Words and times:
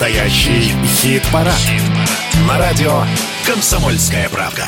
Настоящий 0.00 0.72
хит-парад. 0.86 1.54
Хит 1.56 1.82
На 2.48 2.58
радио 2.58 3.02
«Комсомольская 3.46 4.30
правка». 4.30 4.64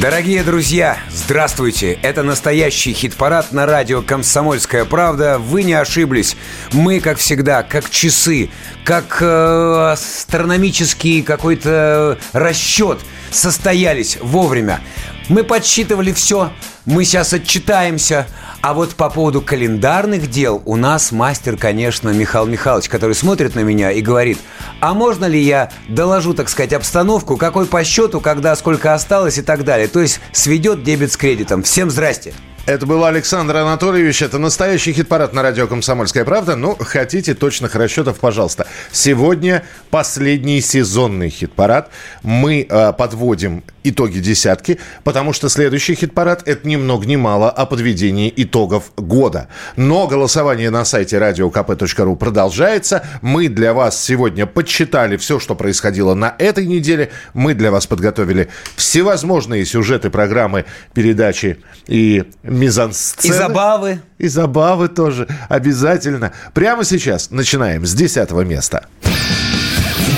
Дорогие 0.00 0.42
друзья, 0.42 0.98
здравствуйте! 1.10 1.98
Это 2.00 2.22
настоящий 2.22 2.94
хит-парад 2.94 3.52
на 3.52 3.66
радио 3.66 4.00
«Комсомольская 4.00 4.86
правда». 4.86 5.38
Вы 5.38 5.64
не 5.64 5.74
ошиблись. 5.74 6.34
Мы, 6.72 6.98
как 7.00 7.18
всегда, 7.18 7.62
как 7.62 7.90
часы, 7.90 8.48
как 8.84 9.18
э, 9.20 9.92
астрономический 9.92 11.22
какой-то 11.22 12.18
расчет 12.32 13.00
состоялись 13.30 14.18
вовремя. 14.20 14.80
Мы 15.28 15.42
подсчитывали 15.42 16.12
все, 16.12 16.52
мы 16.84 17.04
сейчас 17.04 17.32
отчитаемся. 17.32 18.26
А 18.60 18.72
вот 18.72 18.94
по 18.94 19.10
поводу 19.10 19.42
календарных 19.42 20.30
дел 20.30 20.62
у 20.64 20.76
нас 20.76 21.12
мастер, 21.12 21.58
конечно, 21.58 22.08
Михаил 22.10 22.46
Михайлович, 22.46 22.88
который 22.88 23.14
смотрит 23.14 23.54
на 23.54 23.60
меня 23.60 23.90
и 23.90 24.00
говорит, 24.00 24.38
а 24.80 24.94
можно 24.94 25.26
ли 25.26 25.38
я 25.38 25.70
доложу, 25.88 26.32
так 26.32 26.48
сказать, 26.48 26.72
обстановку, 26.72 27.36
какой 27.36 27.66
по 27.66 27.84
счету, 27.84 28.20
когда 28.20 28.56
сколько 28.56 28.94
осталось 28.94 29.36
и 29.36 29.42
так 29.42 29.64
далее. 29.64 29.88
То 29.88 30.00
есть 30.00 30.20
сведет 30.32 30.82
дебет 30.82 31.12
с 31.12 31.16
кредитом. 31.18 31.62
Всем 31.62 31.90
здрасте. 31.90 32.32
Это 32.66 32.86
был 32.86 33.04
Александр 33.04 33.56
Анатольевич. 33.56 34.22
Это 34.22 34.38
настоящий 34.38 34.94
хит-парад 34.94 35.34
на 35.34 35.42
радио 35.42 35.66
«Комсомольская 35.66 36.24
правда». 36.24 36.56
Ну, 36.56 36.74
хотите 36.80 37.34
точных 37.34 37.74
расчетов, 37.74 38.20
пожалуйста. 38.20 38.66
Сегодня 38.90 39.64
последний 39.90 40.62
сезонный 40.62 41.28
хит-парад. 41.28 41.90
Мы 42.22 42.66
э, 42.66 42.92
подводим 42.94 43.64
итоги 43.82 44.18
десятки, 44.18 44.80
потому 45.04 45.34
что 45.34 45.50
следующий 45.50 45.94
хит-парад– 45.94 46.42
это 46.48 46.66
ни 46.66 46.76
много 46.76 47.04
ни 47.04 47.16
мало 47.16 47.50
о 47.50 47.66
подведении 47.66 48.32
итогов 48.34 48.92
года. 48.96 49.48
Но 49.76 50.06
голосование 50.06 50.70
на 50.70 50.86
сайте 50.86 51.18
radiokp.ru 51.18 52.16
продолжается. 52.16 53.06
Мы 53.20 53.48
для 53.48 53.74
вас 53.74 54.02
сегодня 54.02 54.46
подсчитали 54.46 55.18
все, 55.18 55.38
что 55.38 55.54
происходило 55.54 56.14
на 56.14 56.34
этой 56.38 56.64
неделе. 56.64 57.10
Мы 57.34 57.52
для 57.52 57.70
вас 57.70 57.86
подготовили 57.86 58.48
всевозможные 58.74 59.66
сюжеты, 59.66 60.08
программы, 60.08 60.64
передачи 60.94 61.58
и 61.86 62.24
мизансцены. 62.54 63.32
И 63.32 63.36
забавы. 63.36 64.00
И 64.18 64.28
забавы 64.28 64.88
тоже. 64.88 65.28
Обязательно. 65.48 66.32
Прямо 66.52 66.84
сейчас 66.84 67.30
начинаем 67.30 67.84
с 67.86 67.94
десятого 67.94 68.42
места. 68.42 68.86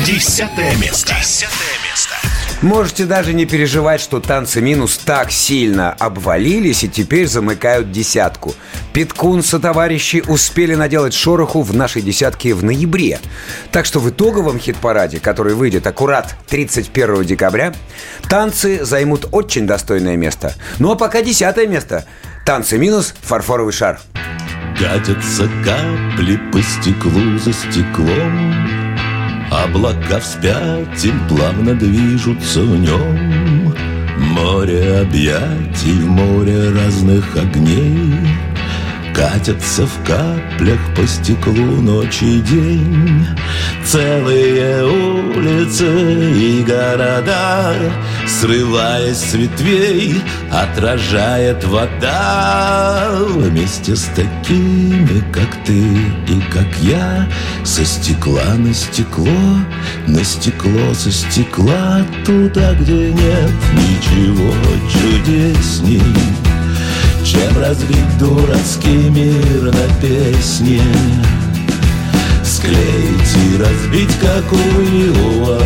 Десятое 0.04 0.76
место. 0.76 1.14
Десятое 1.14 1.50
место. 1.50 1.85
Можете 2.62 3.04
даже 3.04 3.34
не 3.34 3.44
переживать, 3.44 4.00
что 4.00 4.18
танцы 4.18 4.62
минус 4.62 4.96
так 4.96 5.30
сильно 5.30 5.92
обвалились 5.92 6.84
и 6.84 6.88
теперь 6.88 7.26
замыкают 7.26 7.92
десятку. 7.92 8.54
Питкун 8.94 9.42
со 9.42 9.58
товарищи 9.58 10.24
успели 10.26 10.74
наделать 10.74 11.12
шороху 11.12 11.60
в 11.60 11.74
нашей 11.74 12.00
десятке 12.00 12.54
в 12.54 12.64
ноябре. 12.64 13.20
Так 13.72 13.84
что 13.84 14.00
в 14.00 14.08
итоговом 14.08 14.58
хит-параде, 14.58 15.20
который 15.20 15.54
выйдет 15.54 15.86
аккурат 15.86 16.34
31 16.48 17.24
декабря, 17.24 17.74
танцы 18.28 18.84
займут 18.84 19.26
очень 19.32 19.66
достойное 19.66 20.16
место. 20.16 20.54
Ну 20.78 20.92
а 20.92 20.96
пока 20.96 21.20
десятое 21.20 21.66
место. 21.66 22.06
Танцы 22.46 22.78
минус 22.78 23.14
фарфоровый 23.20 23.74
шар. 23.74 24.00
Катятся 24.78 25.48
капли 25.62 26.40
по 26.52 26.62
стеклу 26.62 27.38
за 27.38 27.52
стеклом 27.52 28.75
Облака 29.50 30.20
вспять 30.20 31.06
плавно 31.28 31.74
движутся 31.74 32.62
в 32.62 32.78
нем. 32.78 33.74
Море 34.18 35.00
объятий 35.00 35.92
в 35.92 36.08
море 36.08 36.70
разных 36.70 37.36
огней 37.36 38.14
Катятся 39.16 39.86
в 39.86 40.04
каплях 40.04 40.78
по 40.94 41.06
стеклу 41.06 41.80
ночь 41.80 42.20
и 42.20 42.38
день. 42.40 43.26
Целые 43.82 44.84
улицы 44.84 45.86
и 46.34 46.62
города 46.62 47.72
Срываясь 48.26 49.16
с 49.16 49.32
ветвей, 49.32 50.20
отражает 50.52 51.64
вода. 51.64 53.08
Вместе 53.36 53.96
с 53.96 54.02
такими, 54.14 55.24
как 55.32 55.64
ты 55.64 55.78
и 55.78 56.40
как 56.52 56.68
я 56.82 57.26
Со 57.64 57.86
стекла 57.86 58.52
на 58.58 58.74
стекло, 58.74 59.26
на 60.06 60.22
стекло 60.24 60.92
со 60.92 61.10
стекла 61.10 62.02
Туда, 62.26 62.74
где 62.74 63.12
нет 63.12 63.52
ничего 63.72 64.52
чудесней 64.92 66.02
чем 67.26 67.58
разбить 67.58 68.18
дурацкий 68.18 69.10
мир 69.10 69.64
на 69.64 70.00
песне? 70.00 70.80
Склеить 72.44 73.36
и 73.50 73.56
разбить, 73.56 74.14
как 74.20 74.52
у 74.52 74.56
Иова 74.56 75.60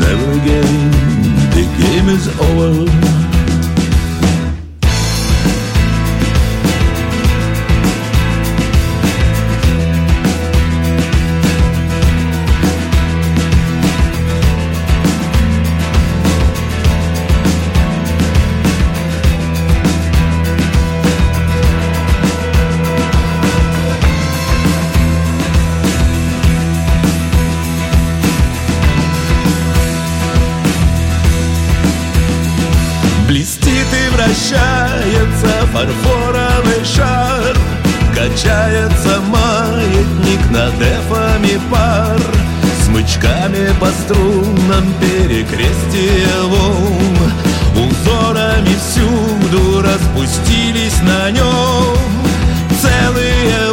Never 0.00 0.32
again, 0.32 0.90
the 1.52 1.64
game 1.78 2.08
is 2.08 2.26
over 2.40 3.15
фарфоровый 35.76 36.84
шар. 36.84 37.56
Качается 38.14 39.20
маятник 39.28 40.50
над 40.50 40.74
эфами 40.80 41.60
пар. 41.70 42.18
Смычками 42.84 43.74
по 43.78 43.88
струнам 43.88 44.94
перекрестие 45.00 46.28
волн. 46.44 47.32
Узорами 47.74 48.74
всюду 48.80 49.82
распустились 49.82 50.98
на 51.02 51.30
нем. 51.30 51.98
Целые 52.80 53.72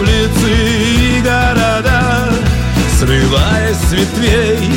улицы 0.00 0.50
и 0.50 1.20
города 1.22 2.28
Срываясь 2.98 3.76
с 3.76 3.92
ветвей, 3.92 4.70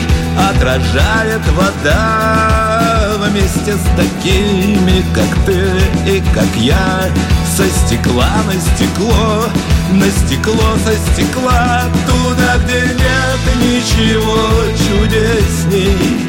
отражает 0.49 1.41
вода 1.55 3.17
вместе 3.19 3.73
с 3.73 3.83
такими, 3.95 5.03
как 5.13 5.45
ты 5.45 5.69
и 6.09 6.23
как 6.33 6.55
я. 6.57 7.09
Со 7.55 7.65
стекла 7.69 8.29
на 8.47 8.53
стекло, 8.53 9.45
на 9.91 10.09
стекло 10.09 10.77
со 10.85 10.93
стекла 11.11 11.83
Туда, 12.07 12.57
где 12.63 12.81
нет 12.81 13.41
ничего 13.61 14.39
чудесней. 14.87 16.27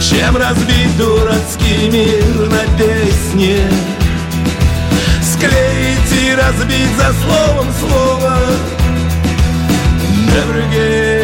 Чем 0.00 0.36
разбить 0.36 0.96
дурацкий 0.98 1.88
мир 1.90 2.50
на 2.50 2.64
песне? 2.76 3.60
Склеить 5.22 6.12
и 6.12 6.34
разбить 6.34 6.96
за 6.96 7.12
словом 7.22 7.68
слово. 7.80 8.36
Never 10.26 10.56
again, 10.64 11.21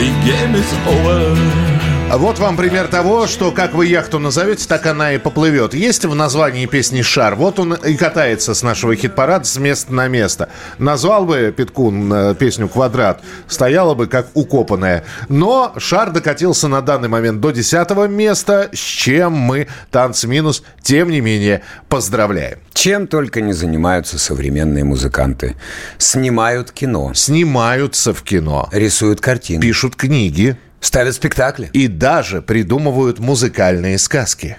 the 0.00 0.06
game 0.24 0.54
is 0.54 0.72
over 0.86 1.69
вот 2.18 2.40
вам 2.40 2.56
пример 2.56 2.88
того, 2.88 3.28
что 3.28 3.52
как 3.52 3.72
вы 3.72 3.86
яхту 3.86 4.18
назовете, 4.18 4.66
так 4.66 4.84
она 4.86 5.12
и 5.12 5.18
поплывет. 5.18 5.74
Есть 5.74 6.04
в 6.04 6.14
названии 6.14 6.66
песни 6.66 7.02
«Шар». 7.02 7.36
Вот 7.36 7.60
он 7.60 7.74
и 7.74 7.94
катается 7.94 8.54
с 8.54 8.64
нашего 8.64 8.96
хит-парада 8.96 9.44
с 9.44 9.56
места 9.58 9.94
на 9.94 10.08
место. 10.08 10.48
Назвал 10.78 11.24
бы 11.24 11.54
Питкун 11.56 12.12
э, 12.12 12.34
песню 12.34 12.68
«Квадрат», 12.68 13.22
стояла 13.46 13.94
бы 13.94 14.08
как 14.08 14.26
укопанная. 14.34 15.04
Но 15.28 15.72
«Шар» 15.76 16.10
докатился 16.10 16.66
на 16.66 16.82
данный 16.82 17.08
момент 17.08 17.40
до 17.40 17.52
десятого 17.52 18.08
места, 18.08 18.70
с 18.72 18.78
чем 18.78 19.32
мы, 19.34 19.68
танц 19.92 20.24
минус, 20.24 20.64
тем 20.82 21.10
не 21.10 21.20
менее, 21.20 21.62
поздравляем. 21.88 22.58
Чем 22.74 23.06
только 23.06 23.40
не 23.40 23.52
занимаются 23.52 24.18
современные 24.18 24.82
музыканты. 24.82 25.54
Снимают 25.98 26.72
кино. 26.72 27.12
Снимаются 27.14 28.12
в 28.12 28.22
кино. 28.22 28.68
Рисуют 28.72 29.20
картины. 29.20 29.60
Пишут 29.60 29.94
книги. 29.94 30.56
Ставят 30.80 31.14
спектакли. 31.14 31.70
И 31.72 31.88
даже 31.88 32.40
придумывают 32.40 33.18
музыкальные 33.18 33.98
сказки. 33.98 34.56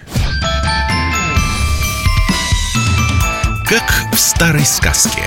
Как 3.68 3.90
в 4.12 4.18
старой 4.18 4.64
сказке. 4.64 5.22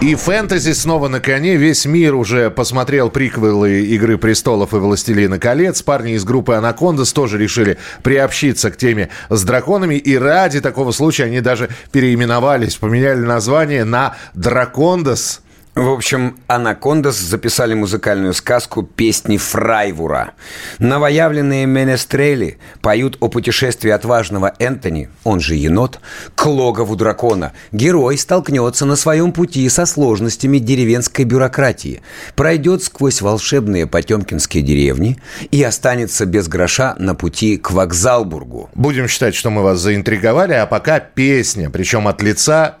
И 0.00 0.16
фэнтези 0.16 0.72
снова 0.72 1.06
на 1.06 1.20
коне. 1.20 1.56
Весь 1.56 1.84
мир 1.84 2.16
уже 2.16 2.50
посмотрел 2.50 3.08
приквелы 3.08 3.82
«Игры 3.82 4.18
престолов» 4.18 4.74
и 4.74 4.76
«Властелина 4.76 5.38
колец». 5.38 5.82
Парни 5.82 6.14
из 6.14 6.24
группы 6.24 6.54
«Анакондас» 6.54 7.12
тоже 7.12 7.38
решили 7.38 7.78
приобщиться 8.02 8.72
к 8.72 8.76
теме 8.76 9.10
с 9.30 9.44
драконами. 9.44 9.94
И 9.94 10.16
ради 10.16 10.60
такого 10.60 10.90
случая 10.90 11.24
они 11.24 11.40
даже 11.40 11.68
переименовались, 11.92 12.76
поменяли 12.76 13.20
название 13.20 13.84
на 13.84 14.16
«Дракондас». 14.34 15.41
В 15.74 15.88
общем, 15.88 16.36
Анакондас 16.48 17.18
записали 17.18 17.72
музыкальную 17.72 18.34
сказку 18.34 18.82
«Песни 18.82 19.38
Фрайвура». 19.38 20.32
Новоявленные 20.78 21.64
менестрели 21.64 22.58
поют 22.82 23.16
о 23.20 23.28
путешествии 23.28 23.90
отважного 23.90 24.52
Энтони, 24.58 25.08
он 25.24 25.40
же 25.40 25.54
енот, 25.54 25.98
к 26.34 26.44
логову 26.44 26.94
дракона. 26.94 27.52
Герой 27.72 28.18
столкнется 28.18 28.84
на 28.84 28.96
своем 28.96 29.32
пути 29.32 29.66
со 29.70 29.86
сложностями 29.86 30.58
деревенской 30.58 31.24
бюрократии, 31.24 32.02
пройдет 32.36 32.82
сквозь 32.82 33.22
волшебные 33.22 33.86
потемкинские 33.86 34.62
деревни 34.62 35.22
и 35.50 35.62
останется 35.62 36.26
без 36.26 36.48
гроша 36.48 36.96
на 36.98 37.14
пути 37.14 37.56
к 37.56 37.70
Вокзалбургу. 37.70 38.68
Будем 38.74 39.08
считать, 39.08 39.34
что 39.34 39.48
мы 39.48 39.62
вас 39.62 39.80
заинтриговали, 39.80 40.52
а 40.52 40.66
пока 40.66 41.00
песня, 41.00 41.70
причем 41.70 42.08
от 42.08 42.20
лица, 42.20 42.76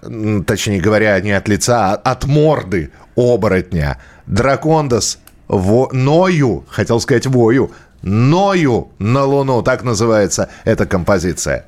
точнее 0.46 0.82
говоря, 0.82 1.18
не 1.20 1.32
от 1.32 1.48
лица, 1.48 1.94
а 1.94 2.12
от 2.12 2.26
морды 2.26 2.81
оборотня. 3.16 3.98
Дракондас 4.26 5.18
во... 5.48 5.88
Ною, 5.92 6.64
хотел 6.68 7.00
сказать 7.00 7.26
вою, 7.26 7.70
Ною 8.02 8.88
на 8.98 9.24
Луну, 9.24 9.62
так 9.62 9.84
называется 9.84 10.48
эта 10.64 10.86
композиция. 10.86 11.64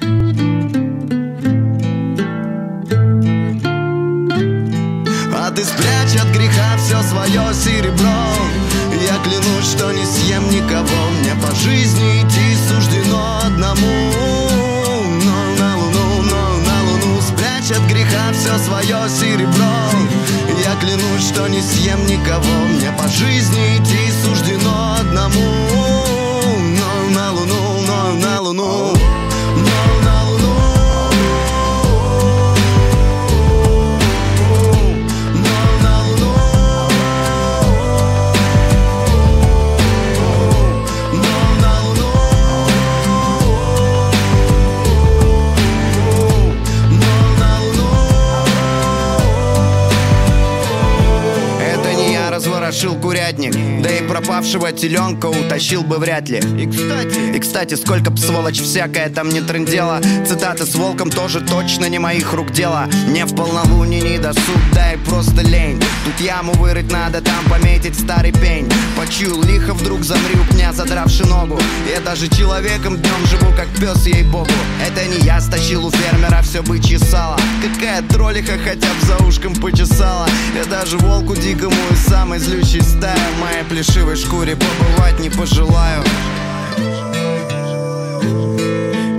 А 5.37 5.51
ты 5.51 5.63
спрячь 5.63 6.17
от 6.21 6.29
греха 6.35 6.77
все 6.79 7.03
свое 7.03 7.53
серебро 7.53 8.09
Я 8.93 9.19
клянусь, 9.23 9.71
что 9.71 9.93
не 9.93 10.05
съем 10.07 10.49
никого 10.49 11.11
Мне 11.21 11.35
по 11.43 11.55
жизни 11.55 12.23
идти 12.23 12.57
суждено 12.67 13.41
одному 13.45 14.09
Но 15.23 15.63
на 15.63 15.77
луну, 15.77 16.23
но 16.23 16.59
на 16.67 16.83
луну 16.91 17.21
Спрячь 17.21 17.77
от 17.77 17.85
греха 17.91 18.33
все 18.33 18.57
свое 18.59 19.07
серебро 19.11 20.24
клянусь, 20.81 21.29
что 21.29 21.47
не 21.49 21.61
съем 21.61 22.07
никого. 22.07 22.55
Мне 22.69 22.93
по 22.93 23.09
жизни 23.09 23.77
идти 23.77 24.11
суждено 24.25 24.97
одному 25.01 25.74
разворошил 52.85 52.95
курятник 53.01 53.83
Да 53.83 53.91
и 53.91 54.07
пропавшего 54.07 54.73
теленка 54.73 55.27
утащил 55.27 55.83
бы 55.83 55.99
вряд 55.99 56.29
ли. 56.29 56.39
И 56.39 56.67
кстати, 56.67 57.37
и 57.37 57.39
кстати, 57.39 57.75
сколько 57.75 58.11
б 58.11 58.17
сволочь 58.17 58.61
всякая 58.61 59.09
там 59.09 59.29
не 59.29 59.41
трындела. 59.41 60.01
Цитаты 60.27 60.65
с 60.65 60.75
волком 60.75 61.11
тоже 61.11 61.41
точно 61.41 61.87
не 61.87 61.99
моих 61.99 62.33
рук 62.33 62.53
дело. 62.53 62.89
Не 63.09 63.25
в 63.25 63.35
полнолуние, 63.35 64.01
не 64.01 64.19
досуг, 64.19 64.61
да 64.73 64.93
и 64.93 64.97
просто 64.97 65.43
лень. 65.43 65.83
Тут 66.05 66.21
яму 66.21 66.53
вырыть 66.55 66.91
надо, 66.91 67.21
там 67.21 67.45
пометить 67.51 67.99
старый 67.99 68.33
пень. 68.33 68.71
Почуял 68.97 69.43
лихо, 69.43 69.75
вдруг 69.75 70.03
замри 70.03 70.35
у 70.35 70.55
пня, 70.55 70.73
задравши 70.73 71.27
ногу. 71.27 71.59
Я 71.93 72.01
даже 72.01 72.29
человеком 72.29 72.97
днем 72.97 73.27
живу, 73.27 73.53
как 73.57 73.69
пес, 73.81 74.07
ей-богу. 74.07 74.51
Это 74.87 75.07
не 75.07 75.25
я 75.25 75.41
стащил 75.41 75.87
у 75.87 75.91
фермера 75.91 76.43
все 76.43 76.63
бычье 76.63 76.99
сало 76.99 77.37
Какая 77.63 78.03
троллиха 78.03 78.59
хотя 78.59 78.89
бы 78.89 79.07
за 79.07 79.17
ушком 79.27 79.55
почесала. 79.55 80.27
Я 80.55 80.65
даже 80.65 80.99
волку 80.99 81.35
дикому 81.35 81.75
и 81.91 81.95
самой 81.97 82.39
злющей 82.39 82.74
стая 82.81 83.17
В 83.37 83.41
моей 83.41 83.65
плешивой 83.65 84.17
шкуре 84.17 84.57
побывать 84.57 85.19
не 85.21 85.31
пожелаю. 85.31 86.03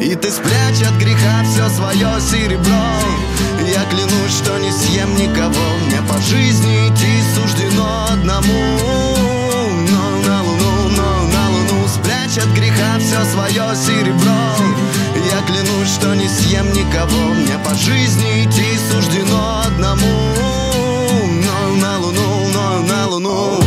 И 0.01 0.15
ты 0.15 0.29
спрячь 0.29 0.81
от 0.87 0.95
греха 0.99 1.43
все 1.43 1.67
свое 1.69 2.09
серебро. 2.19 2.85
Я 3.65 3.83
клянусь, 3.89 4.37
что 4.37 4.57
не 4.59 4.71
съем 4.71 5.15
никого. 5.15 5.65
Мне 5.87 6.01
по 6.07 6.19
жизни 6.21 6.89
идти 6.89 7.21
суждено 7.33 8.07
одному. 8.11 8.77
Но 9.89 10.27
на 10.27 10.43
луну, 10.43 10.89
но 10.95 11.23
на 11.23 11.49
луну 11.49 11.87
Спрячь 11.87 12.37
от 12.37 12.49
греха 12.53 12.99
все 12.99 13.23
свое 13.25 13.75
серебро. 13.75 14.55
Я 15.31 15.41
клянусь, 15.47 15.93
что 15.93 16.13
не 16.13 16.27
съем 16.27 16.71
никого. 16.73 17.33
Мне 17.33 17.57
по 17.63 17.73
жизни 17.73 18.43
идти 18.45 18.77
суждено 18.91 19.63
одному 19.65 20.44
но 23.19 23.64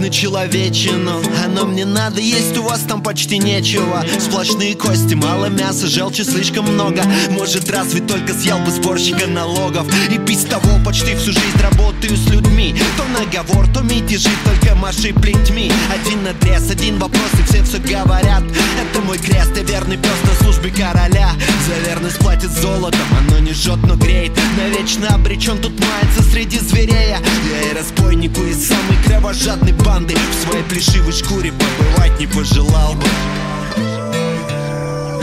на 0.00 0.10
человечину. 0.10 1.20
Оно 1.44 1.66
мне 1.66 1.84
надо 1.84 2.20
есть, 2.20 2.56
у 2.56 2.62
вас 2.62 2.80
там 2.80 3.02
почти 3.02 3.38
нечего. 3.38 4.04
Сплошные 4.18 4.74
кости, 4.74 5.14
мало 5.14 5.46
мяса, 5.46 5.86
желчи 5.86 6.22
слишком 6.22 6.66
много. 6.66 7.02
Может 7.30 7.70
разве 7.70 8.00
только 8.00 8.32
съел 8.34 8.58
бы 8.58 8.70
сборщика 8.70 9.26
налогов? 9.26 9.86
И 10.10 10.18
без 10.18 10.44
того 10.44 10.78
почти 10.84 11.14
всю 11.16 11.32
жизнь 11.32 11.60
работаю 11.62 12.16
с 12.16 12.28
людьми. 12.30 12.74
То 12.96 13.04
наговор, 13.18 13.66
то 13.72 13.80
мятежи, 13.80 14.30
только 14.44 14.74
маши 14.74 15.12
плетьми. 15.12 15.72
Один 15.92 16.22
надрез, 16.22 16.70
один 16.70 16.98
вопрос 16.98 17.30
и 17.38 17.42
все 17.42 17.62
все 17.62 17.78
говорят. 17.78 18.42
Это 18.80 19.00
мой 19.02 19.18
крест, 19.18 19.56
и 19.56 19.64
верный 19.64 19.96
пес 19.96 20.16
на 20.24 20.44
службе 20.44 20.70
короля 20.70 21.30
За 21.68 21.74
верность 21.86 22.18
платит 22.20 22.50
золотом, 22.50 23.00
оно 23.20 23.40
не 23.40 23.52
жжет, 23.52 23.78
но 23.82 23.94
греет 23.94 24.32
Навечно 24.56 25.08
обречен 25.08 25.58
тут 25.58 25.78
мается 25.78 26.22
среди 26.22 26.58
зверей 26.58 27.10
Я 27.10 27.70
и 27.70 27.74
разбойнику, 27.76 28.40
и 28.40 28.54
самый 28.54 28.96
кровожадный 29.04 29.72
банды 29.72 30.14
В 30.14 30.48
своей 30.48 30.64
плешивой 30.64 31.12
шкуре 31.12 31.52
побывать 31.52 32.18
не 32.18 32.26
пожелал 32.26 32.94
бы 32.94 33.04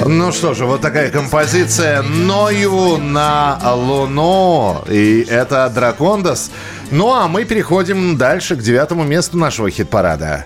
ну 0.08 0.32
что 0.32 0.54
же, 0.54 0.66
вот 0.66 0.82
такая 0.82 1.10
композиция 1.10 2.04
«Ною 2.04 2.98
на 2.98 3.58
Луну». 3.74 4.84
И 4.88 5.26
это 5.28 5.68
«Дракондас». 5.74 6.52
Ну 6.92 7.12
а 7.12 7.28
мы 7.28 7.44
переходим 7.46 8.16
дальше 8.16 8.56
к 8.56 8.60
девятому 8.60 9.04
месту 9.04 9.38
нашего 9.38 9.72
хит-парада. 9.72 10.46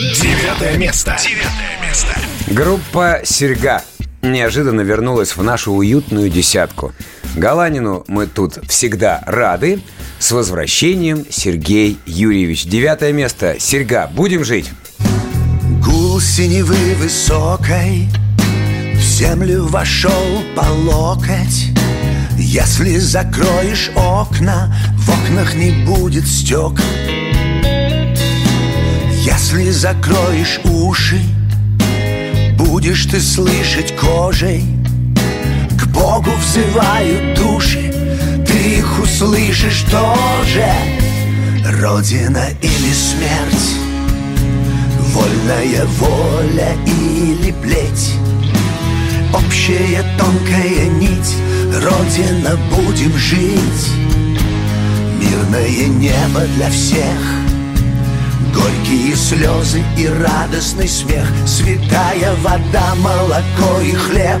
Девятое 0.00 0.78
место. 0.78 1.16
Девятое 1.22 1.78
место. 1.86 2.16
Группа 2.48 3.20
«Серьга» 3.24 3.84
неожиданно 4.32 4.82
вернулась 4.82 5.36
в 5.36 5.42
нашу 5.42 5.72
уютную 5.72 6.30
десятку. 6.30 6.92
Галанину 7.36 8.04
мы 8.08 8.26
тут 8.26 8.58
всегда 8.68 9.22
рады. 9.26 9.80
С 10.18 10.32
возвращением, 10.32 11.26
Сергей 11.30 11.98
Юрьевич. 12.06 12.64
Девятое 12.64 13.12
место. 13.12 13.56
Серьга. 13.58 14.10
Будем 14.14 14.44
жить. 14.44 14.70
Гул 15.84 16.20
синевы 16.20 16.94
высокой 16.96 18.08
В 18.94 19.00
землю 19.00 19.66
вошел 19.66 20.42
по 20.54 20.64
локоть 20.72 21.68
Если 22.38 22.96
закроешь 22.98 23.90
окна 23.94 24.74
В 24.96 25.10
окнах 25.10 25.54
не 25.54 25.70
будет 25.84 26.26
стек 26.26 26.80
Если 29.12 29.70
закроешь 29.70 30.60
уши 30.64 31.20
Будешь 32.56 33.06
ты 33.06 33.20
слышать 33.20 33.94
кожей. 33.96 34.64
К 35.78 35.86
Богу 35.88 36.30
взывают 36.40 37.38
души 37.38 37.92
Ты 38.46 38.78
их 38.78 38.98
услышишь 39.02 39.84
тоже. 39.90 40.66
Родина 41.80 42.46
или 42.62 42.92
смерть 42.92 43.76
Вольная 45.12 45.84
воля 45.98 46.72
или 46.86 47.52
плеть. 47.62 48.14
Общая 49.34 50.04
тонкая 50.18 50.86
нить 50.88 51.36
Родина, 51.82 52.58
будем 52.70 53.16
жить. 53.16 53.90
Мирное 55.20 55.88
небо 55.88 56.40
для 56.56 56.70
всех 56.70 57.45
Горькие 58.56 59.14
слезы 59.14 59.82
и 59.98 60.08
радостный 60.08 60.88
смех. 60.88 61.26
Святая 61.46 62.34
вода, 62.42 62.94
молоко 62.96 63.80
и 63.82 63.92
хлеб. 63.92 64.40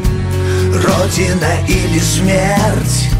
Родина 0.72 1.52
или 1.68 1.98
смерть? 1.98 3.10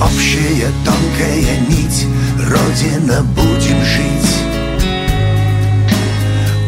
Общая 0.00 0.68
тонкая 0.84 1.60
нить. 1.68 2.06
Родина, 2.50 3.22
будем 3.22 3.84
жить. 3.84 4.34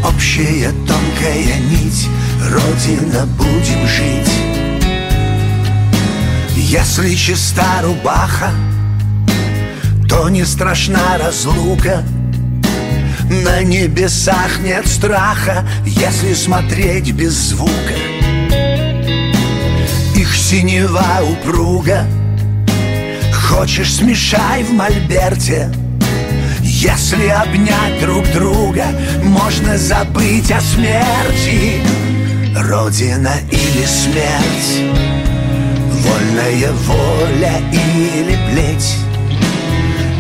Общая 0.05 0.71
тонкая 0.87 1.59
нить. 1.69 2.09
Родина, 2.49 3.27
будем 3.37 3.87
жить. 3.89 4.33
Если 6.55 7.15
чиста 7.15 7.83
рубаха 7.83 8.51
То 10.09 10.29
не 10.29 10.45
страшна 10.45 11.19
разлука 11.19 12.03
На 13.29 13.63
небесах 13.63 14.61
нет 14.61 14.87
страха 14.87 15.67
Если 15.85 16.33
смотреть 16.35 17.11
без 17.13 17.33
звука. 17.33 17.95
Их 20.15 20.35
синева 20.35 21.23
упруга. 21.23 22.07
Хочешь, 23.33 23.95
смешай 23.95 24.63
в 24.63 24.73
мольберте. 24.73 25.73
Если 26.61 27.29
обнять 27.29 28.01
друг 28.01 28.27
друга 28.33 28.85
Можно 29.23 29.77
забыть 29.77 30.51
о 30.53 30.61
смерти. 30.61 31.81
Родина 32.55 33.33
или 33.51 33.85
смерть 33.85 34.97
Вольная 35.91 36.73
воля 36.73 37.61
или 37.73 38.39
плеть. 38.51 38.97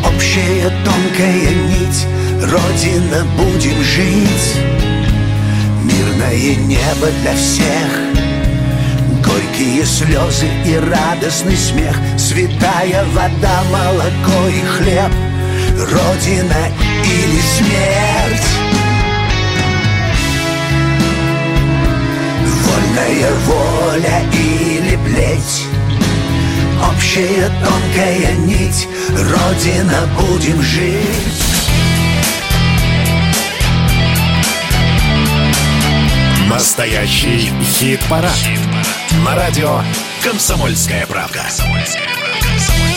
Общая 0.04 0.70
тонкая 0.84 1.50
нить 1.68 2.06
Родина, 2.42 3.24
будем 3.36 3.82
жить. 3.82 4.56
Мирное 5.82 6.54
небо 6.56 7.08
для 7.22 7.34
всех. 7.34 7.88
Горькие 9.24 9.84
слезы 9.86 10.46
и 10.66 10.76
радостный 10.76 11.56
смех. 11.56 11.96
Святая 12.18 13.04
вода, 13.14 13.62
молоко 13.72 14.48
и 14.48 14.60
хлеб. 14.66 15.10
Родина 15.78 16.68
или 17.04 17.40
смерть. 17.40 18.48
Вольная 22.64 23.30
воля 23.46 24.22
или 24.32 24.96
плеть. 25.06 25.64
Общая 26.86 27.50
тонкая 27.64 28.36
нить. 28.36 28.88
Родина, 29.08 30.06
будем 30.18 30.60
жить 30.62 31.45
Настоящий 36.56 37.52
хит-парад. 37.60 38.32
Хит 38.32 38.58
На 39.22 39.34
радио 39.36 39.80
«Комсомольская 40.24 41.06
правка». 41.06 41.42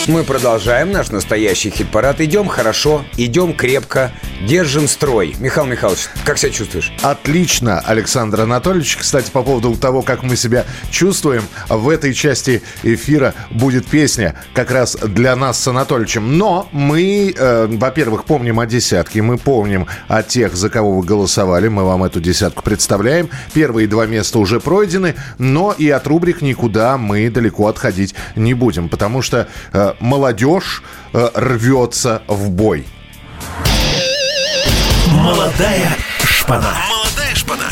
Мы 0.07 0.23
продолжаем 0.23 0.93
наш 0.93 1.09
настоящий 1.09 1.69
хит-парад. 1.69 2.21
Идем 2.21 2.47
хорошо, 2.47 3.03
идем 3.17 3.53
крепко, 3.53 4.13
держим 4.45 4.87
строй. 4.87 5.35
Михаил 5.39 5.67
Михайлович, 5.67 6.09
как 6.25 6.37
себя 6.37 6.51
чувствуешь? 6.51 6.93
Отлично, 7.01 7.79
Александр 7.79 8.41
Анатольевич. 8.41 8.97
Кстати, 8.97 9.29
по 9.31 9.43
поводу 9.43 9.75
того, 9.75 10.01
как 10.01 10.23
мы 10.23 10.35
себя 10.35 10.65
чувствуем, 10.89 11.43
в 11.67 11.89
этой 11.89 12.13
части 12.13 12.61
эфира 12.83 13.33
будет 13.51 13.85
песня 13.85 14.35
как 14.53 14.71
раз 14.71 14.95
для 14.95 15.35
нас 15.35 15.59
с 15.59 15.67
Анатольевичем. 15.67 16.37
Но 16.37 16.67
мы, 16.71 17.33
э, 17.35 17.67
во-первых, 17.69 18.25
помним 18.25 18.59
о 18.59 18.65
десятке, 18.65 19.21
мы 19.21 19.37
помним 19.37 19.87
о 20.07 20.23
тех, 20.23 20.55
за 20.55 20.69
кого 20.69 20.99
вы 20.99 21.05
голосовали. 21.05 21.67
Мы 21.67 21.83
вам 21.83 22.03
эту 22.03 22.19
десятку 22.19 22.63
представляем. 22.63 23.29
Первые 23.53 23.87
два 23.87 24.05
места 24.05 24.39
уже 24.39 24.59
пройдены, 24.59 25.15
но 25.37 25.73
и 25.77 25.89
от 25.89 26.07
рубрик 26.07 26.41
никуда 26.41 26.97
мы 26.97 27.29
далеко 27.29 27.67
отходить 27.67 28.15
не 28.35 28.53
будем, 28.53 28.89
потому 28.89 29.21
что 29.21 29.47
э, 29.73 29.93
молодежь 29.99 30.83
э, 31.13 31.29
рвется 31.35 32.21
в 32.27 32.49
бой. 32.49 32.85
Молодая 35.11 35.97
шпана. 36.23 36.73
Молодая 36.87 37.35
шпана. 37.35 37.65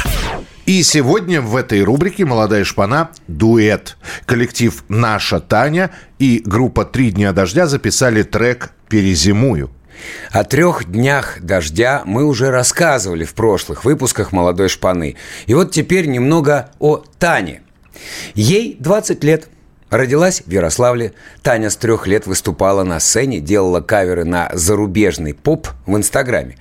И 0.66 0.82
сегодня 0.82 1.40
в 1.40 1.56
этой 1.56 1.84
рубрике 1.84 2.26
«Молодая 2.26 2.64
шпана» 2.64 3.12
дуэт. 3.28 3.96
Коллектив 4.26 4.84
«Наша 4.90 5.40
Таня» 5.40 5.92
и 6.18 6.42
группа 6.44 6.84
«Три 6.84 7.12
дня 7.12 7.34
дождя» 7.34 7.68
записали 7.68 8.24
трек 8.24 8.72
«Перезимую». 8.90 9.70
О 10.32 10.44
трех 10.44 10.92
днях 10.92 11.40
дождя 11.42 12.02
мы 12.06 12.26
уже 12.26 12.50
рассказывали 12.50 13.24
в 13.24 13.34
прошлых 13.36 13.86
выпусках 13.86 14.32
«Молодой 14.32 14.68
шпаны». 14.68 15.16
И 15.46 15.54
вот 15.54 15.72
теперь 15.72 16.08
немного 16.08 16.72
о 16.80 17.04
Тане. 17.20 17.62
Ей 18.34 18.78
20 18.80 19.24
лет– 19.24 19.48
Родилась 19.90 20.44
в 20.46 20.52
Ярославле. 20.52 21.14
Таня 21.42 21.70
с 21.70 21.78
трех 21.78 22.08
лет 22.08 22.28
выступала 22.28 22.84
на 22.84 23.00
сцене, 23.00 23.40
делала 23.40 23.80
каверы 23.80 24.26
на 24.26 24.50
зарубежный 24.54 25.34
поп 25.34 25.70
в 25.86 25.96
Инстаграме. 25.96 26.58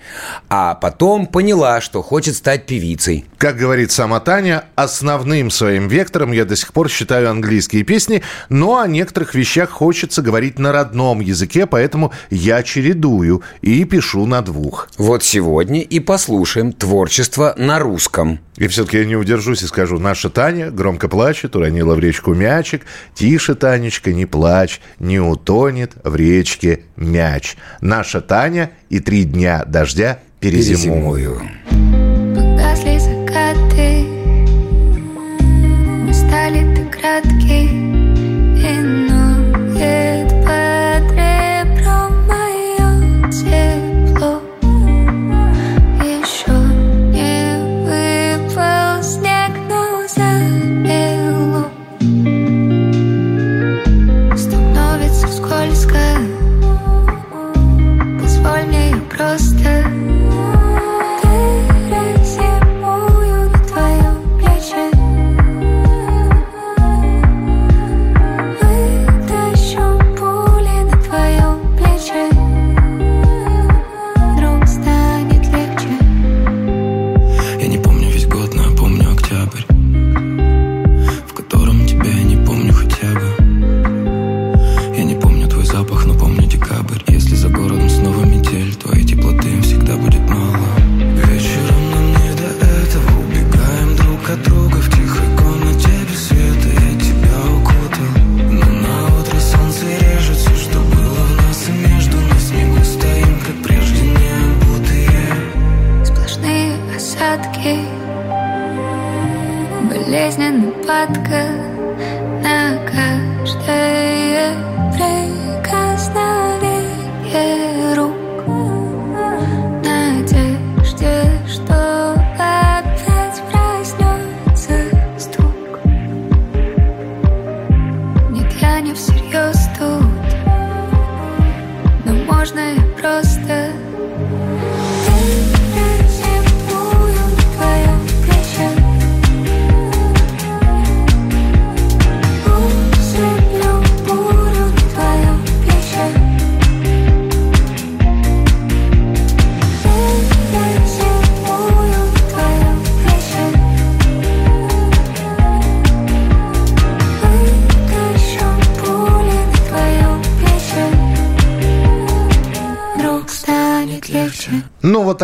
А 0.49 0.75
потом 0.75 1.27
поняла, 1.27 1.81
что 1.81 2.03
хочет 2.03 2.37
стать 2.37 2.67
певицей. 2.67 3.25
Как 3.39 3.57
говорит 3.57 3.91
сама 3.91 4.21
Таня, 4.21 4.67
основным 4.77 5.51
своим 5.51 5.89
вектором 5.89 6.31
я 6.31 6.45
до 6.45 6.55
сих 6.55 6.73
пор 6.73 6.89
считаю 6.89 7.29
английские 7.29 7.83
песни, 7.83 8.23
но 8.49 8.79
о 8.79 8.87
некоторых 8.87 9.35
вещах 9.35 9.71
хочется 9.71 10.23
говорить 10.23 10.61
на 10.61 10.71
родном 10.71 11.21
языке, 11.21 11.67
поэтому 11.67 12.13
я 12.31 12.63
чередую 12.63 13.43
и 13.61 13.85
пишу 13.85 14.25
на 14.27 14.41
двух. 14.41 14.89
Вот 14.99 15.25
сегодня 15.25 15.81
и 15.81 15.99
послушаем 15.99 16.73
творчество 16.73 17.55
на 17.57 17.81
русском. 17.81 18.39
И 18.57 18.69
все-таки 18.69 18.99
я 18.99 19.05
не 19.05 19.17
удержусь 19.17 19.63
и 19.63 19.67
скажу, 19.67 19.99
наша 19.99 20.31
Таня 20.31 20.71
громко 20.71 21.09
плачет, 21.09 21.57
уронила 21.57 21.95
в 21.95 21.99
речку 21.99 22.35
мячик. 22.35 22.83
Тише, 23.15 23.55
Танечка, 23.55 24.13
не 24.13 24.27
плачь, 24.27 24.81
не 24.99 25.21
утонет 25.21 25.93
в 26.03 26.17
речке 26.17 26.81
мяч. 26.97 27.57
Наша 27.81 28.21
Таня 28.21 28.71
и 28.89 29.01
три 29.01 29.25
дня 29.25 29.65
дождя 29.67 30.21
перезимую. 30.41 31.41
Погасли 31.41 31.86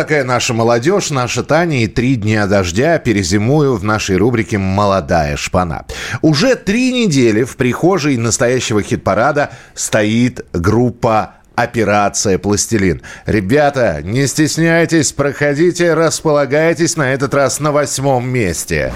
такая 0.03 0.25
наша 0.25 0.53
молодежь, 0.53 1.11
наша 1.11 1.43
Таня 1.43 1.81
и 1.81 1.87
три 1.87 2.17
дня 2.17 2.45
дождя 2.45 2.97
перезимую 2.97 3.77
в 3.77 3.85
нашей 3.85 4.17
рубрике 4.17 4.57
«Молодая 4.57 5.37
шпана». 5.37 5.85
Уже 6.21 6.57
три 6.57 6.91
недели 6.91 7.43
в 7.45 7.55
прихожей 7.55 8.17
настоящего 8.17 8.83
хит-парада 8.83 9.51
стоит 9.75 10.45
группа 10.51 11.35
Операция 11.55 12.37
«Пластилин». 12.37 13.01
Ребята, 13.25 14.01
не 14.03 14.27
стесняйтесь, 14.27 15.13
проходите, 15.13 15.93
располагайтесь 15.93 16.97
на 16.97 17.13
этот 17.13 17.33
раз 17.33 17.61
на 17.61 17.71
восьмом 17.71 18.27
месте. 18.27 18.91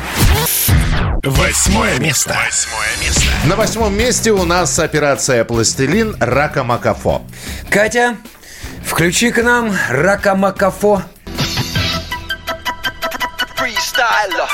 Восьмое 1.23 1.99
место. 1.99 2.35
Восьмое 2.45 2.89
место. 3.01 3.29
На 3.47 3.55
восьмом 3.55 3.97
месте 3.97 4.33
у 4.33 4.43
нас 4.43 4.77
операция 4.77 5.45
«Пластилин» 5.45 6.17
Рака 6.19 6.65
Макафо. 6.65 7.21
Катя, 7.69 8.17
включи 8.87 9.31
к 9.31 9.43
нам 9.43 9.71
Рака 9.89 10.35
Макафо. 10.35 11.03
freestyler. 13.57 14.49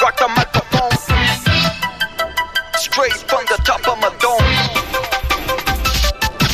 Rock 0.00 0.16
the 0.18 0.28
microphone. 0.36 0.96
Straight 2.74 3.18
from 3.28 3.44
the 3.50 3.58
top 3.64 3.86
of 3.88 3.98
my 4.00 4.10
dome. 4.20 4.72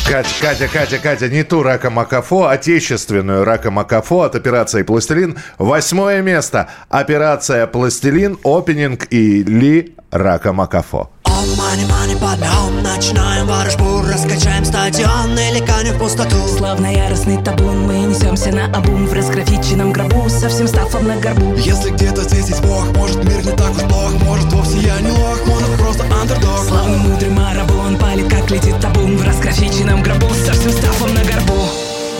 Катя, 0.09 0.29
Катя, 0.41 0.67
Катя, 0.67 0.97
Катя, 0.97 1.29
не 1.29 1.43
ту 1.43 1.61
Рака 1.61 1.91
Макафо, 1.91 2.47
отечественную 2.47 3.45
Рака 3.45 3.69
Макафо 3.69 4.21
от 4.21 4.35
операции 4.35 4.81
«Пластилин». 4.81 5.37
Восьмое 5.59 6.23
место. 6.23 6.67
Операция 6.89 7.67
«Пластилин», 7.67 8.39
опенинг 8.43 9.05
или 9.11 9.95
Рака 10.11 10.51
Макафо. 10.51 11.11
Мани, 11.57 11.85
мани, 11.85 12.15
подъем, 12.15 12.83
начинаем 12.83 13.47
ворожбу 13.47 14.01
Раскачаем 14.01 14.65
стадион 14.65 15.37
или 15.37 15.65
канем 15.65 15.95
в 15.95 15.99
пустоту. 15.99 16.47
Словно 16.47 16.93
яростный 16.93 17.41
табун 17.43 17.87
Мы 17.87 17.99
несемся 17.99 18.51
на 18.51 18.65
обум. 18.65 19.07
В 19.07 19.13
разграфиченном 19.13 19.91
гробу 19.91 20.29
Совсем 20.29 20.67
став 20.67 20.93
на 21.01 21.15
горбу. 21.17 21.55
Если 21.55 21.89
где-то 21.91 22.23
здесь 22.23 22.49
есть 22.49 22.61
Бог 22.61 22.85
Может 22.95 23.23
мир 23.23 23.45
не 23.45 23.51
так 23.53 23.71
уж 23.71 23.83
плох. 23.83 24.13
Может 24.23 24.51
вовсе 24.53 24.77
я 24.79 24.99
не 25.01 25.11
лох. 25.11 25.45
Может 25.45 25.77
просто 25.77 26.03
андердог. 26.03 26.67
Славный 26.67 26.97
мудрый 26.97 27.29
марабон 27.31 27.97
Палит 27.97 28.29
как 28.29 28.49
летит 28.51 28.79
табун. 28.79 29.17
В 29.17 29.25
разграфиченном 29.25 30.03
гробу 30.03 30.29
Совсем 30.45 30.71
став 30.71 31.01
на 31.13 31.23
горбу. 31.23 31.69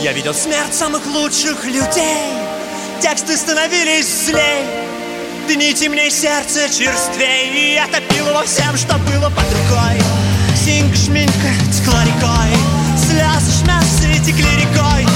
Я 0.00 0.12
видел 0.12 0.34
смерть 0.34 0.74
самых 0.74 1.06
лучших 1.06 1.64
людей. 1.64 2.32
Тексты 3.00 3.36
становились 3.36 4.26
злей 4.26 4.89
Дни 5.54 5.74
темней 5.74 6.12
сердце 6.12 6.68
черствей 6.68 7.50
И 7.52 7.74
я 7.74 7.88
топил 7.88 8.24
во 8.32 8.44
всем, 8.44 8.76
что 8.76 8.94
было 8.98 9.30
под 9.30 9.44
рукой. 9.52 10.00
Синька, 10.54 10.96
шминка 10.96 11.50
текла 11.72 12.04
рекой. 12.04 12.56
Слезы, 12.96 13.64
шмясы 13.64 14.24
текли 14.24 14.46
рекой 14.56 15.09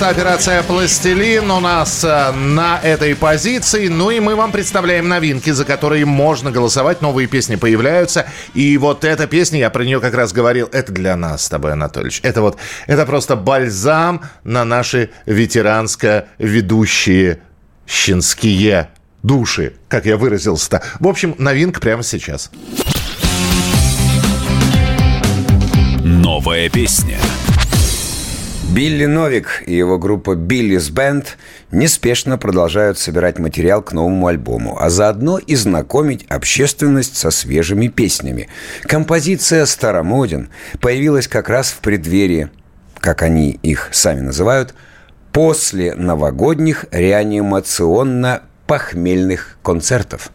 Место 0.00 0.18
операция 0.18 0.62
«Пластилин» 0.62 1.50
у 1.50 1.60
нас 1.60 2.02
э, 2.04 2.32
на 2.32 2.80
этой 2.82 3.14
позиции. 3.14 3.88
Ну 3.88 4.10
и 4.10 4.18
мы 4.18 4.34
вам 4.34 4.50
представляем 4.50 5.08
новинки, 5.08 5.50
за 5.50 5.66
которые 5.66 6.06
можно 6.06 6.50
голосовать. 6.50 7.02
Новые 7.02 7.28
песни 7.28 7.56
появляются. 7.56 8.24
И 8.54 8.78
вот 8.78 9.04
эта 9.04 9.26
песня, 9.26 9.58
я 9.58 9.68
про 9.68 9.84
нее 9.84 10.00
как 10.00 10.14
раз 10.14 10.32
говорил, 10.32 10.70
это 10.72 10.90
для 10.90 11.16
нас 11.16 11.44
с 11.44 11.50
тобой, 11.50 11.74
Анатольевич. 11.74 12.20
Это 12.22 12.40
вот, 12.40 12.56
это 12.86 13.04
просто 13.04 13.36
бальзам 13.36 14.22
на 14.42 14.64
наши 14.64 15.10
ветеранско-ведущие 15.26 17.40
щенские 17.86 18.88
души, 19.22 19.74
как 19.88 20.06
я 20.06 20.16
выразился-то. 20.16 20.82
В 20.98 21.08
общем, 21.08 21.34
новинка 21.36 21.78
прямо 21.78 22.02
сейчас. 22.02 22.50
Новая 26.02 26.70
песня. 26.70 27.18
Билли 28.72 29.06
Новик 29.06 29.64
и 29.66 29.74
его 29.74 29.98
группа 29.98 30.36
«Биллис 30.36 30.90
Бенд» 30.90 31.38
неспешно 31.72 32.38
продолжают 32.38 33.00
собирать 33.00 33.40
материал 33.40 33.82
к 33.82 33.92
новому 33.92 34.28
альбому, 34.28 34.80
а 34.80 34.90
заодно 34.90 35.38
и 35.38 35.56
знакомить 35.56 36.24
общественность 36.28 37.16
со 37.16 37.32
свежими 37.32 37.88
песнями. 37.88 38.48
Композиция 38.82 39.66
«Старомоден» 39.66 40.50
появилась 40.80 41.26
как 41.26 41.48
раз 41.48 41.70
в 41.70 41.78
преддверии, 41.78 42.48
как 43.00 43.22
они 43.22 43.50
их 43.50 43.88
сами 43.90 44.20
называют, 44.20 44.72
после 45.32 45.96
новогодних 45.96 46.84
реанимационно-похмельных 46.92 49.58
концертов. 49.64 50.30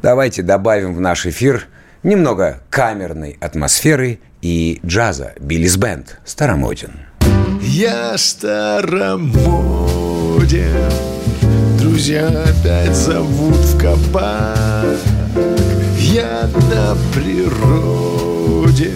Давайте 0.00 0.42
добавим 0.42 0.94
в 0.94 1.00
наш 1.00 1.26
эфир 1.26 1.66
немного 2.02 2.62
камерной 2.70 3.36
атмосферы 3.38 4.20
и 4.40 4.80
джаза 4.82 5.34
«Биллис 5.38 5.76
Бенд» 5.76 6.20
«Старомоден». 6.24 7.05
Я 7.60 8.16
старомоден. 8.18 9.06
Друзья 11.78 12.28
опять 12.28 12.94
зовут 12.94 13.56
в 13.56 13.78
кабак. 13.78 14.98
Я 15.98 16.48
на 16.70 16.96
природе. 17.14 18.92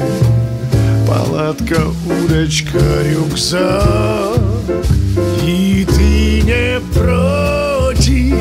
Палатка, 1.07 1.81
удочка, 2.07 2.79
рюкзак. 3.05 4.39
И 5.45 5.87
ты 5.89 6.43
не 6.43 6.81
против 6.95 8.37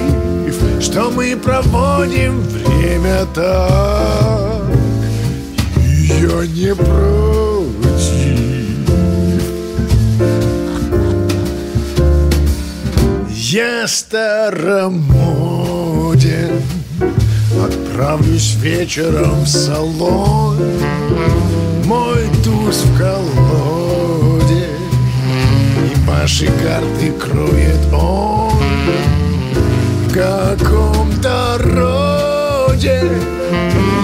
Что 0.79 1.09
мы 1.09 1.35
проводим 1.35 2.41
время 2.41 3.25
так? 3.33 4.63
И 5.77 6.07
я 6.21 6.45
не 6.45 6.75
против 6.75 7.48
Я 13.51 13.87
старомоден 13.87 14.61
Отправлюсь 17.65 18.53
вечером 18.61 19.41
в 19.41 19.47
салон. 19.47 20.55
Мой 21.85 22.29
туз 22.43 22.83
в 22.83 22.95
колоде. 22.95 24.67
И 25.83 25.95
ваши 26.07 26.45
карты 26.45 27.11
кроет 27.13 27.91
он. 27.91 28.53
В 30.05 30.13
каком-то 30.13 31.57
роде. 31.57 33.01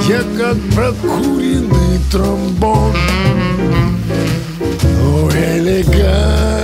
Я 0.10 0.24
как 0.40 0.58
прокуренный 0.74 2.00
тромбон. 2.12 2.96
Но 4.82 5.30
элегантен 5.30 6.55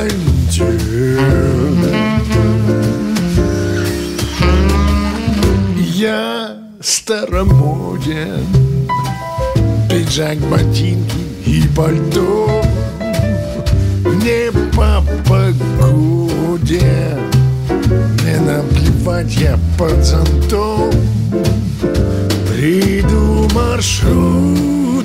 старомоден 7.12 8.48
Пиджак, 9.90 10.38
ботинки 10.50 11.18
и 11.46 11.64
пальто 11.76 12.64
Не 14.24 14.50
по 14.72 15.04
погоде 15.28 17.18
Не 18.24 18.38
наплевать 18.40 19.36
я 19.36 19.60
под 19.78 20.06
зонтом 20.06 20.90
Приду 22.48 23.50
маршрутом 23.54 25.02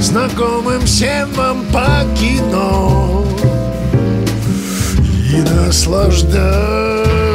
Знакомым 0.00 0.80
всем 0.86 1.30
вам 1.34 1.62
по 1.70 2.06
кино. 2.18 3.26
И 5.30 5.42
наслаждаюсь 5.42 7.29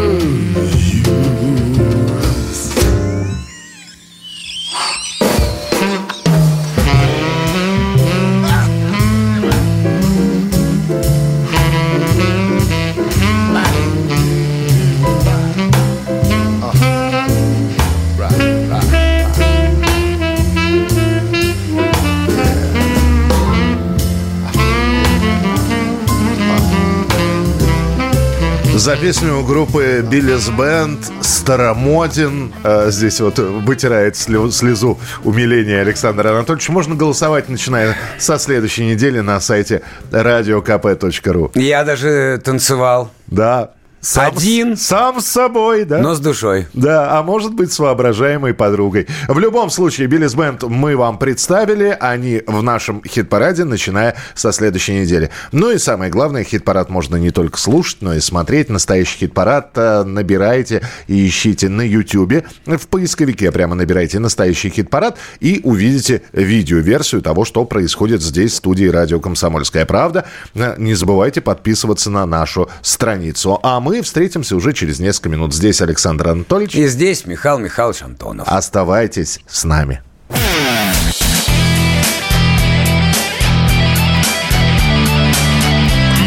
За 28.86 28.96
песню 28.96 29.44
группы 29.44 30.06
Биллис 30.08 30.48
Бенд 30.50 31.00
«Старомодин». 31.20 32.54
Э, 32.64 32.92
Здесь 32.92 33.20
вот 33.20 33.40
вытирает 33.40 34.16
слезу 34.16 35.00
умиления 35.24 35.82
Александра 35.82 36.30
Анатольевича. 36.30 36.72
Можно 36.72 36.94
голосовать, 36.94 37.50
начиная 37.50 37.98
со 38.20 38.38
следующей 38.38 38.86
недели 38.86 39.22
на 39.22 39.40
сайте 39.40 39.82
radiokp.ru. 40.12 41.50
Я 41.56 41.84
даже 41.84 42.40
танцевал. 42.46 43.10
Да. 43.26 43.72
Сам 44.06 44.38
Один. 44.38 44.78
Сам 44.78 45.20
с 45.20 45.26
собой, 45.26 45.84
да? 45.84 45.98
Но 45.98 46.14
с 46.14 46.20
душой. 46.20 46.68
Да, 46.74 47.18
а 47.18 47.24
может 47.24 47.56
быть 47.56 47.74
с 47.74 47.80
воображаемой 47.80 48.54
подругой. 48.54 49.08
В 49.28 49.40
любом 49.40 49.72
случае, 49.72 50.06
Биллис 50.06 50.36
Бенд 50.36 50.62
мы 50.62 50.96
вам 50.96 51.18
представили. 51.18 51.98
Они 52.00 52.44
в 52.46 52.62
нашем 52.62 53.02
хит-параде, 53.04 53.64
начиная 53.64 54.16
со 54.36 54.52
следующей 54.52 55.00
недели. 55.00 55.32
Ну 55.52 55.72
и 55.72 55.80
самое 55.80 56.12
главное, 56.12 56.44
хит-парад 56.44 56.92
можно 56.92 57.16
не 57.16 57.32
только 57.32 57.58
слушать, 57.58 57.98
но 58.02 58.14
и 58.14 58.20
смотреть. 58.20 58.70
Настоящий 58.70 59.18
хит-парад 59.18 59.72
э, 59.74 60.04
набирайте 60.04 60.84
и 61.08 61.28
ищите 61.28 61.68
на 61.68 61.82
YouTube. 61.82 62.46
В 62.68 62.88
поисковике 62.88 63.52
прямо 63.52 63.74
набирайте 63.74 64.20
«Настоящий 64.20 64.70
хит-парад» 64.70 65.18
и 65.40 65.62
увидите 65.64 66.22
видеоверсию 66.32 67.24
того, 67.24 67.44
что 67.44 67.66
происходит 67.66 68.22
здесь, 68.22 68.52
в 68.52 68.56
студии 68.58 68.86
радио 68.86 69.20
«Комсомольская 69.20 69.88
правда». 69.88 70.26
Э, 70.54 70.76
Не 70.78 70.94
забывайте 70.94 71.42
подписываться 71.42 72.12
на 72.12 72.28
нашу 72.28 72.70
страницу. 72.84 73.60
А 73.64 73.80
мы 73.80 73.95
встретимся 74.02 74.56
уже 74.56 74.74
через 74.74 75.00
несколько 75.00 75.30
минут. 75.30 75.54
Здесь 75.54 75.82
Александр 75.82 76.30
Анатольевич. 76.30 76.76
И 76.76 76.88
здесь 76.88 77.26
Михаил 77.26 77.60
Михайлович 77.60 78.02
Антонов. 78.02 78.48
Оставайтесь 78.48 79.40
с 79.48 79.64
нами. 79.64 80.02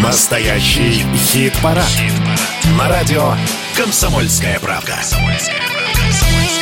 Настоящий 0.02 1.04
хит-парад. 1.14 1.84
На 2.78 2.88
радио 2.88 3.34
«Комсомольская 3.76 4.58
правда». 4.60 4.96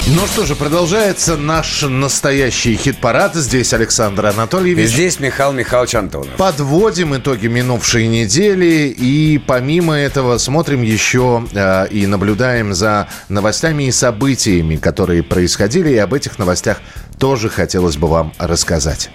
Ну 0.08 0.24
что 0.28 0.46
же, 0.46 0.54
продолжается 0.54 1.36
наш 1.36 1.82
настоящий 1.82 2.76
хит-парад. 2.76 3.34
Здесь 3.34 3.72
Александр 3.74 4.26
И 4.26 4.28
Анатольевич. 4.30 4.88
здесь 4.88 5.18
Михаил 5.18 5.52
Михайлович 5.52 5.96
Антонов. 5.96 6.30
Подводим 6.36 7.16
итоги 7.16 7.48
минувшей 7.48 8.06
недели 8.06 8.86
и 8.96 9.38
помимо 9.38 9.94
этого 9.94 10.38
смотрим 10.38 10.82
еще 10.82 11.44
э, 11.52 11.88
и 11.88 12.06
наблюдаем 12.06 12.72
за 12.72 13.08
новостями 13.28 13.84
и 13.88 13.90
событиями, 13.90 14.76
которые 14.76 15.24
происходили, 15.24 15.90
и 15.90 15.96
об 15.96 16.14
этих 16.14 16.38
новостях 16.38 16.80
тоже 17.18 17.48
хотелось 17.48 17.96
бы 17.96 18.06
вам 18.06 18.32
рассказать. 18.38 19.10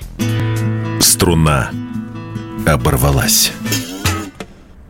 Струна 0.99 1.71
оборвалась. 2.67 3.53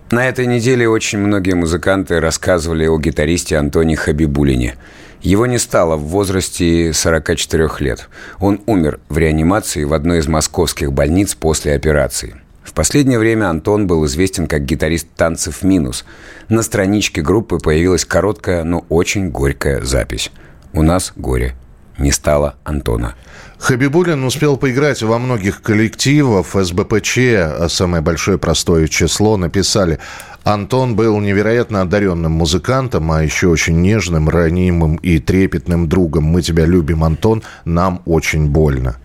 На 0.10 0.28
этой 0.28 0.46
неделе 0.46 0.90
очень 0.90 1.20
многие 1.20 1.54
музыканты 1.54 2.20
рассказывали 2.20 2.86
о 2.86 2.98
гитаристе 2.98 3.56
Антоне 3.58 3.96
Хабибулине. 3.96 4.76
Его 5.22 5.46
не 5.46 5.60
стало 5.60 5.98
в 5.98 6.08
возрасте 6.08 6.94
44 6.94 7.70
лет. 7.80 8.10
Он 8.40 8.60
умер 8.66 9.00
в 9.08 9.18
реанимации 9.20 9.84
в 9.84 9.94
одной 9.94 10.20
из 10.20 10.28
московских 10.28 10.92
больниц 10.92 11.36
после 11.36 11.76
операции. 11.76 12.36
В 12.64 12.74
последнее 12.74 13.20
время 13.20 13.50
Антон 13.50 13.86
был 13.86 14.06
известен 14.06 14.48
как 14.48 14.66
гитарист 14.66 15.08
танцев 15.16 15.62
«Минус». 15.62 16.06
На 16.50 16.64
страничке 16.64 17.22
группы 17.22 17.60
появилась 17.60 18.06
короткая, 18.06 18.64
но 18.64 18.86
очень 18.90 19.30
горькая 19.30 19.84
запись. 19.84 20.32
«У 20.74 20.82
нас 20.82 21.14
горе. 21.16 21.56
Не 22.00 22.12
стало 22.12 22.56
Антона». 22.64 23.16
Хабибулин 23.62 24.24
успел 24.24 24.58
поиграть 24.58 25.04
во 25.04 25.20
многих 25.20 25.62
коллективах. 25.62 26.48
СБПЧ, 26.48 27.18
а 27.36 27.68
самое 27.70 28.02
большое 28.02 28.40
простое 28.40 28.88
число, 28.88 29.38
написали. 29.38 30.00
Антон 30.44 30.96
был 30.96 31.20
невероятно 31.20 31.82
одаренным 31.82 32.32
музыкантом, 32.32 33.12
а 33.12 33.22
еще 33.22 33.48
очень 33.48 33.80
нежным, 33.82 34.28
ранимым 34.28 34.96
и 34.96 35.20
трепетным 35.20 35.88
другом. 35.88 36.24
Мы 36.24 36.42
тебя 36.42 36.66
любим, 36.66 37.04
Антон, 37.04 37.44
нам 37.64 38.02
очень 38.06 38.50
больно. 38.50 38.98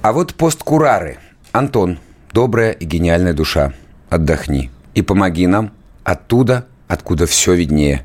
А 0.00 0.12
вот 0.12 0.34
посткурары. 0.34 1.18
Антон, 1.52 1.98
добрая 2.32 2.72
и 2.72 2.86
гениальная 2.86 3.34
душа, 3.34 3.74
отдохни 4.08 4.70
и 4.94 5.02
помоги 5.02 5.46
нам 5.46 5.72
оттуда, 6.02 6.66
откуда 6.88 7.26
все 7.26 7.52
виднее. 7.54 8.04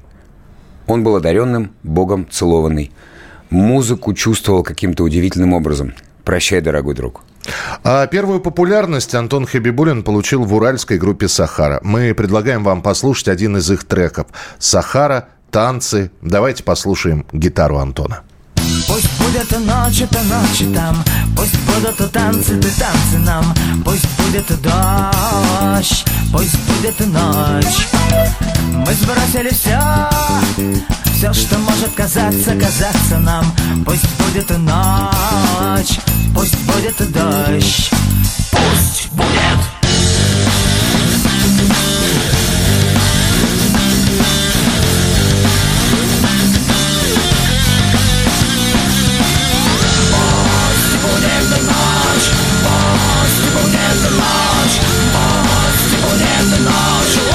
Он 0.86 1.03
был 1.03 1.15
одаренным, 1.15 1.71
богом 1.81 2.27
целованный. 2.29 2.91
Музыку 3.49 4.13
чувствовал 4.13 4.63
каким-то 4.63 5.03
удивительным 5.03 5.53
образом. 5.53 5.93
Прощай, 6.25 6.60
дорогой 6.60 6.93
друг. 6.93 7.23
А 7.83 8.07
первую 8.07 8.39
популярность 8.39 9.15
Антон 9.15 9.45
Хабибулин 9.45 10.03
получил 10.03 10.43
в 10.43 10.53
уральской 10.53 10.97
группе 10.97 11.27
«Сахара». 11.27 11.79
Мы 11.83 12.13
предлагаем 12.13 12.63
вам 12.63 12.81
послушать 12.81 13.27
один 13.27 13.57
из 13.57 13.69
их 13.71 13.86
треков. 13.86 14.27
«Сахара», 14.60 15.29
«Танцы». 15.51 16.12
Давайте 16.21 16.63
послушаем 16.63 17.25
гитару 17.31 17.77
Антона. 17.77 18.23
Пусть 18.88 19.10
будет 19.19 19.51
ночь, 19.65 20.01
это 20.01 20.19
ночи 20.23 20.73
там 20.73 21.03
Пусть 21.36 21.60
будут 21.65 22.12
танцы, 22.12 22.60
ты 22.60 22.69
танцы 22.79 23.17
нам 23.19 23.43
Пусть 23.83 24.07
будет 24.17 24.47
дождь, 24.62 26.05
пусть 26.31 26.57
будет 26.67 26.99
ночь 27.07 27.88
Мы 28.69 28.93
сбросили 28.93 29.49
все, 29.49 29.79
все, 31.17 31.34
что 31.34 31.58
может 31.58 31.95
казаться, 31.95 32.51
казаться 32.53 33.17
нам. 33.17 33.43
Пусть 33.84 34.06
будет 34.19 34.49
ночь, 34.51 35.99
пусть 36.36 36.56
будет 36.60 37.12
дождь. 37.12 37.89
Пусть 38.51 39.10
будет. 39.13 39.60
Пусть 50.13 50.93
будет 53.53 54.01
ночь, 54.13 54.80
пусть 55.13 55.93
будет 56.03 56.60
ночь, 56.60 57.26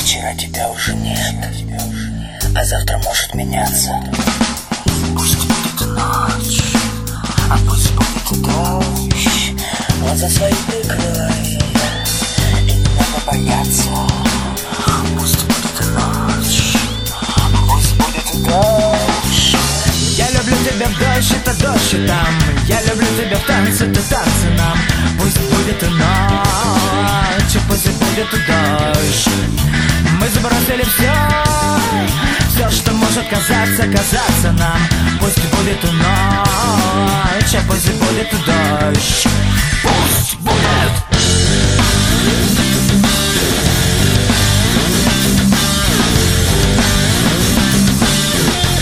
Вчера 0.00 0.34
тебя 0.34 0.68
уже 0.70 0.94
нет, 0.94 1.34
а 2.56 2.64
завтра 2.64 2.98
может 2.98 3.34
меняться. 3.34 3.92
Пусть 5.14 5.36
будет 5.36 5.88
ночь. 5.88 6.74
будет 8.34 8.42
дождь 8.42 9.54
Глаза 10.00 10.28
свои 10.28 10.52
прикрывай 10.66 11.58
И 12.68 12.72
небо 12.72 13.20
бояться 13.26 13.84
Пусть 15.18 15.44
будет 15.44 15.80
ночь 15.94 16.76
Пусть 17.68 17.94
будет 17.96 18.44
дождь 18.44 18.93
тебя 20.74 20.88
в 20.88 20.98
дождь, 20.98 21.32
это 21.32 21.54
дождь 21.62 21.94
и 21.94 22.06
там. 22.06 22.34
Я 22.66 22.82
люблю 22.82 23.06
тебя 23.16 23.36
в 23.36 23.46
танце, 23.46 23.86
это 23.86 24.00
танцы 24.08 24.50
нам. 24.56 24.78
Пусть 25.18 25.38
будет 25.38 25.82
и 25.82 25.86
ночь, 25.86 27.62
пусть 27.68 27.90
будет 27.90 28.34
и 28.34 28.36
дождь. 28.36 29.28
Мы 30.20 30.28
забросили 30.28 30.82
все 30.82 31.12
все, 32.48 32.70
что 32.70 32.92
может 32.92 33.26
казаться, 33.28 33.82
казаться 33.82 34.52
нам. 34.52 34.78
Пусть 35.20 35.44
будет 35.50 35.82
и 35.84 35.90
ночь, 35.92 37.54
а 37.54 37.62
пусть 37.68 37.92
будет 37.92 38.32
и 38.32 38.36
дождь. 38.36 39.28
Пусть 39.82 40.36
будет 40.38 41.03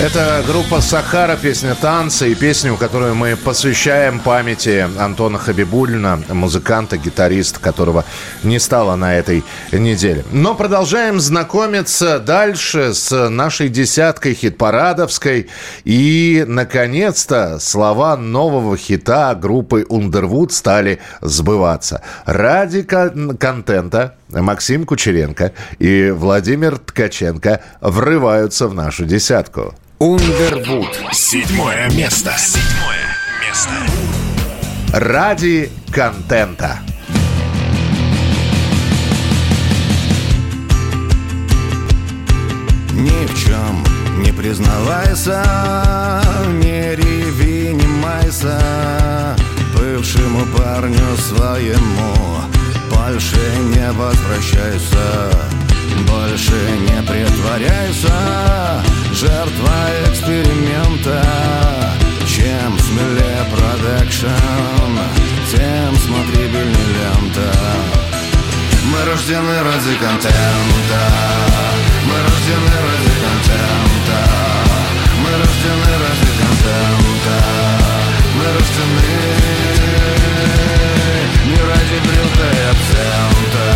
Это 0.02 0.42
группа 0.44 0.80
«Сахара», 0.80 1.36
песня 1.36 1.76
«Танцы» 1.76 2.32
и 2.32 2.34
песню, 2.34 2.76
которую 2.76 3.14
мы 3.14 3.36
посвящаем 3.36 4.18
памяти 4.18 4.88
Антона 4.98 5.38
Хабибулина, 5.38 6.20
музыканта, 6.28 6.96
гитариста, 6.96 7.60
которого 7.60 8.04
не 8.42 8.58
стало 8.58 8.96
на 8.96 9.14
этой 9.14 9.44
неделе. 9.70 10.24
Но 10.32 10.56
продолжаем 10.56 11.20
знакомиться 11.20 12.18
дальше 12.18 12.94
с 12.94 13.28
нашей 13.28 13.68
десяткой 13.68 14.34
хит-парадовской. 14.34 15.48
И, 15.84 16.44
наконец-то, 16.48 17.60
слова 17.60 18.16
нового 18.16 18.76
хита 18.76 19.36
группы 19.36 19.86
«Ундервуд» 19.88 20.52
стали 20.52 20.98
сбываться. 21.20 22.02
Ради 22.24 22.82
кон- 22.82 23.36
контента 23.36 24.16
Максим 24.32 24.86
Кучеренко 24.86 25.52
и 25.78 26.10
Владимир 26.10 26.78
Ткаченко 26.78 27.60
врываются 27.80 28.68
в 28.68 28.74
нашу 28.74 29.04
десятку. 29.04 29.74
Ундервуд. 29.98 30.98
Седьмое 31.12 31.90
место. 31.90 32.32
Седьмое 32.36 33.16
место. 33.46 33.70
Ради 34.92 35.70
контента. 35.92 36.80
Ни 42.94 43.26
в 43.26 43.38
чем 43.38 43.84
не 44.22 44.32
признавайся, 44.32 45.42
не 46.62 46.94
реви, 46.94 47.72
не 47.74 47.86
майся 47.86 48.58
Бывшему 49.74 50.46
парню 50.56 51.16
своему 51.16 52.61
больше 52.92 53.36
не 53.74 53.90
возвращайся 53.92 55.30
Больше 56.08 56.52
не 56.80 57.02
притворяйся. 57.02 58.82
Жертва 59.12 59.74
эксперимента 60.06 61.22
Чем 62.26 62.78
смелее 62.78 63.44
продакшн 63.50 64.26
Тем 65.50 65.96
смотрибельней 65.96 66.86
лента. 66.96 67.52
Мы 68.84 69.04
рождены 69.10 69.62
ради 69.62 69.94
контента 69.94 71.02
Мы 72.04 72.16
рождены 72.24 72.74
ради 72.84 73.12
контента 73.22 74.20
Мы 75.22 75.30
рождены 75.38 75.92
ради 76.02 76.30
контента 76.40 77.36
Мы 78.34 78.44
рождены 78.44 79.81
не 81.52 81.60
ради 81.60 81.98
брюка 82.06 82.46
и 82.48 82.64
абсента 82.72 83.66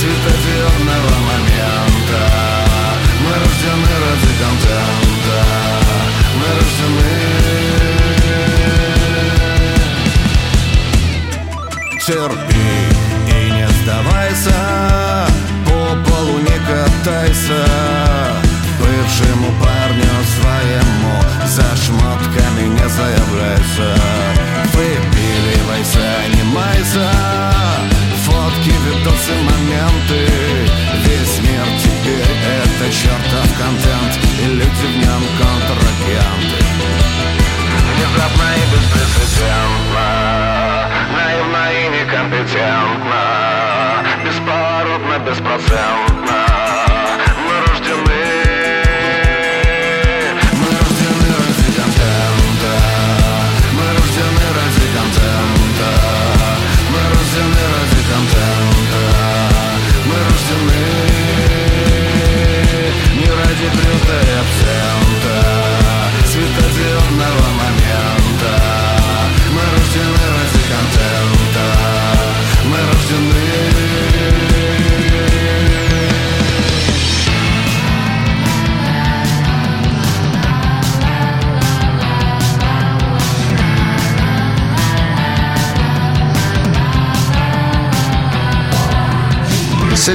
Светодиодного 0.00 1.14
момента. 1.30 2.22
Мы 3.22 3.32
рождены 3.42 3.92
ради 4.04 4.32
контента 4.40 5.40
Мы 6.38 6.48
рождены. 6.56 7.14
Терпи 12.06 12.70
и 13.28 13.50
не 13.52 13.68
сдавайся 13.82 14.60
По 15.66 16.10
полу 16.10 16.36
не 16.38 16.58
катайся. 16.66 17.62
Бывшему 18.80 19.48
парню 19.62 20.14
своему 20.34 21.16
За 21.46 21.68
шмотками 21.76 22.64
не 22.68 22.88
заявляйся 22.88 24.39
Выпиливайся, 26.50 26.50
не 26.50 26.56
майся 26.56 27.10
Фотки, 28.24 28.70
видосы, 28.70 29.34
моменты. 29.42 30.26
Весь 31.06 31.38
мир 31.40 31.64
теперь 31.78 32.36
это 32.46 32.92
чертов 32.92 33.48
контент. 33.58 34.18
И 34.42 34.46
люди 34.46 34.86
в 34.86 34.96
нем 34.98 35.22
контрагенты 35.38 35.59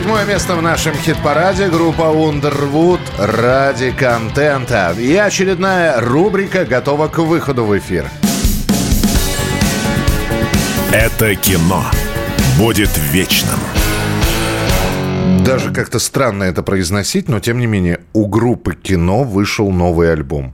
Седьмое 0.06 0.26
место 0.26 0.56
в 0.56 0.62
нашем 0.62 0.94
хит-параде 0.94 1.68
группа 1.68 2.04
Underwood 2.04 3.00
ради 3.18 3.90
контента. 3.90 4.94
И 5.00 5.16
очередная 5.16 6.00
рубрика 6.00 6.64
готова 6.64 7.08
к 7.08 7.18
выходу 7.18 7.66
в 7.66 7.76
эфир. 7.76 8.06
Это 10.94 11.34
кино 11.34 11.84
будет 12.60 12.92
вечным. 13.12 13.58
Даже 15.44 15.74
как-то 15.74 15.98
странно 15.98 16.44
это 16.44 16.62
произносить, 16.62 17.28
но 17.28 17.40
тем 17.40 17.58
не 17.58 17.66
менее 17.66 18.02
у 18.14 18.28
группы 18.28 18.76
кино 18.76 19.24
вышел 19.24 19.72
новый 19.72 20.14
альбом. 20.14 20.54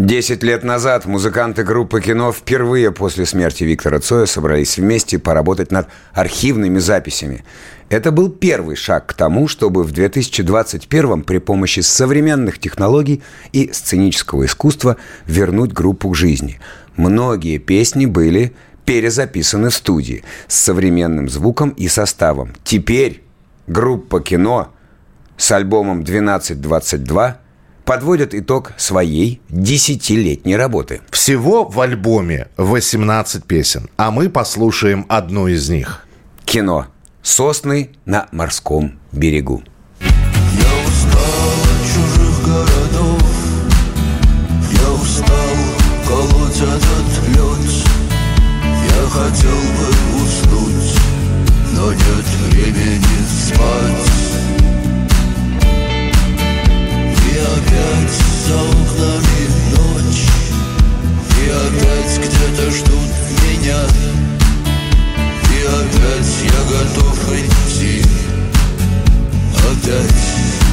Десять 0.00 0.42
лет 0.42 0.64
назад 0.64 1.04
музыканты 1.04 1.62
группы 1.62 2.00
«Кино» 2.00 2.32
впервые 2.32 2.90
после 2.90 3.26
смерти 3.26 3.64
Виктора 3.64 4.00
Цоя 4.00 4.24
собрались 4.24 4.78
вместе 4.78 5.18
поработать 5.18 5.70
над 5.70 5.88
архивными 6.14 6.78
записями. 6.78 7.44
Это 7.90 8.10
был 8.10 8.30
первый 8.30 8.76
шаг 8.76 9.08
к 9.08 9.12
тому, 9.12 9.46
чтобы 9.46 9.84
в 9.84 9.92
2021 9.92 11.22
при 11.22 11.36
помощи 11.36 11.80
современных 11.80 12.58
технологий 12.58 13.22
и 13.52 13.70
сценического 13.74 14.46
искусства 14.46 14.96
вернуть 15.26 15.74
группу 15.74 16.08
к 16.08 16.16
жизни. 16.16 16.60
Многие 16.96 17.58
песни 17.58 18.06
были 18.06 18.54
перезаписаны 18.86 19.68
в 19.68 19.74
студии 19.74 20.24
с 20.48 20.54
современным 20.60 21.28
звуком 21.28 21.74
и 21.76 21.88
составом. 21.88 22.54
Теперь 22.64 23.22
группа 23.66 24.22
«Кино» 24.22 24.72
с 25.36 25.52
альбомом 25.52 26.00
«1222» 26.00 27.34
подводят 27.90 28.36
итог 28.36 28.70
своей 28.76 29.42
десятилетней 29.48 30.54
работы. 30.54 31.00
Всего 31.10 31.64
в 31.64 31.80
альбоме 31.80 32.46
18 32.56 33.42
песен, 33.44 33.90
а 33.96 34.12
мы 34.12 34.28
послушаем 34.28 35.06
одну 35.08 35.48
из 35.48 35.68
них. 35.68 36.06
Кино. 36.44 36.86
Сосны 37.20 37.90
на 38.04 38.28
морском 38.30 39.00
берегу. 39.10 39.64
Я 39.98 40.06
устал 40.86 41.50
от 41.64 41.82
чужих 41.84 42.46
городов 42.46 43.22
Я 44.70 44.92
устал 44.92 45.56
колоть 46.06 46.62
этот 46.62 47.08
лед 47.26 47.72
Я 48.86 49.02
хотел 49.08 49.60
бы 49.76 49.88
уснуть 50.22 50.94
Но 51.74 51.92
нет 51.92 52.26
времени 52.52 53.18
спать 53.26 53.99
опять 57.90 58.10
за 58.46 58.56
окнами 58.62 59.48
ночь. 59.72 60.26
И 61.38 61.48
опять 61.48 62.18
где-то 62.18 62.70
ждут 62.70 63.10
меня. 63.42 63.80
И 65.50 65.62
опять 65.66 66.32
я 66.44 66.60
готов 66.70 67.18
идти. 67.34 68.04
Опять. 69.56 70.69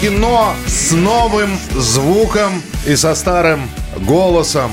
Кино 0.00 0.54
с 0.66 0.92
новым 0.92 1.58
звуком 1.74 2.62
и 2.86 2.96
со 2.96 3.14
старым 3.14 3.68
голосом 3.98 4.70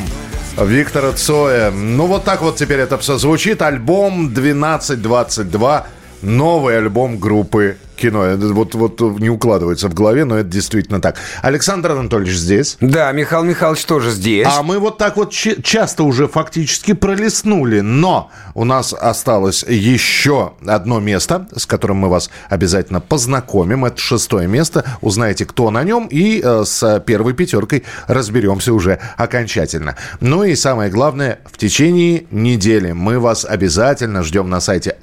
Виктора 0.57 1.11
Цоя. 1.13 1.71
Ну, 1.71 2.07
вот 2.07 2.23
так 2.23 2.41
вот 2.41 2.57
теперь 2.57 2.79
это 2.79 2.97
все 2.97 3.17
звучит. 3.17 3.61
Альбом 3.61 4.27
1222. 4.27 5.87
Новый 6.21 6.77
альбом 6.77 7.17
группы 7.17 7.77
кино. 8.03 8.35
Вот, 8.53 8.75
вот 8.75 9.01
не 9.19 9.29
укладывается 9.29 9.87
в 9.87 9.93
голове, 9.93 10.25
но 10.25 10.37
это 10.37 10.49
действительно 10.49 10.99
так. 10.99 11.15
Александр 11.41 11.91
Анатольевич 11.91 12.35
здесь. 12.35 12.77
Да, 12.81 13.11
Михаил 13.11 13.43
Михайлович 13.43 13.85
тоже 13.85 14.11
здесь. 14.11 14.47
А 14.49 14.61
мы 14.61 14.79
вот 14.79 14.97
так 14.97 15.15
вот 15.15 15.31
часто 15.31 16.03
уже 16.03 16.27
фактически 16.27 16.93
пролистнули, 16.93 17.79
но 17.79 18.29
у 18.55 18.65
нас 18.65 18.93
осталось 18.93 19.63
еще 19.63 20.53
одно 20.65 20.99
место, 20.99 21.47
с 21.55 21.65
которым 21.65 21.97
мы 21.97 22.09
вас 22.09 22.29
обязательно 22.49 22.99
познакомим. 22.99 23.85
Это 23.85 23.99
шестое 23.99 24.47
место. 24.47 24.83
Узнаете, 25.01 25.45
кто 25.45 25.71
на 25.71 25.83
нем, 25.83 26.07
и 26.07 26.41
э, 26.43 26.63
с 26.65 26.99
первой 27.05 27.33
пятеркой 27.33 27.83
разберемся 28.07 28.73
уже 28.73 28.99
окончательно. 29.17 29.95
Ну 30.19 30.43
и 30.43 30.55
самое 30.55 30.91
главное, 30.91 31.39
в 31.45 31.57
течение 31.57 32.25
недели 32.31 32.91
мы 32.91 33.19
вас 33.19 33.45
обязательно 33.45 34.23
ждем 34.23 34.49
на 34.49 34.59
сайте 34.59 34.97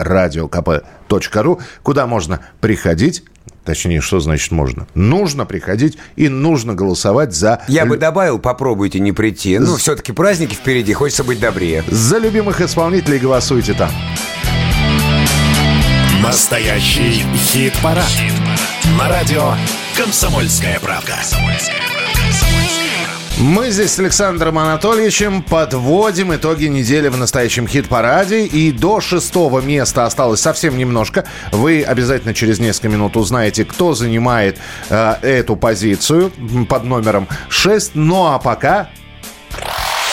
radiokp.ru, 1.10 1.60
куда 1.82 2.06
можно 2.06 2.40
приходить 2.60 3.24
Точнее, 3.64 4.00
что 4.00 4.20
значит 4.20 4.52
можно? 4.52 4.86
Нужно 4.94 5.44
приходить 5.44 5.98
и 6.16 6.28
нужно 6.28 6.74
голосовать 6.74 7.34
за... 7.34 7.62
Я 7.68 7.84
бы 7.84 7.98
добавил, 7.98 8.38
попробуйте 8.38 9.00
не 9.00 9.12
прийти. 9.12 9.58
Ну, 9.58 9.76
все-таки 9.76 10.12
праздники 10.12 10.54
впереди, 10.54 10.94
хочется 10.94 11.24
быть 11.24 11.40
добрее. 11.40 11.84
За 11.88 12.16
любимых 12.16 12.62
исполнителей 12.62 13.18
голосуйте 13.18 13.74
там. 13.74 13.90
Настоящий 16.22 17.22
хит-парад. 17.34 18.10
На 18.98 19.08
радио 19.08 19.52
«Комсомольская 19.96 20.80
правка». 20.80 21.16
Мы 23.40 23.70
здесь 23.70 23.92
с 23.92 23.98
Александром 23.98 24.58
Анатольевичем 24.58 25.42
подводим 25.42 26.34
итоги 26.34 26.66
недели 26.66 27.08
в 27.08 27.16
настоящем 27.16 27.66
хит-параде. 27.66 28.44
И 28.44 28.70
до 28.70 29.00
шестого 29.00 29.60
места 29.60 30.04
осталось 30.04 30.42
совсем 30.42 30.76
немножко. 30.76 31.24
Вы 31.50 31.82
обязательно 31.82 32.34
через 32.34 32.58
несколько 32.58 32.90
минут 32.90 33.16
узнаете, 33.16 33.64
кто 33.64 33.94
занимает 33.94 34.58
э, 34.90 35.14
эту 35.22 35.56
позицию 35.56 36.30
под 36.68 36.84
номером 36.84 37.28
6. 37.48 37.92
Ну 37.94 38.26
а 38.26 38.38
пока... 38.38 38.90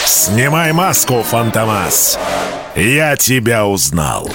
Снимай 0.06 0.72
маску, 0.72 1.22
Фантомас. 1.22 2.18
Я 2.74 3.14
тебя 3.16 3.66
узнал. 3.66 4.30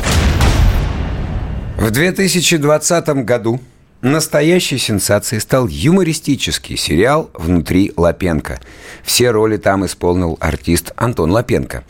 В 1.78 1.90
2020 1.90 3.08
году 3.26 3.60
настоящей 4.04 4.78
сенсацией 4.78 5.40
стал 5.40 5.68
юмористический 5.68 6.78
сериал 6.78 7.32
«Внутри 7.34 7.94
Лапенко». 7.96 8.60
Все 9.04 9.32
роли 9.32 9.58
там 9.58 9.86
исполнил 9.86 10.38
артист 10.42 10.92
Антон 10.98 11.32
Лапенко. 11.32 11.84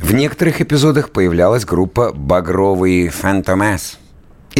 В 0.00 0.12
некоторых 0.12 0.60
эпизодах 0.60 1.10
появлялась 1.10 1.64
группа 1.64 2.12
«Багровый 2.12 3.08
Фантомас». 3.08 3.99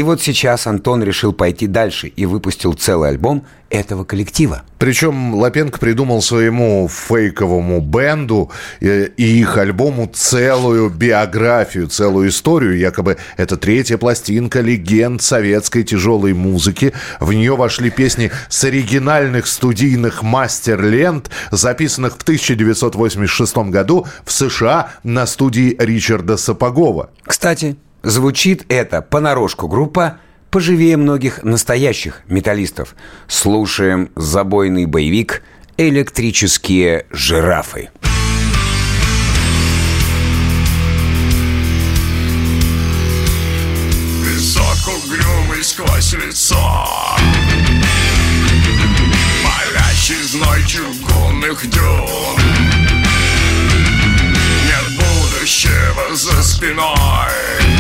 И 0.01 0.03
вот 0.03 0.23
сейчас 0.23 0.67
Антон 0.67 1.03
решил 1.03 1.35
пойти 1.35 1.67
дальше 1.67 2.07
и 2.09 2.25
выпустил 2.25 2.73
целый 2.73 3.11
альбом 3.11 3.45
этого 3.69 4.05
коллектива. 4.05 4.63
Причем 4.79 5.35
Лапенко 5.35 5.79
придумал 5.79 6.23
своему 6.23 6.89
фейковому 6.89 7.83
бенду 7.83 8.51
э, 8.81 9.09
и 9.19 9.41
их 9.41 9.59
альбому 9.59 10.11
целую 10.11 10.89
биографию, 10.89 11.87
целую 11.89 12.31
историю. 12.31 12.79
Якобы 12.79 13.19
это 13.37 13.59
третья 13.59 13.99
пластинка 13.99 14.63
легенд 14.63 15.21
советской 15.21 15.83
тяжелой 15.83 16.33
музыки. 16.33 16.95
В 17.21 17.35
нее 17.35 17.55
вошли 17.55 17.91
песни 17.91 18.31
с 18.49 18.65
оригинальных 18.65 19.47
студийных 19.47 20.23
мастер-лент, 20.23 21.29
записанных 21.51 22.15
в 22.17 22.23
1986 22.23 23.55
году 23.69 24.07
в 24.25 24.33
США 24.33 24.93
на 25.03 25.27
студии 25.27 25.77
Ричарда 25.79 26.39
Сапогова. 26.39 27.11
Кстати, 27.23 27.77
звучит 28.03 28.65
это 28.69 29.03
понарошку 29.03 29.69
группа 29.69 30.19
поживее 30.51 30.97
многих 30.97 31.43
настоящих 31.43 32.23
металлистов. 32.27 32.95
Слушаем 33.29 34.11
забойный 34.17 34.87
боевик 34.87 35.43
«Электрические 35.77 37.07
жирафы». 37.11 37.91
Песок 44.23 44.95
угрюмый 44.95 45.63
сквозь 45.63 46.13
лицо 46.15 46.57
Палящий 49.45 50.23
зной 50.23 50.63
чугунных 50.67 51.69
дюн 51.71 52.39
Нет 54.67 54.99
будущего 54.99 56.15
за 56.15 56.43
спиной 56.43 57.80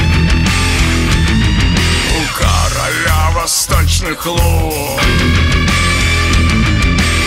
короля 2.91 3.31
восточных 3.35 4.27
лун. 4.27 5.01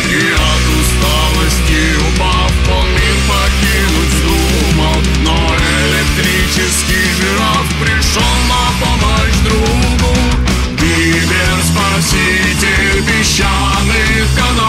И 0.09 0.34
от 0.34 0.64
усталости 0.80 1.84
упав 2.07 2.51
мир 2.86 3.16
покинуть 3.28 4.14
вздумал 4.14 4.99
Но 5.24 5.38
электрический 5.88 7.07
жираф 7.20 7.68
пришел 7.82 8.34
на 8.49 8.64
помощь 8.80 9.39
другу. 9.43 10.14
Киберспаситель 10.78 12.99
песчаных 13.05 14.26
канав 14.36 14.62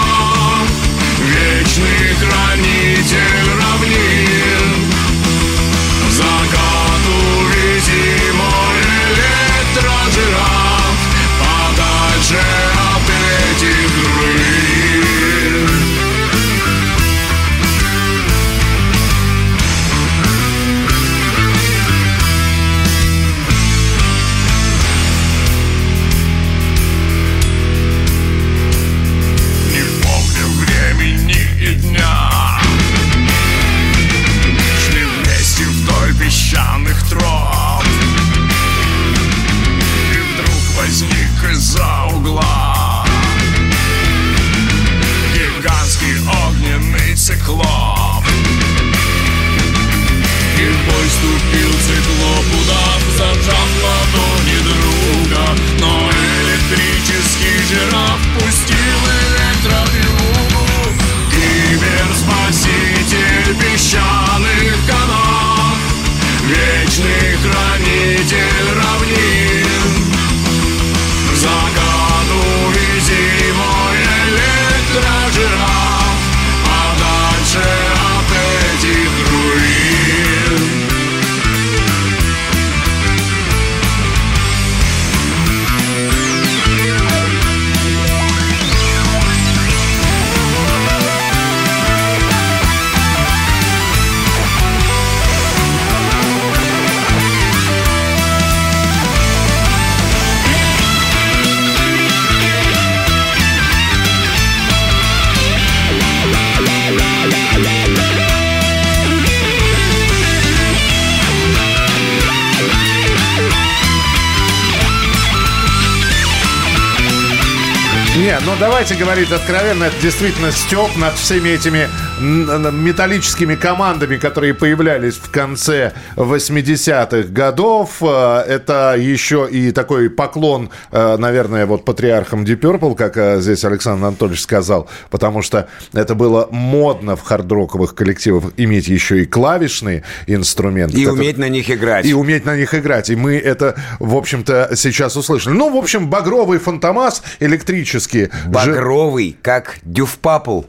давайте 118.74 118.96
говорить 118.96 119.30
откровенно, 119.30 119.84
это 119.84 120.02
действительно 120.02 120.50
степ 120.50 120.96
над 120.96 121.16
всеми 121.16 121.50
этими 121.50 121.88
металлическими 122.20 123.54
командами, 123.56 124.16
которые 124.16 124.54
появлялись 124.54 125.14
в 125.14 125.30
конце 125.30 125.92
80-х 126.16 127.28
годов. 127.28 128.02
Э, 128.02 128.40
это 128.46 128.94
еще 128.96 129.48
и 129.50 129.72
такой 129.72 130.10
поклон, 130.10 130.70
э, 130.92 131.16
наверное, 131.16 131.66
вот 131.66 131.84
патриархам 131.84 132.44
Deep 132.44 132.60
Purple, 132.60 132.94
как 132.94 133.16
э, 133.16 133.40
здесь 133.40 133.64
Александр 133.64 134.06
Анатольевич 134.06 134.42
сказал, 134.42 134.88
потому 135.10 135.42
что 135.42 135.68
это 135.92 136.14
было 136.14 136.48
модно 136.50 137.16
в 137.16 137.22
хардроковых 137.22 137.94
коллективах 137.94 138.52
иметь 138.56 138.86
еще 138.88 139.22
и 139.22 139.24
клавишные 139.26 140.04
инструменты. 140.26 141.00
И 141.00 141.06
уметь 141.06 141.38
на 141.38 141.48
них 141.48 141.70
играть. 141.70 142.06
И 142.06 142.14
уметь 142.14 142.44
на 142.44 142.56
них 142.56 142.74
играть. 142.74 143.10
И 143.10 143.16
мы 143.16 143.36
это, 143.36 143.76
в 143.98 144.14
общем-то, 144.14 144.70
сейчас 144.76 145.16
услышали. 145.16 145.54
Ну, 145.54 145.72
в 145.72 145.76
общем, 145.76 146.08
багровый 146.08 146.58
фантомас 146.58 147.22
электрический. 147.40 148.30
Багровый, 148.46 149.36
как 149.42 149.78
дюфпапл. 149.82 150.62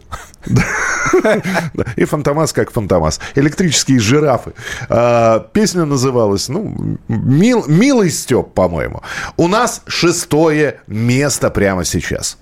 И 1.96 2.06
Фантомас 2.06 2.54
как 2.54 2.72
Фантомас. 2.72 3.20
Электрические 3.36 4.00
жирафы. 4.00 4.54
А, 4.90 5.40
песня 5.54 5.86
называлась, 5.86 6.50
ну, 6.50 6.98
мил, 7.08 7.66
«Милый 7.68 8.12
Степ», 8.12 8.54
по-моему. 8.54 9.02
У 9.38 9.48
нас 9.48 9.82
шестое 9.88 10.82
место 10.88 11.50
прямо 11.50 11.86
сейчас. 11.86 12.38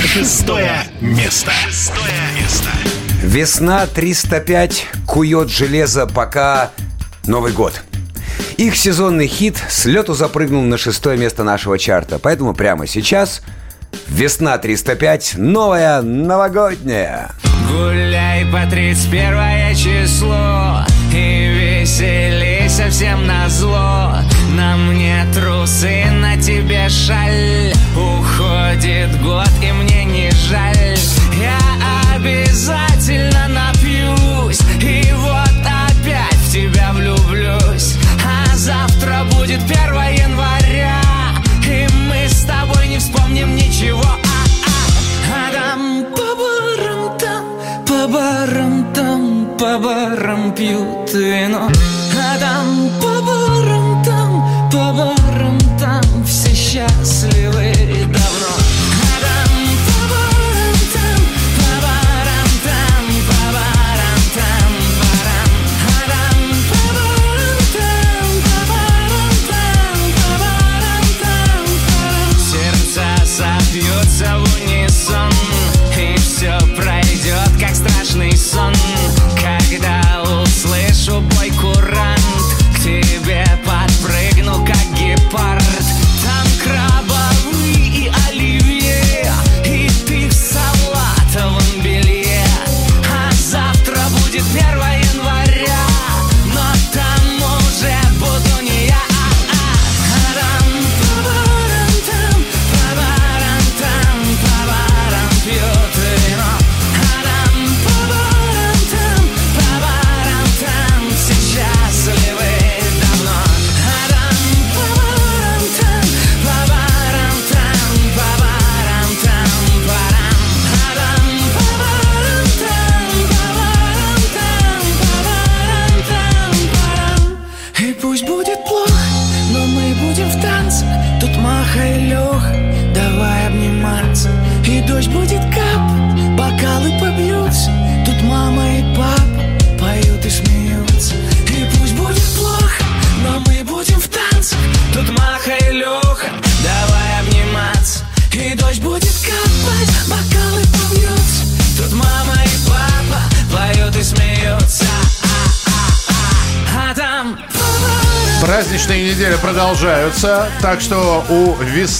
Шестое 0.00 0.72
место. 1.00 1.50
Шестое 1.50 2.12
место. 2.38 2.68
Весна 3.22 3.86
305 3.86 4.86
кует 5.06 5.48
железо, 5.48 6.06
пока 6.06 6.70
Новый 7.24 7.52
год. 7.52 7.82
Их 8.56 8.76
сезонный 8.76 9.26
хит 9.26 9.56
с 9.68 9.86
лету 9.86 10.14
запрыгнул 10.14 10.62
на 10.62 10.76
шестое 10.76 11.16
место 11.16 11.44
нашего 11.44 11.78
чарта. 11.78 12.18
Поэтому 12.18 12.54
прямо 12.54 12.86
сейчас 12.86 13.42
Весна 14.08 14.58
305, 14.58 15.34
новая 15.36 16.02
новогодняя. 16.02 17.30
Гуляй 17.70 18.44
по 18.46 18.68
31 18.70 19.74
число 19.74 20.84
И 21.12 21.80
веселей 21.80 22.68
совсем 22.68 23.26
на 23.26 23.48
зло 23.48 24.12
На 24.54 24.76
мне 24.76 25.24
трусы, 25.34 26.04
на 26.10 26.36
тебе 26.36 26.88
шаль 26.88 27.72
Уходит 27.96 29.20
год 29.22 29.48
и 29.62 29.72
мне 29.72 29.91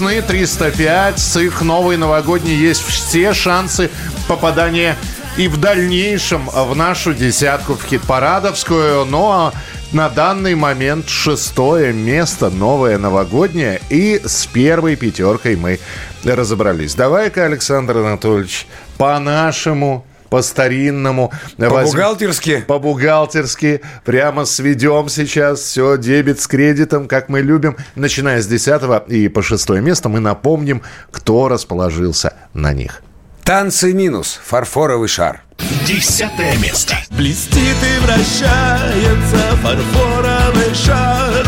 весны 0.02 0.20
305 0.20 1.18
с 1.18 1.36
их 1.38 1.62
новой 1.62 1.96
новогодней 1.96 2.56
есть 2.56 2.82
все 2.82 3.32
шансы 3.32 3.88
попадания 4.26 4.96
и 5.36 5.46
в 5.46 5.60
дальнейшем 5.60 6.48
в 6.48 6.74
нашу 6.74 7.14
десятку 7.14 7.74
в 7.74 7.84
хит-парадовскую. 7.84 9.04
Но 9.04 9.52
на 9.92 10.08
данный 10.08 10.56
момент 10.56 11.08
шестое 11.08 11.92
место, 11.92 12.50
новое 12.50 12.98
новогоднее. 12.98 13.80
И 13.90 14.20
с 14.24 14.46
первой 14.46 14.96
пятеркой 14.96 15.54
мы 15.54 15.78
разобрались. 16.24 16.96
Давай-ка, 16.96 17.44
Александр 17.44 17.98
Анатольевич, 17.98 18.66
по-нашему 18.98 20.04
по-старинному. 20.32 21.30
По-бухгалтерски? 21.58 22.64
По-бухгалтерски. 22.66 23.82
Прямо 24.02 24.46
сведем 24.46 25.10
сейчас 25.10 25.60
все 25.60 25.98
дебет 25.98 26.40
с 26.40 26.46
кредитом, 26.46 27.06
как 27.06 27.28
мы 27.28 27.42
любим. 27.42 27.76
Начиная 27.96 28.40
с 28.40 28.46
10 28.46 29.08
и 29.08 29.28
по 29.28 29.42
шестое 29.42 29.82
место 29.82 30.08
мы 30.08 30.20
напомним, 30.20 30.80
кто 31.10 31.48
расположился 31.48 32.32
на 32.54 32.72
них. 32.72 33.02
Танцы 33.44 33.92
минус. 33.92 34.40
Фарфоровый 34.42 35.08
шар. 35.08 35.42
Десятое 35.86 36.56
место. 36.56 36.94
Блестит 37.10 37.58
и 37.60 37.98
вращается 38.02 39.56
фарфоровый 39.62 40.74
шар 40.74 41.46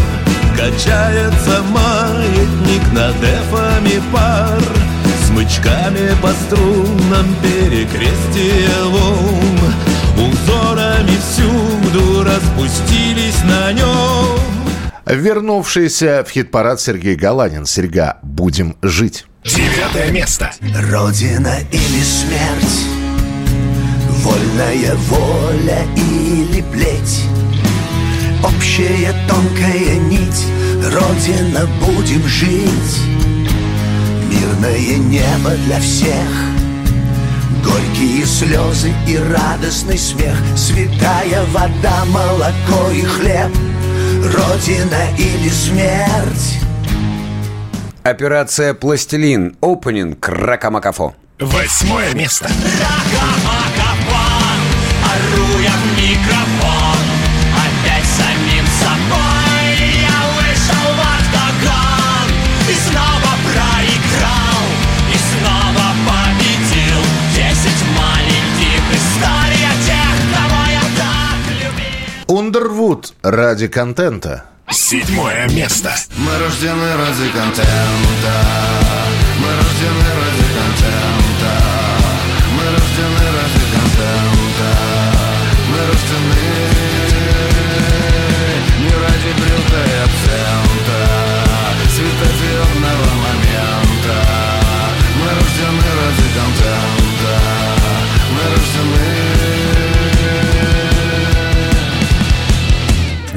Качается 0.58 1.62
маятник 1.62 2.92
над 2.92 3.16
эфами 3.16 4.02
пар 4.12 4.73
Смычками 5.34 6.14
по 6.22 6.28
струнам 6.28 7.26
перекрестие 7.42 8.68
волн 8.84 9.58
Узорами 10.16 11.18
всюду 11.18 12.22
распустились 12.22 13.42
на 13.42 13.72
нем 13.72 14.38
Вернувшийся 15.06 16.24
в 16.24 16.30
хит-парад 16.30 16.80
Сергей 16.80 17.16
Галанин. 17.16 17.66
Серега, 17.66 18.18
будем 18.22 18.76
жить. 18.80 19.26
Девятое 19.42 20.12
место. 20.12 20.52
Родина 20.88 21.56
или 21.72 22.02
смерть 22.02 22.86
Вольная 24.22 24.94
воля 24.94 25.82
или 25.96 26.62
плеть 26.72 27.24
Общая 28.44 29.12
тонкая 29.28 29.96
нить 29.96 30.46
Родина, 30.92 31.68
будем 31.84 32.24
жить 32.28 33.23
Мирное 34.34 34.96
небо 34.96 35.50
для 35.66 35.78
всех 35.78 36.28
Горькие 37.62 38.26
слезы 38.26 38.92
и 39.06 39.16
радостный 39.16 39.98
смех 39.98 40.36
Святая 40.56 41.44
вода, 41.52 42.04
молоко 42.06 42.90
и 42.90 43.02
хлеб 43.02 43.52
Родина 44.36 45.02
или 45.18 45.48
смерть 45.48 46.58
Операция 48.02 48.74
«Пластилин». 48.74 49.56
Опенинг 49.62 50.28
Ракамакафо. 50.28 51.14
Восьмое 51.38 52.12
место. 52.12 52.46
Ору 52.46 53.63
Ундервуд 72.94 73.14
ради 73.22 73.68
контента. 73.68 74.44
Седьмое 74.70 75.48
место. 75.48 75.94
Мы 76.16 76.38
рождены 76.38 76.96
ради 76.96 77.28
контента 77.30 77.66
Мы 79.40 79.48
рождены 79.56 80.08
ради 80.20 80.43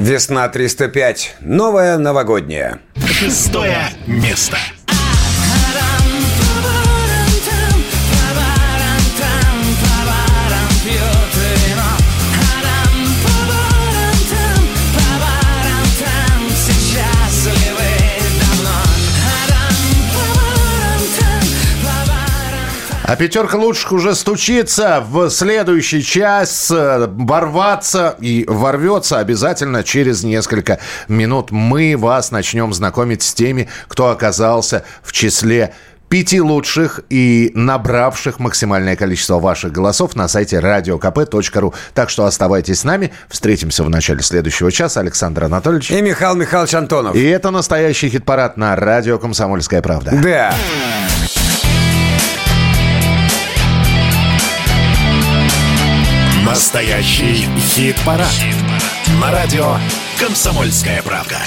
Весна 0.08 0.48
305. 0.48 1.36
Новая 1.42 1.98
новогодняя. 1.98 2.80
Шестое 2.96 3.90
место. 4.08 4.56
А 23.08 23.16
пятерка 23.16 23.56
лучших 23.58 23.94
уже 23.94 24.14
стучится 24.16 25.02
в 25.10 25.30
следующий 25.30 26.04
час. 26.04 26.70
э, 26.70 27.08
Ворваться 27.10 28.18
и 28.20 28.44
ворвется 28.50 29.20
обязательно 29.20 29.82
через 29.86 30.26
несколько 30.26 30.80
минут. 31.08 31.52
Мы 31.52 31.96
вас 31.98 32.32
начнем 32.32 32.74
знакомить 32.74 33.24
с 33.24 33.34
теми, 33.34 33.70
кто 33.88 34.10
оказался 34.10 34.84
в 35.04 35.14
числе 35.14 35.74
пяти 36.10 36.42
лучших 36.42 37.00
и 37.10 37.52
набравших 37.54 38.40
максимальное 38.40 38.98
количество 38.98 39.40
ваших 39.40 39.72
голосов 39.72 40.18
на 40.18 40.28
сайте 40.28 40.58
radiokp.ru. 40.58 41.74
Так 41.94 42.10
что 42.10 42.26
оставайтесь 42.26 42.82
с 42.82 42.84
нами. 42.84 43.14
Встретимся 43.30 43.86
в 43.86 43.90
начале 43.90 44.22
следующего 44.22 44.70
часа. 44.70 45.00
Александр 45.00 45.46
Анатольевич. 45.46 45.92
И 45.92 46.02
Михаил 46.02 46.36
Михайлович 46.36 46.74
Антонов. 46.74 47.16
И 47.16 47.24
это 47.24 47.52
настоящий 47.52 48.10
хит-парад 48.10 48.58
на 48.58 48.76
радио 48.76 49.18
«Комсомольская 49.18 49.82
правда». 49.82 50.12
Да. 50.22 50.54
Настоящий 56.58 57.48
хит-парад. 57.60 58.34
На 59.22 59.30
радио 59.30 59.76
«Комсомольская 60.20 61.04
правда». 61.04 61.38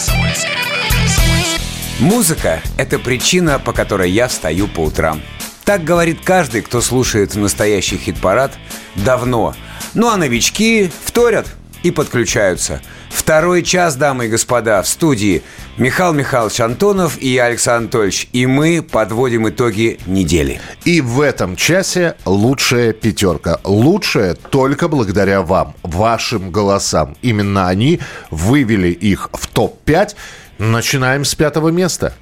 Музыка– 1.99 2.61
это 2.79 3.01
причина, 3.01 3.59
по 3.59 3.73
которой 3.73 4.09
я 4.09 4.29
встаю 4.29 4.69
по 4.69 4.83
утрам. 4.83 5.21
Так 5.65 5.83
говорит 5.83 6.21
каждый, 6.23 6.63
кто 6.63 6.81
слушает 6.81 7.35
настоящий 7.35 7.99
хит-парад 7.99 8.53
давно. 8.95 9.57
Ну 9.95 10.09
а 10.09 10.17
новички 10.17 10.93
вторят 11.05 11.49
и 11.83 11.91
подключаются. 11.91 12.81
Второй 13.09 13.65
час, 13.65 13.97
дамы 13.97 14.27
и 14.27 14.29
господа, 14.29 14.81
в 14.81 14.87
студии 14.87 15.43
Михаил 15.77 16.13
Михайлович 16.13 16.61
Антонов 16.61 17.17
и 17.21 17.29
я, 17.29 17.45
Александр 17.45 17.85
Анатольевич. 17.85 18.29
И 18.33 18.47
мы 18.47 18.83
подводим 18.83 19.49
итоги 19.49 19.99
недели. 20.07 20.61
И 20.85 21.01
в 21.01 21.21
этом 21.21 21.57
часе 21.57 22.17
лучшая 22.25 22.93
пятерка. 22.93 23.61
Лучшая 23.65 24.35
только 24.35 24.89
благодаря 24.89 25.43
вам, 25.43 25.75
вашим 25.83 26.51
голосам. 26.51 27.17
Именно 27.23 27.69
они 27.69 28.01
вывели 28.31 28.89
их 28.89 29.31
в 29.33 29.47
топ-5. 29.47 30.17
Начинаем 30.59 31.25
с 31.25 31.35
пятого 31.35 31.69
места. 31.71 32.15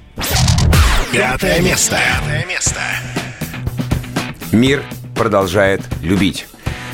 Пятое 1.11 1.59
место. 1.61 1.97
Пятое 1.97 2.45
место. 2.45 2.79
Мир 4.51 4.83
продолжает 5.15 5.81
любить. 6.01 6.47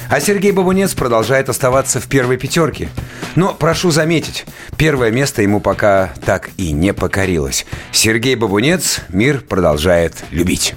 А 0.09 0.19
Сергей 0.19 0.51
Бабунец 0.51 0.93
продолжает 0.93 1.49
оставаться 1.49 1.99
в 1.99 2.07
первой 2.07 2.37
пятерке. 2.37 2.89
Но 3.35 3.53
прошу 3.53 3.91
заметить, 3.91 4.45
первое 4.77 5.11
место 5.11 5.41
ему 5.41 5.59
пока 5.59 6.13
так 6.25 6.49
и 6.57 6.71
не 6.71 6.93
покорилось. 6.93 7.65
Сергей 7.91 8.35
Бабунец 8.35 9.01
мир 9.09 9.41
продолжает 9.41 10.23
любить. 10.31 10.75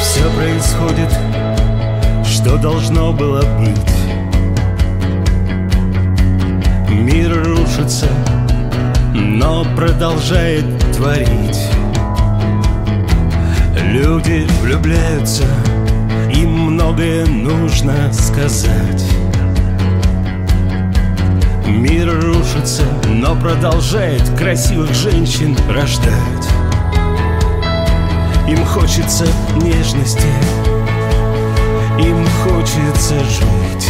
Все 0.00 0.30
происходит, 0.36 1.10
что 2.26 2.56
должно 2.56 3.12
было 3.12 3.42
быть. 3.58 3.91
Рушится, 7.72 8.06
но 9.14 9.64
продолжает 9.74 10.64
творить. 10.94 11.58
Люди 13.90 14.46
влюбляются, 14.60 15.44
им 16.34 16.50
многое 16.50 17.24
нужно 17.24 18.12
сказать. 18.12 19.02
Мир 21.66 22.14
рушится, 22.22 22.82
но 23.06 23.34
продолжает 23.36 24.22
красивых 24.36 24.92
женщин 24.92 25.56
рождать. 25.70 26.48
Им 28.48 28.62
хочется 28.66 29.26
нежности, 29.62 30.28
им 31.98 32.26
хочется 32.44 33.18
жить. 33.30 33.88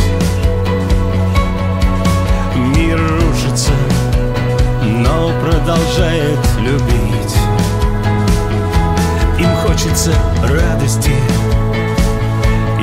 Мир 2.77 3.22
рушится, 3.33 3.73
но 4.83 5.33
продолжает 5.41 6.39
любить. 6.61 7.37
Им 9.39 9.55
хочется 9.57 10.13
радости 10.43 11.15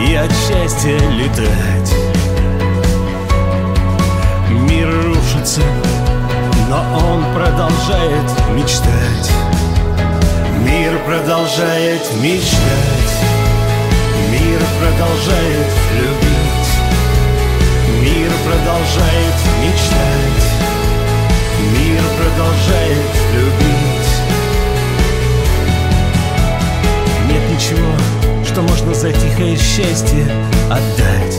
и 0.06 0.16
от 0.16 0.32
счастья 0.32 0.98
летать. 1.12 1.94
Мир 4.50 4.90
рушится, 5.04 5.62
но 6.70 6.84
он 7.12 7.24
продолжает 7.34 8.32
мечтать. 8.56 9.32
Мир 10.66 10.98
продолжает 11.06 12.02
мечтать, 12.22 13.14
мир 14.30 14.60
продолжает 14.80 15.68
любить, 15.94 16.29
продолжает 18.50 19.36
мечтать, 19.62 20.48
мир 21.72 22.02
продолжает 22.18 23.12
любить. 23.36 24.12
Нет 27.28 27.44
ничего, 27.54 27.94
что 28.44 28.62
можно 28.64 28.94
за 28.96 29.12
тихое 29.14 29.56
счастье 29.56 30.26
отдать. 30.66 31.38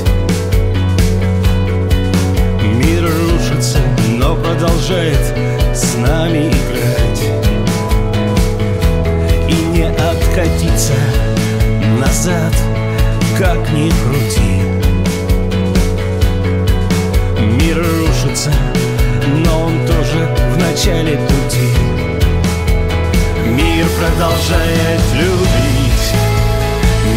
Мир 2.63 3.03
рушится, 3.03 3.79
но 4.17 4.37
продолжает 4.37 5.35
с 5.75 5.97
нами 5.97 6.49
играть 6.49 7.25
и 9.49 9.55
не 9.73 9.83
откатиться 9.83 10.95
назад, 11.99 12.55
как 13.37 13.59
ни 13.73 13.91
крути. 14.05 14.80
Мир 17.71 17.87
рушится, 17.87 18.53
но 19.47 19.67
он 19.67 19.87
тоже 19.87 20.29
в 20.55 20.59
начале 20.59 21.17
пути. 21.19 21.69
Мир 23.47 23.87
продолжает 23.97 25.01
любить, 25.15 26.13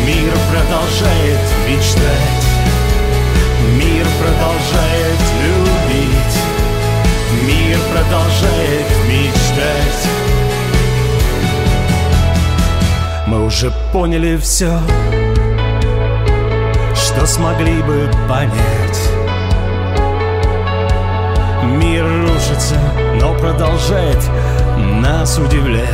мир 0.05 0.31
продолжает 0.51 1.39
мечтать, 1.67 2.45
мир 3.79 4.05
продолжает 4.21 5.21
любить, 5.41 6.37
мир 7.47 7.79
продолжает 7.91 8.85
мечтать. 9.09 10.07
уже 13.43 13.71
поняли 13.91 14.37
все, 14.37 14.79
что 16.95 17.25
смогли 17.25 17.81
бы 17.81 18.07
понять. 18.29 19.12
Мир 21.63 22.05
рушится, 22.21 22.77
но 23.21 23.33
продолжает 23.35 24.19
нас 24.77 25.37
удивлять. 25.37 25.89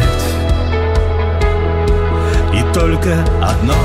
И 2.53 2.73
только 2.73 3.23
одно 3.41 3.75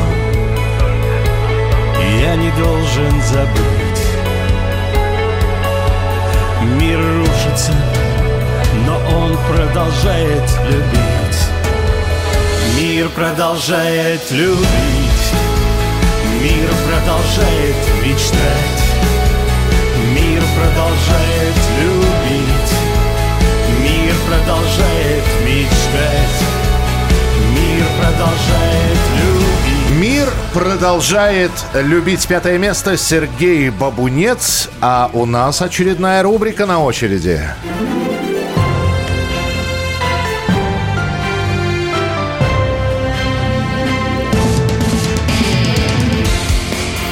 я 2.20 2.36
не 2.36 2.50
должен 2.52 3.22
забыть. 3.22 4.04
Мир 6.80 6.98
рушится, 6.98 7.72
но 8.86 8.96
он 9.16 9.36
продолжает 9.48 10.50
любить. 10.66 11.04
Мир 12.76 13.08
продолжает 13.10 14.30
любить. 14.30 15.32
Мир 16.40 16.68
продолжает 16.88 17.76
мечтать. 18.02 18.83
Мир 20.54 20.62
продолжает 20.62 21.56
любить. 21.80 22.74
Мир 23.82 24.14
продолжает 24.28 25.24
мечтать. 25.44 26.44
Мир 27.54 27.86
продолжает 27.98 28.98
любить. 29.18 30.00
Мир 30.00 30.28
продолжает 30.52 31.50
любить 31.74 32.26
пятое 32.28 32.58
место 32.58 32.96
Сергей 32.96 33.70
Бабунец, 33.70 34.68
а 34.80 35.10
у 35.12 35.26
нас 35.26 35.60
очередная 35.60 36.22
рубрика 36.22 36.66
на 36.66 36.80
очереди. 36.80 37.40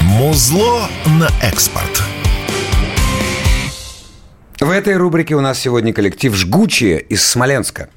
Музло 0.03 0.88
на 1.07 1.28
экспорт. 1.40 2.11
В 4.73 4.75
этой 4.75 4.97
рубрике 4.97 5.35
у 5.35 5.43
нас 5.43 5.59
сегодня 5.59 5.93
коллектив 5.93 6.35
«Жгучие» 6.35 6.99
из 6.99 7.23
Смоленска. 7.23 7.91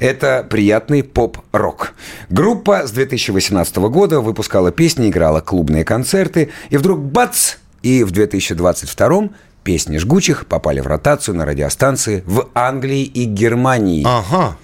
Это 0.00 0.46
приятный 0.48 1.02
поп-рок. 1.02 1.92
Группа 2.30 2.86
с 2.86 2.90
2018 2.90 3.76
года 3.76 4.22
выпускала 4.22 4.72
песни, 4.72 5.10
играла 5.10 5.42
клубные 5.42 5.84
концерты, 5.84 6.48
и 6.70 6.78
вдруг 6.78 7.00
бац! 7.00 7.56
И 7.82 8.02
в 8.02 8.12
2022 8.12 9.28
песни 9.62 9.98
«Жгучих» 9.98 10.46
попали 10.46 10.80
в 10.80 10.86
ротацию 10.86 11.34
на 11.34 11.44
радиостанции 11.44 12.24
в 12.24 12.48
Англии 12.54 13.02
и 13.02 13.24
Германии. 13.24 14.02
Ага. 14.06 14.56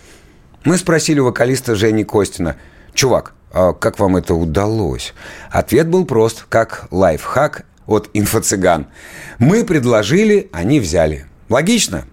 Мы 0.64 0.78
спросили 0.78 1.20
у 1.20 1.26
вокалиста 1.26 1.74
Жени 1.74 2.02
Костина, 2.02 2.56
«Чувак, 2.94 3.34
а 3.52 3.74
как 3.74 3.98
вам 3.98 4.16
это 4.16 4.32
удалось?» 4.32 5.12
Ответ 5.50 5.90
был 5.90 6.06
прост, 6.06 6.46
как 6.48 6.88
лайфхак 6.90 7.66
от 7.86 8.08
инфо-цыган. 8.14 8.86
Мы 9.38 9.66
предложили, 9.66 10.48
они 10.54 10.80
взяли. 10.80 11.27
Логично? 11.48 12.04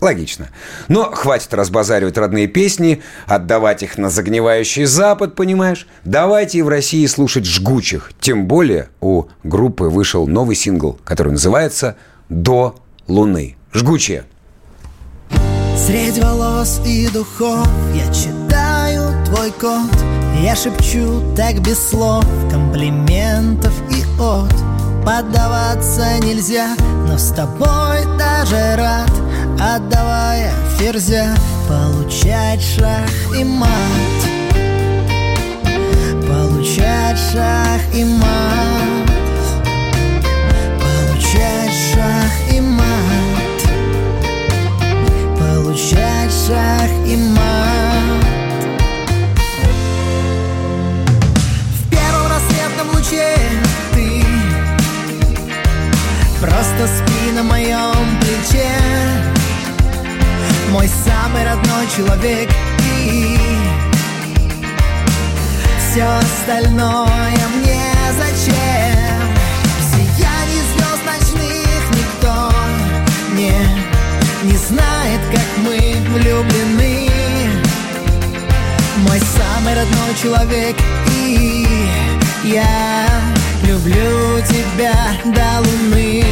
Логично. 0.00 0.48
Но 0.86 1.10
хватит 1.10 1.52
разбазаривать 1.54 2.16
родные 2.16 2.46
песни, 2.46 3.02
отдавать 3.26 3.82
их 3.82 3.98
на 3.98 4.10
загнивающий 4.10 4.84
Запад, 4.84 5.34
понимаешь? 5.34 5.88
Давайте 6.04 6.58
и 6.58 6.62
в 6.62 6.68
России 6.68 7.04
слушать 7.06 7.46
жгучих. 7.46 8.12
Тем 8.20 8.46
более 8.46 8.90
у 9.00 9.24
группы 9.42 9.84
вышел 9.84 10.28
новый 10.28 10.54
сингл, 10.54 10.98
который 11.04 11.32
называется 11.32 11.96
«До 12.28 12.76
Луны». 13.08 13.56
Жгучие. 13.72 14.24
Средь 15.76 16.18
волос 16.18 16.80
и 16.86 17.08
духов 17.08 17.68
я 17.94 18.12
читаю 18.12 19.24
твой 19.24 19.50
код 19.52 19.90
Я 20.42 20.56
шепчу 20.56 21.22
так 21.36 21.60
без 21.60 21.78
слов 21.78 22.24
комплиментов 22.50 23.72
и 23.90 24.02
от 24.20 24.77
Поддаваться 25.04 26.18
нельзя, 26.20 26.76
но 27.06 27.16
с 27.16 27.30
тобой 27.32 28.04
даже 28.18 28.76
рад. 28.76 29.10
Отдавая 29.60 30.52
ферзя, 30.78 31.34
получать 31.68 32.60
шах 32.60 33.36
и 33.36 33.44
мат. 33.44 33.68
Получать 36.26 37.18
шах 37.32 37.80
и 37.94 38.04
мат. 38.04 39.10
Получать 40.78 41.72
шах 41.92 42.54
и 42.54 42.60
мат. 42.60 43.58
Получать 45.38 46.32
шах 46.46 46.90
и 47.06 47.16
мат 47.16 47.77
Просто 56.78 56.96
спи 56.96 57.32
на 57.32 57.42
моем 57.42 58.20
плече. 58.20 58.70
Мой 60.70 60.88
самый 60.88 61.44
родной 61.44 61.86
человек 61.96 62.48
и 63.02 63.36
Все 65.90 66.04
остальное 66.04 67.38
мне 67.56 67.82
зачем? 68.16 69.18
В 69.78 69.82
сиянии 69.90 70.62
звезд 70.70 71.02
ночных 71.04 71.82
никто 71.90 72.52
не, 73.34 73.52
не 74.44 74.56
знает, 74.56 75.20
как 75.32 75.64
мы 75.64 75.96
влюблены. 76.12 77.10
Мой 78.98 79.18
самый 79.18 79.74
родной 79.74 80.14
человек 80.22 80.76
и 81.10 81.66
я 82.44 83.37
люблю 83.68 84.40
тебя 84.48 84.94
до 85.24 85.60
луны. 85.60 86.24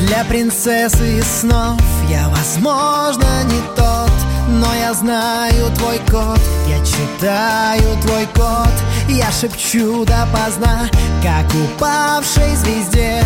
Для 0.00 0.24
принцессы 0.24 1.22
снов 1.22 1.80
я, 2.08 2.28
возможно, 2.28 3.44
не 3.44 3.60
тот 3.76 4.12
Но 4.48 4.72
я 4.74 4.94
знаю 4.94 5.70
твой 5.76 5.98
код, 6.10 6.40
я 6.68 6.78
читаю 6.84 7.96
твой 8.02 8.26
код 8.34 8.72
Я 9.08 9.30
шепчу 9.32 10.04
допоздна, 10.04 10.88
как 11.22 11.46
упавшей 11.54 12.54
звезде. 12.56 13.22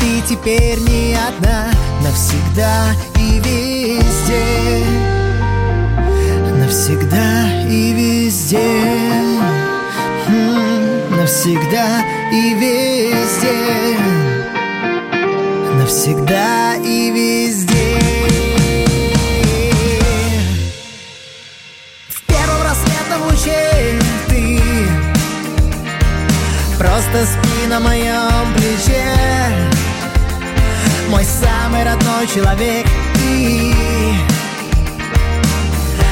Ты 0.00 0.20
теперь 0.28 0.78
не 0.80 1.16
одна, 1.16 1.70
навсегда 2.02 2.94
и 3.16 3.38
везде. 3.40 4.84
Навсегда 6.58 7.62
и 7.68 7.92
везде 7.92 9.29
Навсегда 11.30 12.02
и 12.32 12.54
везде. 12.54 13.96
Навсегда 15.78 16.74
и 16.74 17.12
везде. 17.12 18.00
В 22.08 22.22
первом 22.26 22.62
рассветном 22.64 23.22
луче 23.22 24.00
ты 24.26 24.60
Просто 26.76 27.24
спи 27.24 27.66
на 27.68 27.78
моем 27.78 28.52
плече. 28.56 29.14
Мой 31.10 31.24
самый 31.24 31.84
родной 31.84 32.26
человек 32.26 32.88
и 33.24 33.72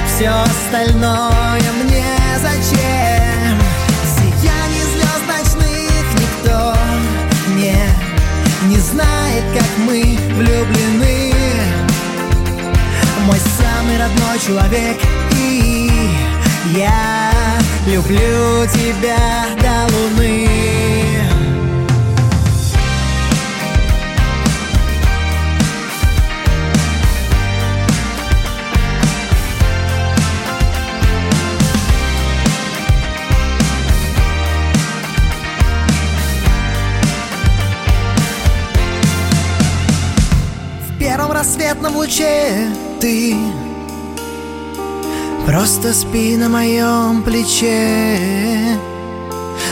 все 0.07 0.29
остальное 0.29 1.73
мне 1.83 2.05
зачем? 2.41 3.28
Как 9.55 9.69
мы 9.87 10.19
влюблены. 10.35 11.33
Мой 13.27 13.39
самый 13.59 13.99
родной 13.99 14.39
человек 14.39 14.99
и 15.37 15.91
я 16.75 17.33
люблю 17.87 18.67
тебя 18.67 19.47
до 19.61 19.95
луны 19.95 21.28
рассветном 41.39 41.95
луче 41.95 42.67
ты 43.01 43.37
Просто 45.47 45.95
спи 45.95 46.37
на 46.37 46.49
моем 46.49 47.23
плече 47.23 48.77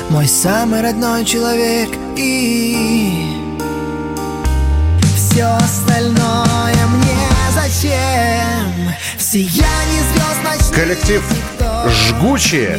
Мой 0.08 0.28
самый 0.28 0.80
родной 0.80 1.24
человек 1.24 1.90
и 2.16 3.36
Все 5.16 5.42
остальное 5.42 6.86
мне 6.86 7.28
зачем 7.52 8.94
В 9.18 9.22
сиянии 9.22 10.02
звезд 10.12 10.44
ночных 10.44 10.72
Коллектив 10.72 11.22
Жгучие. 11.88 12.78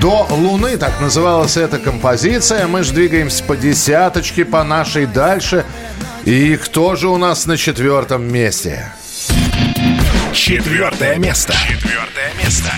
До 0.00 0.26
Луны, 0.30 0.76
так 0.76 1.00
называлась 1.00 1.56
эта 1.56 1.78
композиция. 1.78 2.66
Мы 2.66 2.82
же 2.82 2.92
двигаемся 2.92 3.42
по 3.44 3.56
десяточке, 3.56 4.44
по 4.44 4.62
нашей 4.62 5.06
дальше. 5.06 5.64
И 6.26 6.56
кто 6.56 6.96
же 6.96 7.06
у 7.06 7.18
нас 7.18 7.46
на 7.46 7.56
четвертом 7.56 8.24
месте? 8.24 8.92
Четвертое 10.32 11.18
место. 11.18 11.52
Четвертое 11.52 12.34
место. 12.42 12.68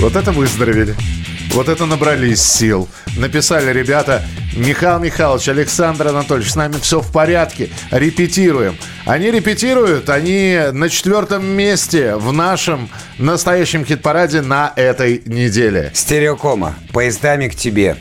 Вот 0.00 0.16
это 0.16 0.32
выздоровели. 0.32 0.96
Вот 1.50 1.68
это 1.68 1.84
набрались 1.84 2.40
сил. 2.40 2.88
Написали 3.18 3.70
ребята, 3.74 4.24
Михаил 4.56 5.00
Михайлович, 5.00 5.50
Александр 5.50 6.08
Анатольевич, 6.08 6.50
с 6.50 6.56
нами 6.56 6.76
все 6.80 7.00
в 7.00 7.12
порядке, 7.12 7.68
репетируем. 7.90 8.78
Они 9.04 9.30
репетируют, 9.30 10.08
они 10.08 10.58
на 10.72 10.88
четвертом 10.88 11.44
месте 11.44 12.16
в 12.16 12.32
нашем 12.32 12.88
настоящем 13.18 13.84
хит-параде 13.84 14.40
на 14.40 14.72
этой 14.76 15.20
неделе. 15.26 15.90
Стереокома. 15.92 16.74
Поездами 16.90 17.48
к 17.48 17.54
тебе. 17.54 17.98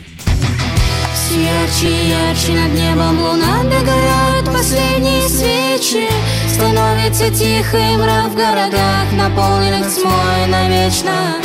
Все 1.13 1.43
ярче 1.43 2.07
ярче 2.07 2.53
над 2.53 2.73
небом 2.73 3.19
луна 3.19 3.63
Догорают 3.63 4.50
последние 4.61 5.27
свечи. 5.27 6.07
Становится 6.47 7.31
тихо 7.31 7.77
и 7.77 7.97
мрак 7.97 8.27
в 8.27 8.35
городах 8.35 9.11
Наполненных 9.13 9.87
тьмой 9.93 10.47
навечно. 10.47 11.35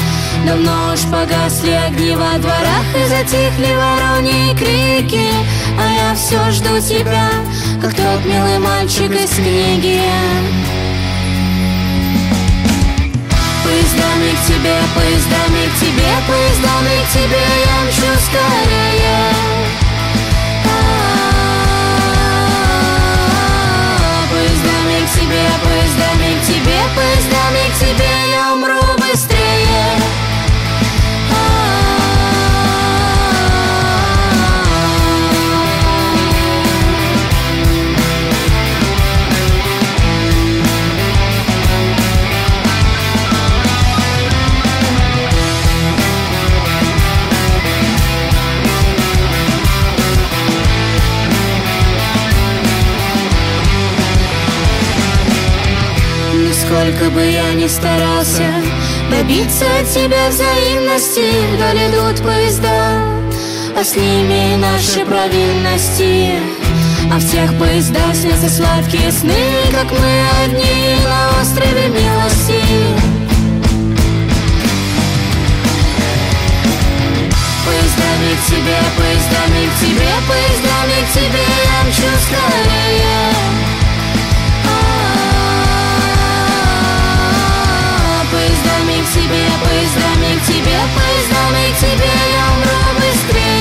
Давно 0.46 0.92
уж 0.92 1.00
погасли 1.10 1.72
огни 1.72 2.14
во 2.14 2.38
дворах 2.38 2.86
И 2.94 3.08
затихли 3.08 3.74
вороньи 3.74 4.54
крики. 4.54 5.30
А 5.78 6.10
я 6.10 6.14
все 6.14 6.38
жду 6.50 6.78
тебя 6.78 7.30
Как 7.80 7.94
тот 7.94 8.24
милый 8.26 8.58
мальчик 8.58 9.10
из 9.10 9.30
книги. 9.30 10.02
Поездами 13.64 14.30
к 14.30 14.46
тебе, 14.46 14.76
поездами 14.94 15.66
к 15.66 15.80
тебе 15.80 16.12
Поездами 16.28 16.96
к 17.02 17.12
тебе 17.12 17.44
я 17.64 17.88
мчу 17.88 18.20
скорее 18.26 19.45
тебе, 25.26 25.48
поездами 25.64 26.38
к 26.38 26.42
тебе 26.42 26.78
Поездами 26.94 27.70
к 27.72 27.78
тебе 27.78 28.32
я 28.32 28.55
Сколько 56.66 57.10
бы 57.10 57.24
я 57.24 57.52
ни 57.54 57.68
старался 57.68 58.42
Добиться 59.08 59.64
от 59.80 59.88
тебя 59.88 60.28
взаимности 60.28 61.22
Вдаль 61.54 61.78
идут 61.88 62.20
поезда 62.24 62.90
А 63.78 63.84
с 63.84 63.94
ними 63.94 64.56
наши 64.56 65.06
провинности. 65.06 66.32
А 67.12 67.18
в 67.18 67.30
тех 67.30 67.56
поездах 67.56 68.14
снятся 68.14 68.50
сладкие 68.50 69.12
сны 69.12 69.32
Как 69.70 69.92
мы 69.92 70.44
одни 70.44 70.96
на 71.04 71.40
острове 71.40 71.86
милости. 71.86 72.60
Поездами 77.64 78.34
к 78.34 78.46
тебе, 78.48 78.78
поездами 78.98 79.68
к 79.68 79.80
тебе 79.80 80.10
Поездами 80.28 81.06
к 81.06 81.12
тебе 81.12 81.44
я 81.64 81.88
мчу 81.88 82.08
скорее 82.26 83.75
тебе, 89.16 89.44
поездами 89.64 90.38
к 90.38 90.46
тебе, 90.46 90.78
поездами 90.94 91.72
к 91.72 91.78
тебе 91.78 92.12
я 92.34 92.44
умру 92.54 93.00
быстрее. 93.00 93.55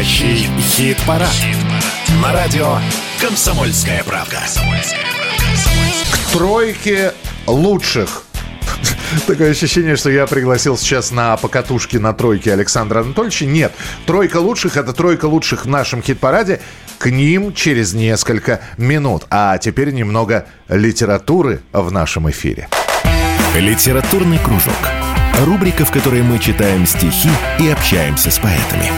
Настоящий 0.00 0.48
хит-парад. 0.58 1.28
На 2.22 2.32
радио 2.32 2.78
«Комсомольская 3.20 4.02
правка». 4.02 4.38
К 6.14 6.32
тройке 6.32 7.12
лучших. 7.46 8.22
Такое 9.26 9.50
ощущение, 9.50 9.96
что 9.96 10.08
я 10.08 10.26
пригласил 10.26 10.78
сейчас 10.78 11.10
на 11.10 11.36
покатушки 11.36 11.98
на 11.98 12.14
тройке 12.14 12.54
Александра 12.54 13.00
Анатольевича. 13.00 13.44
Нет, 13.44 13.74
тройка 14.06 14.38
лучших– 14.38 14.76
это 14.78 14.94
тройка 14.94 15.26
лучших 15.26 15.66
в 15.66 15.68
нашем 15.68 16.02
хит-параде. 16.02 16.62
К 16.96 17.10
ним 17.10 17.52
через 17.52 17.92
несколько 17.92 18.62
минут. 18.78 19.26
А 19.28 19.58
теперь 19.58 19.90
немного 19.92 20.46
литературы 20.70 21.60
в 21.74 21.92
нашем 21.92 22.30
эфире. 22.30 22.70
Литературный 23.54 24.38
кружок. 24.38 24.72
Рубрика, 25.44 25.84
в 25.84 25.90
которой 25.90 26.22
мы 26.22 26.38
читаем 26.38 26.86
стихи 26.86 27.28
и 27.58 27.68
общаемся 27.68 28.30
с 28.30 28.38
поэтами. 28.38 28.90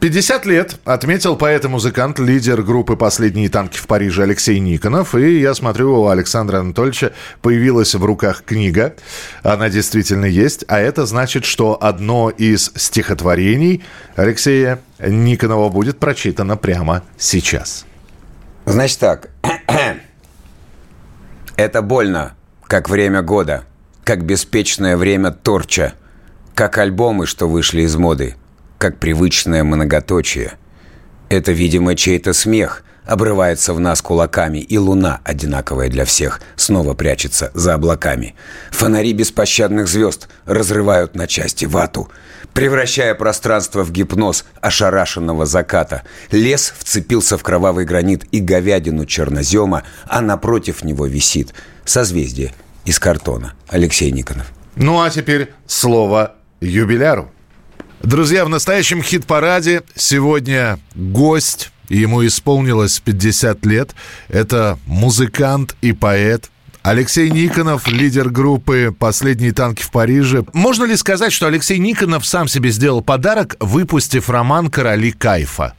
50 0.00 0.46
лет 0.46 0.76
отметил 0.84 1.34
поэт 1.34 1.64
и 1.64 1.68
музыкант, 1.68 2.20
лидер 2.20 2.62
группы 2.62 2.94
«Последние 2.94 3.48
танки 3.48 3.78
в 3.78 3.88
Париже» 3.88 4.22
Алексей 4.22 4.60
Никонов. 4.60 5.16
И 5.16 5.40
я 5.40 5.54
смотрю, 5.54 6.02
у 6.02 6.06
Александра 6.06 6.60
Анатольевича 6.60 7.14
появилась 7.42 7.96
в 7.96 8.04
руках 8.04 8.44
книга. 8.44 8.94
Она 9.42 9.68
действительно 9.68 10.26
есть. 10.26 10.64
А 10.68 10.78
это 10.78 11.04
значит, 11.04 11.44
что 11.44 11.76
одно 11.80 12.30
из 12.30 12.70
стихотворений 12.76 13.82
Алексея 14.14 14.78
Никонова 15.00 15.68
будет 15.68 15.98
прочитано 15.98 16.56
прямо 16.56 17.02
сейчас. 17.18 17.84
Значит 18.66 19.00
так. 19.00 19.30
Это 21.56 21.82
больно, 21.82 22.36
как 22.68 22.88
время 22.88 23.22
года, 23.22 23.64
как 24.04 24.24
беспечное 24.24 24.96
время 24.96 25.32
торча, 25.32 25.94
как 26.54 26.78
альбомы, 26.78 27.26
что 27.26 27.48
вышли 27.48 27.82
из 27.82 27.96
моды, 27.96 28.36
как 28.78 28.98
привычное 28.98 29.64
многоточие. 29.64 30.52
Это, 31.28 31.52
видимо, 31.52 31.94
чей-то 31.94 32.32
смех 32.32 32.84
обрывается 33.04 33.72
в 33.72 33.80
нас 33.80 34.02
кулаками, 34.02 34.58
и 34.58 34.76
луна, 34.76 35.20
одинаковая 35.24 35.88
для 35.88 36.04
всех, 36.04 36.40
снова 36.56 36.94
прячется 36.94 37.50
за 37.54 37.74
облаками. 37.74 38.34
Фонари 38.70 39.14
беспощадных 39.14 39.88
звезд 39.88 40.28
разрывают 40.44 41.14
на 41.14 41.26
части 41.26 41.64
вату, 41.64 42.10
превращая 42.52 43.14
пространство 43.14 43.82
в 43.82 43.90
гипноз 43.92 44.44
ошарашенного 44.60 45.46
заката. 45.46 46.02
Лес 46.30 46.72
вцепился 46.76 47.38
в 47.38 47.42
кровавый 47.42 47.86
гранит 47.86 48.24
и 48.30 48.40
говядину 48.40 49.06
чернозема, 49.06 49.84
а 50.06 50.20
напротив 50.20 50.84
него 50.84 51.06
висит 51.06 51.54
созвездие 51.86 52.52
из 52.84 52.98
картона. 52.98 53.54
Алексей 53.68 54.10
Никонов. 54.12 54.52
Ну 54.76 55.00
а 55.00 55.08
теперь 55.08 55.52
слово 55.66 56.34
юбиляру. 56.60 57.32
Друзья, 58.02 58.44
в 58.44 58.48
настоящем 58.48 59.02
хит-параде 59.02 59.82
сегодня 59.96 60.78
гость, 60.94 61.72
ему 61.88 62.24
исполнилось 62.24 63.00
50 63.00 63.66
лет. 63.66 63.90
Это 64.28 64.78
музыкант 64.86 65.74
и 65.80 65.92
поэт 65.92 66.50
Алексей 66.82 67.28
Никонов, 67.28 67.88
лидер 67.88 68.30
группы 68.30 68.94
«Последние 68.96 69.52
танки 69.52 69.82
в 69.82 69.90
Париже». 69.90 70.44
Можно 70.52 70.84
ли 70.84 70.96
сказать, 70.96 71.32
что 71.32 71.48
Алексей 71.48 71.78
Никонов 71.78 72.24
сам 72.24 72.46
себе 72.46 72.70
сделал 72.70 73.02
подарок, 73.02 73.56
выпустив 73.58 74.30
роман 74.30 74.70
«Короли 74.70 75.10
кайфа»? 75.10 75.74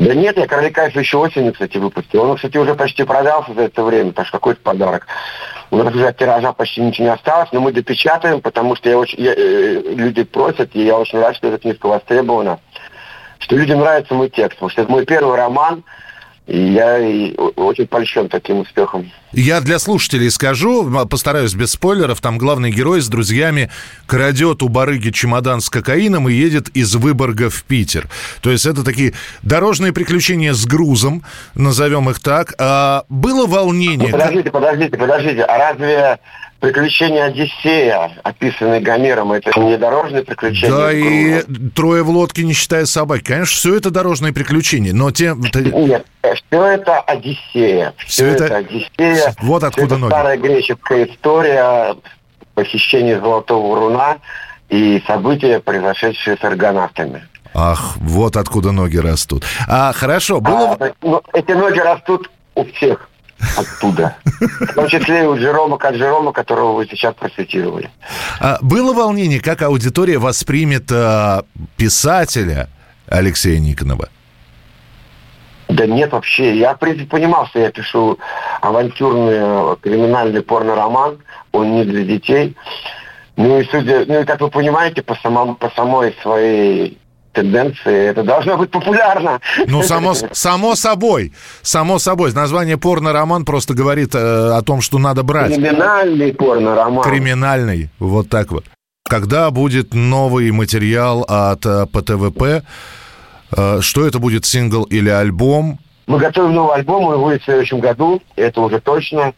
Да 0.00 0.12
нет, 0.12 0.36
я 0.36 0.46
«Короли 0.48 0.70
кайфа» 0.70 0.98
еще 0.98 1.18
осенью, 1.18 1.52
кстати, 1.52 1.78
выпустил. 1.78 2.22
Он, 2.22 2.36
кстати, 2.36 2.56
уже 2.56 2.74
почти 2.74 3.04
продался 3.04 3.54
за 3.54 3.62
это 3.62 3.84
время, 3.84 4.12
так 4.12 4.26
что 4.26 4.38
какой-то 4.38 4.60
подарок. 4.60 5.06
У 5.70 5.76
нас 5.76 5.94
уже 5.94 6.08
от 6.08 6.16
тиража 6.16 6.52
почти 6.52 6.80
ничего 6.80 7.06
не 7.06 7.12
осталось, 7.12 7.48
но 7.52 7.60
мы 7.60 7.72
допечатаем, 7.72 8.40
потому 8.40 8.74
что 8.74 8.88
я 8.88 8.98
очень, 8.98 9.22
я, 9.22 9.34
э, 9.36 9.82
люди 9.94 10.24
просят, 10.24 10.74
и 10.74 10.84
я 10.84 10.98
очень 10.98 11.20
рад, 11.20 11.36
что 11.36 11.48
эта 11.48 11.58
книжка 11.58 11.86
востребована. 11.86 12.58
Что 13.38 13.56
людям 13.56 13.78
нравится 13.80 14.14
мой 14.14 14.30
текст, 14.30 14.56
потому 14.56 14.70
что 14.70 14.82
это 14.82 14.90
мой 14.90 15.06
первый 15.06 15.36
роман, 15.36 15.84
я 16.50 16.98
очень 17.56 17.86
польщен 17.86 18.28
таким 18.28 18.58
успехом. 18.60 19.10
Я 19.32 19.60
для 19.60 19.78
слушателей 19.78 20.30
скажу, 20.30 20.90
постараюсь 21.08 21.54
без 21.54 21.70
спойлеров, 21.72 22.20
там 22.20 22.36
главный 22.38 22.72
герой 22.72 23.00
с 23.00 23.08
друзьями 23.08 23.70
крадет 24.06 24.62
у 24.62 24.68
барыги 24.68 25.10
чемодан 25.10 25.60
с 25.60 25.70
кокаином 25.70 26.28
и 26.28 26.32
едет 26.32 26.68
из 26.70 26.94
Выборга 26.96 27.48
в 27.50 27.62
Питер. 27.62 28.08
То 28.40 28.50
есть 28.50 28.66
это 28.66 28.82
такие 28.84 29.14
дорожные 29.42 29.92
приключения 29.92 30.52
с 30.52 30.66
грузом, 30.66 31.22
назовем 31.54 32.10
их 32.10 32.18
так. 32.18 32.54
А 32.58 33.04
было 33.08 33.46
Ну, 33.46 33.46
волнение? 33.46 34.08
подождите, 34.10 34.50
подождите, 34.50 34.96
подождите. 34.98 35.42
А 35.44 35.58
разве 35.58 36.18
приключения 36.60 37.24
Одиссея, 37.24 38.12
описанные 38.22 38.80
Гомером, 38.80 39.32
это 39.32 39.58
не 39.60 39.76
дорожные 39.76 40.22
приключения? 40.22 40.70
Да, 40.76 40.92
и 40.92 41.42
трое 41.70 42.02
в 42.02 42.10
лодке, 42.10 42.44
не 42.44 42.52
считая 42.52 42.84
собаки. 42.86 43.24
Конечно, 43.24 43.46
все 43.56 43.76
это 43.76 43.90
дорожные 43.90 44.32
приключения, 44.32 44.92
но 44.92 45.10
те... 45.10 45.34
Нет, 45.34 46.06
все 46.22 46.64
это 46.64 47.00
Одиссея. 47.00 47.94
Все, 47.98 48.06
Всё 48.06 48.26
это- 48.26 48.44
это... 48.44 48.56
Одиссея. 48.58 49.34
Вот 49.40 49.64
откуда 49.64 49.86
это 49.86 49.96
ноги. 49.96 50.10
старая 50.12 50.36
греческая 50.36 51.04
история 51.06 51.96
похищения 52.54 53.18
Золотого 53.18 53.78
Руна 53.78 54.18
и 54.68 55.02
события, 55.06 55.60
произошедшие 55.60 56.36
с 56.36 56.44
аргонавтами. 56.44 57.26
Ах, 57.54 57.96
вот 57.96 58.36
откуда 58.36 58.70
ноги 58.70 58.98
растут. 58.98 59.44
А, 59.66 59.92
хорошо, 59.92 60.40
было... 60.40 60.76
А, 60.78 60.92
ну, 61.02 61.20
эти 61.32 61.50
ноги 61.52 61.80
растут 61.80 62.30
у 62.54 62.64
всех 62.64 63.08
оттуда. 63.56 64.16
В 64.24 64.74
том 64.74 64.88
числе 64.88 65.24
и 65.24 65.26
у 65.26 65.36
Джерома 65.36 65.78
Каджерома, 65.78 66.32
которого 66.32 66.72
вы 66.72 66.86
сейчас 66.86 67.14
процитировали. 67.14 67.90
А 68.40 68.58
было 68.60 68.92
волнение, 68.92 69.40
как 69.40 69.62
аудитория 69.62 70.18
воспримет 70.18 70.90
а, 70.92 71.44
писателя 71.76 72.68
Алексея 73.08 73.58
Никонова? 73.58 74.08
Да 75.68 75.86
нет, 75.86 76.12
вообще. 76.12 76.58
Я, 76.58 76.74
в 76.74 76.78
принципе, 76.78 77.06
понимал, 77.06 77.46
что 77.46 77.60
я 77.60 77.70
пишу 77.70 78.18
авантюрный 78.60 79.36
э, 79.36 79.76
криминальный 79.80 80.42
порно-роман. 80.42 81.18
Он 81.52 81.74
не 81.74 81.84
для 81.84 82.02
детей. 82.02 82.56
Ну 83.36 83.60
и 83.60 83.64
судя, 83.64 84.04
ну 84.06 84.20
и 84.20 84.24
как 84.24 84.40
вы 84.40 84.50
понимаете, 84.50 85.02
по, 85.02 85.14
самому, 85.14 85.54
по 85.54 85.70
самой 85.70 86.14
своей 86.22 86.98
тенденции, 87.32 88.08
это 88.08 88.22
должно 88.22 88.56
быть 88.56 88.70
популярно. 88.70 89.40
Ну, 89.66 89.82
само, 89.82 90.14
само 90.14 90.74
собой, 90.74 91.32
само 91.62 91.98
собой. 91.98 92.32
Название 92.32 92.76
порно-роман 92.76 93.44
просто 93.44 93.74
говорит 93.74 94.14
э, 94.14 94.18
о 94.18 94.62
том, 94.62 94.80
что 94.80 94.98
надо 94.98 95.22
брать. 95.22 95.54
Криминальный 95.54 96.32
порно-роман. 96.32 97.02
Криминальный, 97.04 97.90
вот 97.98 98.28
так 98.28 98.50
вот. 98.52 98.64
Когда 99.08 99.50
будет 99.50 99.94
новый 99.94 100.50
материал 100.50 101.24
от 101.28 101.64
э, 101.66 101.86
ПТВП? 101.86 102.62
Э, 103.56 103.80
Что 103.80 104.06
это 104.06 104.18
будет, 104.18 104.44
сингл 104.44 104.84
или 104.84 105.08
альбом? 105.08 105.78
Мы 106.06 106.18
готовим 106.18 106.54
новый 106.54 106.76
альбом, 106.76 107.04
он 107.04 107.20
выйдет 107.20 107.42
в 107.42 107.44
следующем 107.44 107.80
году, 107.80 108.20
это 108.36 108.60
уже 108.60 108.80
точно. 108.80 109.32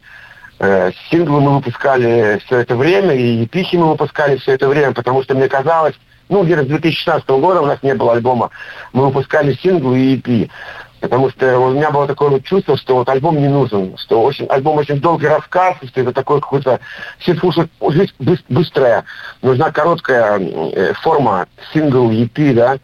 Э, 0.58 0.90
Синглы 1.10 1.40
мы 1.40 1.56
выпускали 1.56 2.40
все 2.46 2.58
это 2.58 2.76
время, 2.76 3.14
и 3.14 3.46
пихи 3.46 3.76
мы 3.76 3.90
выпускали 3.90 4.36
все 4.36 4.52
это 4.52 4.68
время, 4.68 4.92
потому 4.92 5.22
что 5.22 5.34
мне 5.34 5.48
казалось, 5.48 5.94
ну, 6.32 6.44
где-то 6.44 6.64
с 6.64 6.66
2016 6.66 7.28
года 7.28 7.60
у 7.60 7.66
нас 7.66 7.82
не 7.82 7.94
было 7.94 8.14
альбома, 8.14 8.50
мы 8.94 9.06
выпускали 9.06 9.52
синглы 9.52 9.98
и 9.98 10.16
EP. 10.16 10.50
Потому 11.00 11.30
что 11.30 11.58
у 11.58 11.72
меня 11.72 11.90
было 11.90 12.06
такое 12.06 12.30
вот 12.30 12.44
чувство, 12.44 12.76
что 12.76 12.94
вот 12.94 13.08
альбом 13.08 13.36
не 13.36 13.48
нужен, 13.48 13.96
что 13.98 14.22
очень, 14.22 14.46
альбом 14.46 14.78
очень 14.78 15.00
долгий 15.00 15.26
рассказ, 15.26 15.76
что 15.84 16.00
это 16.00 16.12
такой 16.12 16.40
какой-то... 16.40 16.78
Все 17.18 17.34
слушают, 17.34 17.70
жизнь 17.88 18.12
быс- 18.20 18.44
быстрая, 18.48 19.04
нужна 19.42 19.72
короткая 19.72 20.38
э, 20.38 20.92
форма, 21.02 21.48
сингл, 21.72 22.10
EP, 22.10 22.54
да, 22.54 22.78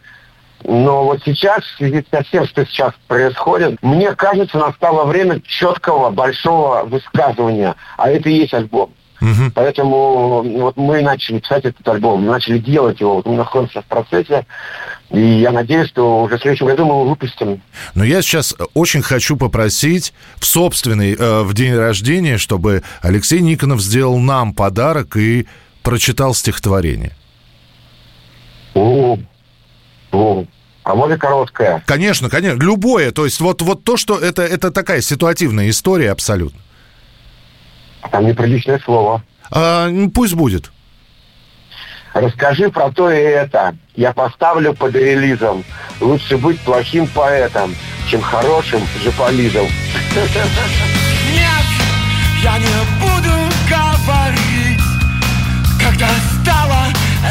но 0.64 1.04
вот 1.04 1.20
сейчас, 1.24 1.62
в 1.62 1.76
связи 1.76 2.04
со 2.10 2.24
всем, 2.24 2.44
что 2.46 2.66
сейчас 2.66 2.92
происходит, 3.06 3.80
мне 3.82 4.12
кажется, 4.16 4.58
настало 4.58 5.04
время 5.04 5.40
четкого, 5.40 6.10
большого 6.10 6.82
высказывания. 6.82 7.76
А 7.96 8.10
это 8.10 8.28
и 8.28 8.38
есть 8.38 8.52
альбом. 8.52 8.92
Поэтому 9.54 10.42
ну, 10.44 10.60
вот 10.62 10.76
мы 10.76 11.02
начали 11.02 11.40
писать 11.40 11.64
этот 11.64 11.86
альбом, 11.88 12.22
мы 12.22 12.32
начали 12.32 12.58
делать 12.58 13.00
его. 13.00 13.16
Вот 13.16 13.26
мы 13.26 13.36
находимся 13.36 13.82
в 13.82 13.86
процессе. 13.86 14.46
И 15.10 15.20
я 15.20 15.52
надеюсь, 15.52 15.88
что 15.88 16.22
уже 16.22 16.36
в 16.36 16.42
следующем 16.42 16.66
году 16.66 16.84
мы 16.84 16.92
его 16.92 17.04
выпустим. 17.04 17.60
Но 17.94 18.04
я 18.04 18.22
сейчас 18.22 18.54
очень 18.74 19.02
хочу 19.02 19.36
попросить 19.36 20.12
в 20.36 20.44
собственный, 20.44 21.14
э, 21.14 21.42
в 21.42 21.54
день 21.54 21.74
рождения, 21.74 22.38
чтобы 22.38 22.82
Алексей 23.00 23.40
Никонов 23.40 23.80
сделал 23.80 24.18
нам 24.18 24.52
подарок 24.52 25.16
и 25.16 25.46
прочитал 25.82 26.34
стихотворение. 26.34 27.12
О, 28.74 29.18
о. 30.12 30.44
А 30.84 30.94
может 30.94 31.20
короткое? 31.20 31.82
Конечно, 31.86 32.30
конечно, 32.30 32.62
любое. 32.62 33.10
То 33.12 33.24
есть 33.24 33.40
вот, 33.40 33.60
вот 33.62 33.84
то, 33.84 33.96
что 33.96 34.18
это, 34.18 34.42
это 34.42 34.70
такая 34.70 35.00
ситуативная 35.00 35.68
история 35.68 36.10
абсолютно. 36.10 36.60
Там 38.10 38.26
неприличное 38.26 38.80
слово. 38.84 39.22
А, 39.50 39.88
ну, 39.88 40.10
пусть 40.10 40.34
будет. 40.34 40.70
Расскажи 42.14 42.70
про 42.70 42.90
то 42.90 43.10
и 43.10 43.18
это. 43.18 43.76
Я 43.94 44.12
поставлю 44.12 44.74
под 44.74 44.94
релизом. 44.94 45.64
Лучше 46.00 46.36
быть 46.36 46.58
плохим 46.60 47.06
поэтом, 47.06 47.74
чем 48.08 48.20
хорошим 48.20 48.80
жополизом. 49.02 49.66
Нет, 50.14 51.66
я 52.42 52.58
не 52.58 52.66
буду 53.00 53.34
говорить, 53.68 54.80
когда 55.80 56.08
стала 56.40 56.86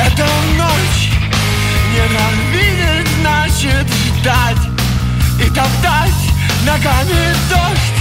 эта 0.06 0.26
ночь. 0.58 1.12
Ненавидеть 1.94 3.08
значит 3.20 3.88
ждать 4.20 4.58
и 5.40 5.50
топтать 5.50 6.28
ногами 6.66 7.34
дождь. 7.50 7.98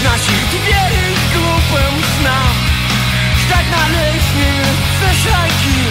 Значит 0.00 0.30
верить 0.66 1.19
ждать 3.60 3.70
на 3.70 3.88
лестнице 3.88 5.22
шаги. 5.22 5.90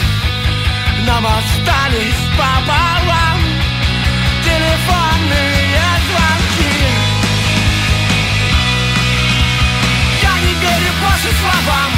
Нам 1.06 1.26
остались 1.26 2.22
пополам 2.38 3.40
телефонные 4.44 5.82
звонки. 6.08 6.76
Я 10.22 10.34
не 10.40 10.54
верю 10.54 10.94
больше 11.02 11.32
словам, 11.42 11.92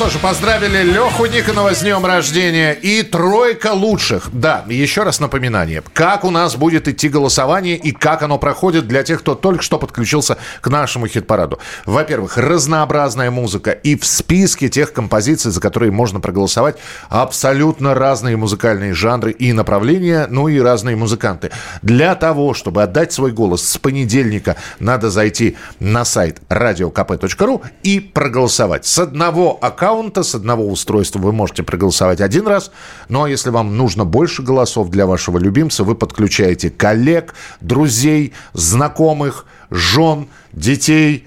что 0.00 0.08
ж, 0.08 0.18
поздравили 0.18 0.82
Леху 0.82 1.26
Никонова 1.26 1.74
с 1.74 1.82
днем 1.82 2.06
рождения 2.06 2.72
и 2.72 3.02
тройка 3.02 3.74
лучших. 3.74 4.30
Да, 4.32 4.64
еще 4.66 5.02
раз 5.02 5.20
напоминание, 5.20 5.82
как 5.92 6.24
у 6.24 6.30
нас 6.30 6.56
будет 6.56 6.88
идти 6.88 7.10
голосование 7.10 7.76
и 7.76 7.92
как 7.92 8.22
оно 8.22 8.38
проходит 8.38 8.88
для 8.88 9.02
тех, 9.02 9.20
кто 9.20 9.34
только 9.34 9.62
что 9.62 9.78
подключился 9.78 10.38
к 10.62 10.68
нашему 10.68 11.06
хит-параду. 11.06 11.58
Во-первых, 11.84 12.38
разнообразная 12.38 13.30
музыка 13.30 13.72
и 13.72 13.94
в 13.94 14.06
списке 14.06 14.70
тех 14.70 14.94
композиций, 14.94 15.50
за 15.50 15.60
которые 15.60 15.92
можно 15.92 16.18
проголосовать, 16.18 16.76
абсолютно 17.10 17.92
разные 17.92 18.38
музыкальные 18.38 18.94
жанры 18.94 19.32
и 19.32 19.52
направления, 19.52 20.26
ну 20.30 20.48
и 20.48 20.58
разные 20.60 20.96
музыканты. 20.96 21.50
Для 21.82 22.14
того, 22.14 22.54
чтобы 22.54 22.82
отдать 22.82 23.12
свой 23.12 23.32
голос 23.32 23.68
с 23.68 23.76
понедельника, 23.76 24.56
надо 24.78 25.10
зайти 25.10 25.58
на 25.78 26.06
сайт 26.06 26.40
radiokp.ru 26.48 27.60
и 27.82 28.00
проголосовать. 28.00 28.86
С 28.86 28.98
одного 28.98 29.58
аккаунта, 29.60 29.89
с 30.22 30.34
одного 30.34 30.66
устройства 30.68 31.18
вы 31.18 31.32
можете 31.32 31.62
проголосовать 31.62 32.20
один 32.20 32.46
раз. 32.46 32.70
Ну 33.08 33.24
а 33.24 33.30
если 33.30 33.50
вам 33.50 33.76
нужно 33.76 34.04
больше 34.04 34.42
голосов 34.42 34.90
для 34.90 35.06
вашего 35.06 35.38
любимца, 35.38 35.84
вы 35.84 35.94
подключаете 35.94 36.70
коллег, 36.70 37.34
друзей, 37.60 38.32
знакомых, 38.52 39.46
жен, 39.70 40.28
детей, 40.52 41.26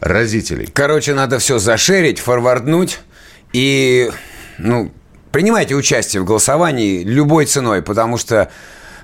родителей. 0.00 0.68
Короче, 0.72 1.14
надо 1.14 1.38
все 1.38 1.58
зашерить, 1.58 2.18
форварднуть 2.18 3.00
и, 3.52 4.10
ну, 4.58 4.92
принимайте 5.30 5.74
участие 5.74 6.22
в 6.22 6.24
голосовании 6.24 7.02
любой 7.04 7.46
ценой, 7.46 7.82
потому 7.82 8.18
что 8.18 8.50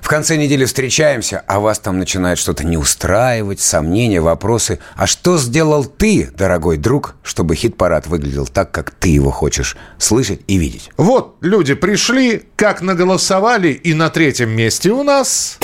в 0.01 0.07
конце 0.07 0.37
недели 0.37 0.65
встречаемся, 0.65 1.43
а 1.47 1.59
вас 1.59 1.79
там 1.79 1.99
начинает 1.99 2.37
что-то 2.37 2.65
не 2.65 2.77
устраивать, 2.77 3.59
сомнения, 3.59 4.21
вопросы. 4.21 4.79
А 4.95 5.07
что 5.07 5.37
сделал 5.37 5.85
ты, 5.85 6.29
дорогой 6.35 6.77
друг, 6.77 7.15
чтобы 7.23 7.55
хит-парад 7.55 8.07
выглядел 8.07 8.47
так, 8.47 8.71
как 8.71 8.91
ты 8.91 9.09
его 9.09 9.31
хочешь 9.31 9.77
слышать 9.97 10.41
и 10.47 10.57
видеть? 10.57 10.89
Вот 10.97 11.37
люди 11.41 11.73
пришли, 11.73 12.43
как 12.55 12.81
наголосовали, 12.81 13.69
и 13.69 13.93
на 13.93 14.09
третьем 14.09 14.49
месте 14.49 14.91
у 14.91 15.03
нас... 15.03 15.57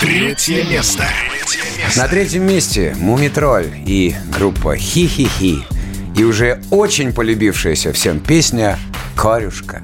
Третье 0.00 0.64
место. 0.64 1.06
На 1.96 2.06
третьем 2.06 2.46
месте 2.46 2.94
Мумитроль 2.98 3.66
и 3.84 4.14
группа 4.36 4.76
Хи-Хи-Хи. 4.76 5.64
И 6.16 6.24
уже 6.24 6.62
очень 6.70 7.12
полюбившаяся 7.12 7.92
всем 7.92 8.20
песня 8.20 8.78
«Корюшка». 9.16 9.82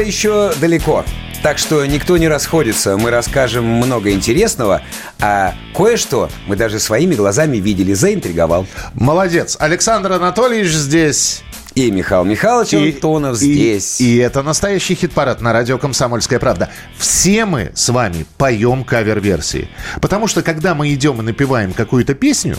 Еще 0.00 0.52
далеко. 0.60 1.04
Так 1.42 1.56
что 1.56 1.84
никто 1.86 2.18
не 2.18 2.28
расходится. 2.28 2.98
Мы 2.98 3.10
расскажем 3.10 3.64
много 3.64 4.10
интересного, 4.12 4.82
а 5.20 5.54
кое-что 5.74 6.28
мы 6.46 6.56
даже 6.56 6.78
своими 6.78 7.14
глазами 7.14 7.56
видели. 7.56 7.94
Заинтриговал. 7.94 8.66
Молодец. 8.94 9.56
Александр 9.58 10.12
Анатольевич 10.12 10.72
здесь. 10.72 11.42
И 11.74 11.90
Михаил 11.90 12.24
Михайлович 12.24 12.74
Антонов 12.74 13.36
здесь. 13.36 14.00
И, 14.00 14.16
и 14.16 14.18
это 14.18 14.42
настоящий 14.42 14.94
хит-парад 14.96 15.40
на 15.40 15.52
радио 15.52 15.78
«Комсомольская 15.78 16.38
правда». 16.40 16.68
Все 16.98 17.44
мы 17.44 17.70
с 17.74 17.88
вами 17.90 18.26
поем 18.38 18.82
кавер-версии. 18.82 19.68
Потому 20.00 20.26
что, 20.26 20.42
когда 20.42 20.74
мы 20.74 20.92
идем 20.92 21.20
и 21.20 21.22
напеваем 21.22 21.72
какую-то 21.72 22.14
песню, 22.14 22.56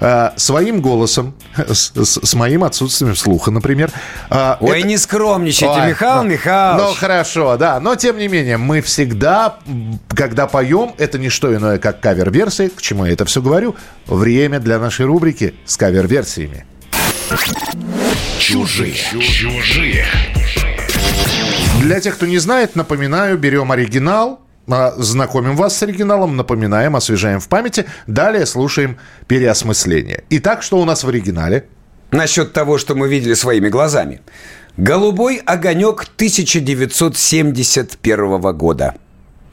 э, 0.00 0.30
своим 0.36 0.80
голосом, 0.80 1.34
с, 1.56 1.92
с- 1.94 2.20
с 2.26 2.34
моим 2.34 2.64
отсутствием 2.64 3.14
слуха, 3.14 3.50
например... 3.50 3.90
э, 4.30 4.56
Ой, 4.60 4.82
не 4.82 4.96
скромничайте, 4.96 5.86
Михаил 5.86 6.22
ну, 6.22 6.30
Михайлович. 6.30 6.88
Ну, 6.88 6.94
хорошо, 6.94 7.56
да. 7.58 7.80
Но, 7.80 7.96
тем 7.96 8.16
не 8.16 8.28
менее, 8.28 8.56
мы 8.56 8.80
всегда, 8.80 9.56
когда 10.08 10.46
поем, 10.46 10.94
это 10.96 11.18
не 11.18 11.28
что 11.28 11.54
иное, 11.54 11.78
как 11.78 12.00
кавер-версии. 12.00 12.68
К 12.68 12.80
чему 12.80 13.04
я 13.04 13.12
это 13.12 13.26
все 13.26 13.42
говорю? 13.42 13.76
Время 14.06 14.58
для 14.58 14.78
нашей 14.78 15.04
рубрики 15.04 15.54
с 15.66 15.76
кавер-версиями. 15.76 16.64
Чужие. 18.38 18.94
Чужие. 18.94 20.06
Для 21.80 22.00
тех, 22.00 22.16
кто 22.16 22.26
не 22.26 22.38
знает, 22.38 22.76
напоминаю, 22.76 23.36
берем 23.38 23.72
оригинал, 23.72 24.40
а, 24.68 24.92
знакомим 24.96 25.56
вас 25.56 25.76
с 25.76 25.82
оригиналом, 25.82 26.36
напоминаем, 26.36 26.94
освежаем 26.96 27.40
в 27.40 27.48
памяти. 27.48 27.86
Далее 28.06 28.46
слушаем 28.46 28.98
переосмысление. 29.26 30.22
Итак, 30.30 30.62
что 30.62 30.80
у 30.80 30.84
нас 30.84 31.02
в 31.04 31.08
оригинале? 31.08 31.66
Насчет 32.10 32.52
того, 32.52 32.78
что 32.78 32.94
мы 32.94 33.08
видели 33.08 33.34
своими 33.34 33.68
глазами. 33.68 34.20
«Голубой 34.76 35.36
огонек» 35.36 36.06
1971 36.16 38.56
года. 38.56 38.94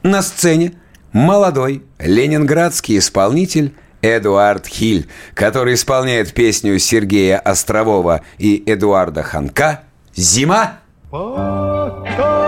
На 0.02 0.22
сцене 0.22 0.72
молодой 1.12 1.84
ленинградский 2.00 2.98
исполнитель 2.98 3.72
Эдуард 4.02 4.66
Хиль, 4.66 5.08
который 5.34 5.74
исполняет 5.74 6.34
песню 6.34 6.78
Сергея 6.78 7.38
Острового 7.38 8.22
и 8.38 8.62
Эдуарда 8.66 9.22
Ханка 9.22 9.84
«Зима». 10.14 10.80
ледяной, 11.10 12.41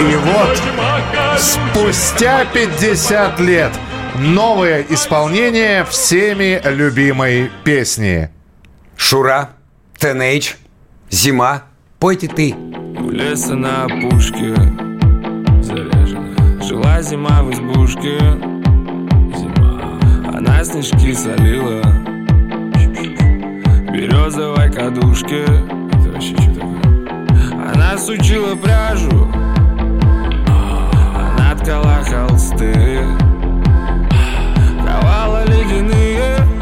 И 0.00 0.16
вот 0.16 0.60
спустя 1.38 2.44
50 2.46 3.40
лет 3.40 3.72
новое 4.18 4.84
исполнение 4.88 5.84
всеми 5.84 6.60
любимой 6.64 7.50
песни. 7.62 8.30
Шура, 8.96 9.50
Тенейдж, 9.98 10.54
Зима, 11.10 11.62
пойте 12.00 12.28
ты. 12.28 12.54
У 12.54 13.10
леса 13.10 13.54
на 13.54 13.84
опушке 13.84 14.54
заряжена 15.62 16.62
Жила 16.62 17.02
зима 17.02 17.42
в 17.42 17.52
избушке 17.52 18.18
Зима 19.36 19.98
Она 20.36 20.64
снежки 20.64 21.12
солила 21.12 21.82
Березовой 23.92 24.72
кадушке 24.72 25.42
Это 25.42 26.10
вообще 26.12 26.36
что 26.36 26.54
такое? 26.54 27.72
Она 27.74 27.98
сучила 27.98 28.56
пряжу 28.56 29.32
ткала 31.64 32.04
холсты 32.04 33.00
Ковала 34.86 35.44
ледяные 35.46 36.53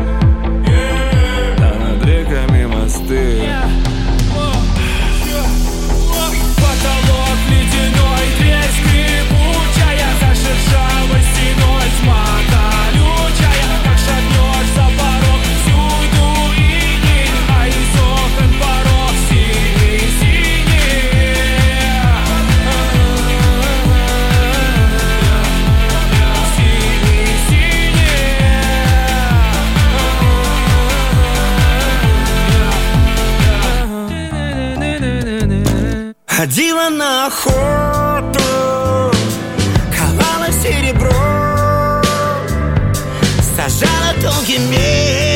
Ходила 36.43 36.91
на 36.91 37.29
охоту, 37.29 38.41
ковала 39.97 40.51
серебро, 40.51 42.03
сажала 43.55 44.13
тонкий 44.21 44.59
месяц, 44.59 45.32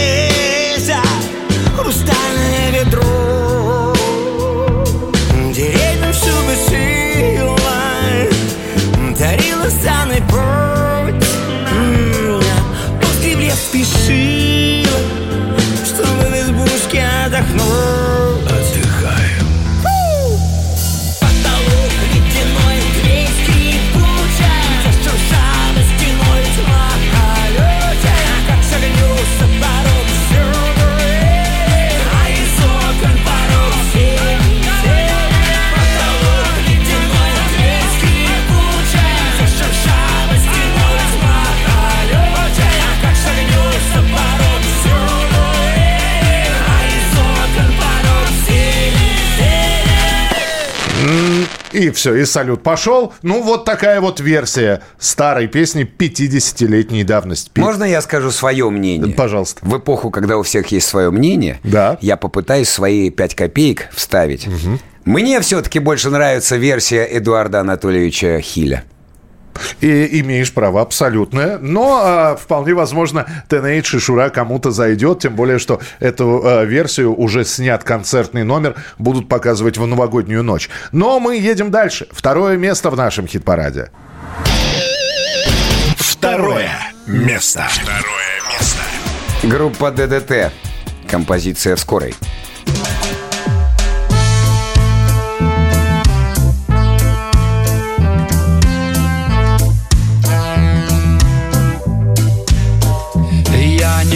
И 51.77 51.91
все, 51.91 52.15
и 52.15 52.25
салют 52.25 52.63
пошел. 52.63 53.13
Ну, 53.21 53.43
вот 53.43 53.67
такая 53.67 54.01
вот 54.01 54.19
версия 54.19 54.81
старой 54.99 55.47
песни 55.47 55.85
50-летней 55.87 57.05
давности. 57.05 57.51
Можно 57.57 57.85
я 57.85 58.01
скажу 58.01 58.31
свое 58.31 58.71
мнение? 58.71 59.13
Пожалуйста. 59.15 59.61
В 59.63 59.77
эпоху, 59.77 60.11
когда 60.11 60.39
у 60.39 60.43
всех 60.43 60.69
есть 60.73 60.87
свое 60.89 61.11
мнение, 61.11 61.61
Да. 61.65 61.99
я 62.01 62.17
попытаюсь 62.17 62.71
свои 62.71 63.11
5 63.11 63.35
копеек 63.35 63.89
вставить. 63.93 64.49
Мне 65.05 65.39
все-таки 65.43 65.79
больше 65.79 66.09
нравится 66.09 66.57
версия 66.57 67.05
Эдуарда 67.05 67.61
Анатольевича 67.61 68.41
Хиля. 68.41 68.85
И 69.81 70.21
имеешь 70.21 70.53
право 70.53 70.81
абсолютное. 70.81 71.59
Но 71.59 72.01
а, 72.03 72.37
вполне 72.37 72.75
возможно, 72.75 73.27
Teenage 73.49 73.97
и 73.97 73.99
Шура 73.99 74.31
кому-то 74.31 74.71
зайдет. 74.71 75.21
Тем 75.21 75.35
более, 75.37 75.59
что 75.59 75.81
эту 76.01 76.43
а, 76.45 76.65
версию 76.65 77.15
уже 77.19 77.45
снят 77.45 77.83
концертный 77.85 78.45
номер. 78.45 78.75
Будут 78.99 79.29
показывать 79.29 79.79
в 79.79 79.87
новогоднюю 79.87 80.43
ночь. 80.43 80.69
Но 80.93 81.21
мы 81.21 81.37
едем 81.37 81.71
дальше. 81.71 82.07
Второе 82.11 82.57
место 82.57 82.91
в 82.91 82.97
нашем 82.97 83.27
хит-параде. 83.27 83.91
Второе 85.97 86.71
место. 87.07 87.67
Второе 87.71 88.41
место. 88.53 88.83
Группа 89.45 89.91
ДДТ. 89.91 90.53
Композиция 91.09 91.77
в 91.77 91.81
скорой. 91.81 92.15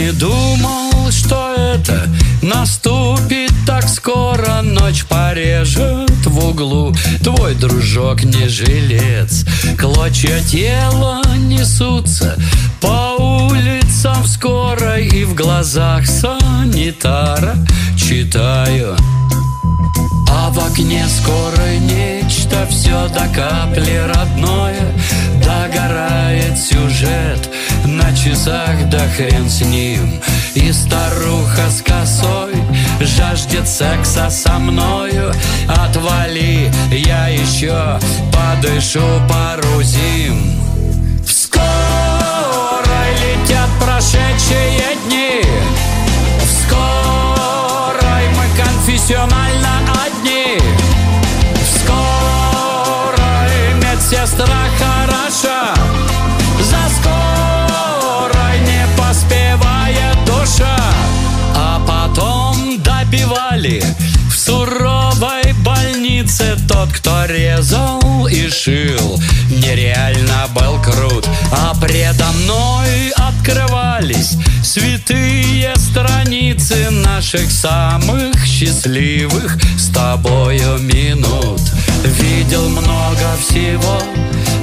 Не 0.00 0.12
думал, 0.12 1.10
что 1.10 1.54
это 1.54 2.08
наступит 2.40 3.52
так 3.66 3.86
скоро. 3.86 4.62
Ночь 4.62 5.04
порежет 5.04 6.24
в 6.24 6.48
углу. 6.48 6.94
Твой 7.22 7.54
дружок 7.54 8.24
не 8.24 8.48
жилец. 8.48 9.44
Клочья 9.78 10.40
тела 10.40 11.22
несутся 11.36 12.36
по 12.80 13.16
улицам 13.18 14.24
скоро. 14.26 14.98
И 14.98 15.24
в 15.24 15.34
глазах 15.34 16.06
санитара 16.06 17.56
читаю 17.96 18.96
как 20.70 20.78
не 20.78 21.02
скоро 21.08 21.78
нечто 21.80 22.66
Все 22.70 23.08
до 23.08 23.26
капли 23.34 23.96
родное. 24.14 24.92
Догорает 25.44 26.58
сюжет 26.58 27.50
на 27.84 28.14
часах, 28.14 28.88
да 28.88 29.00
хрен 29.16 29.48
с 29.48 29.62
ним. 29.62 30.20
И 30.54 30.72
старуха 30.72 31.68
с 31.70 31.82
косой 31.82 32.54
жаждет 33.00 33.68
секса 33.68 34.30
со 34.30 34.58
мною. 34.58 35.32
Отвали, 35.68 36.70
я 36.92 37.28
еще 37.28 37.98
подышу 38.32 39.02
пару 39.28 39.82
зим 39.82 40.60
Скоро 41.26 43.00
летят 43.22 43.68
прошедшие 43.80 44.96
дни. 45.06 45.42
В 46.38 46.62
скорой 46.62 48.28
мы 48.36 48.62
конфессионально 48.62 49.59
медсестра 54.40 54.56
хороша. 54.78 55.74
За 56.62 56.94
скорой 56.96 58.60
не 58.60 58.86
поспевает 58.96 60.16
душа 60.26 60.76
А 61.54 61.80
потом 61.86 62.80
добивали 62.82 63.82
в 64.30 64.38
суровой 64.38 65.52
больнице 65.64 66.56
Тот, 66.68 66.92
кто 66.92 67.24
резал 67.26 68.26
и 68.26 68.48
шил. 68.48 69.20
Нереально 69.50 70.48
был 70.54 70.80
крут 70.80 71.26
А 71.50 71.74
предо 71.80 72.26
мной 72.32 73.10
открывались 73.16 74.36
Святые 74.62 75.74
страницы 75.76 76.90
Наших 76.90 77.50
самых 77.50 78.46
счастливых 78.46 79.58
С 79.76 79.88
тобою 79.88 80.78
минут 80.78 81.60
Видел 82.04 82.68
много 82.68 83.36
всего 83.38 83.98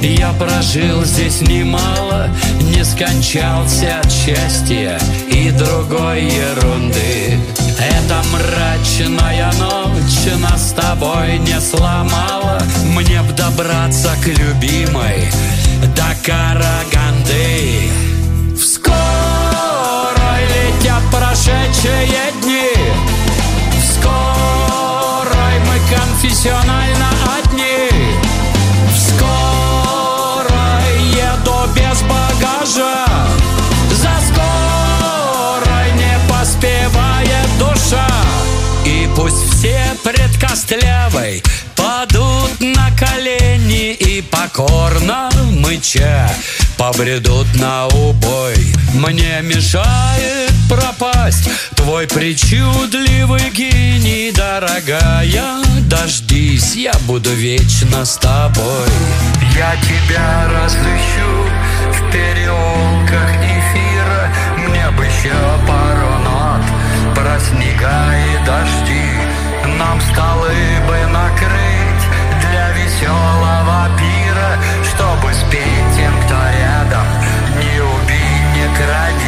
Я 0.02 0.32
прожил 0.32 1.04
здесь 1.04 1.40
немало 1.42 2.28
Не 2.60 2.84
скончался 2.84 4.00
от 4.00 4.10
счастья 4.10 4.98
И 5.30 5.50
другой 5.50 6.24
ерунды. 6.24 7.38
Эта 7.78 8.22
мрачная 8.32 9.52
ночь 9.58 10.40
нас 10.40 10.70
с 10.70 10.72
тобой 10.72 11.38
не 11.38 11.60
сломала 11.60 12.60
Мне 12.86 13.22
б 13.22 13.32
добраться 13.34 14.10
к 14.22 14.26
любимой 14.26 15.30
до 15.94 16.16
Караганды. 16.24 17.90
В 18.56 18.64
скорой 18.64 18.96
летят 20.48 21.02
прошедшие 21.12 22.32
дни 22.42 22.72
В 23.70 23.92
скорой 23.94 25.58
мы 25.60 25.96
конфессионально 25.96 26.97
все 39.58 39.80
пред 40.04 40.38
костлявой 40.38 41.42
Падут 41.74 42.60
на 42.60 42.90
колени 42.96 43.92
и 43.92 44.22
покорно 44.22 45.30
мыча 45.50 46.30
Побредут 46.76 47.46
на 47.54 47.86
убой. 47.88 48.56
Мне 48.94 49.40
мешает 49.42 50.52
пропасть 50.68 51.50
Твой 51.74 52.06
причудливый 52.06 53.50
гений, 53.50 54.30
дорогая 54.32 55.56
Дождись, 55.88 56.76
я 56.76 56.92
буду 57.06 57.30
вечно 57.30 58.04
с 58.04 58.16
тобой. 58.18 58.88
Я 59.56 59.74
тебя 59.76 60.48
разыщу 60.52 61.30
в 61.92 62.12
переулках 62.12 63.30
эфира. 63.36 64.32
Мне 64.58 64.90
бы 64.90 65.04
еще 65.04 65.34
пару 65.66 66.18
нот 66.22 66.62
про 67.14 67.40
снега 67.40 68.14
и 68.14 68.46
дожди 68.46 69.17
Нам 69.78 70.00
столы 70.00 70.54
бы 70.88 71.06
накрыть 71.12 72.04
для 72.50 72.70
веселого 72.72 73.88
пира 73.96 74.58
Чтобы 74.82 75.32
спеть 75.32 75.96
тем, 75.96 76.12
кто 76.22 76.34
рядом 76.34 77.06
Не 77.58 77.80
убей, 77.80 78.40
не 78.54 78.76
кради 78.76 79.27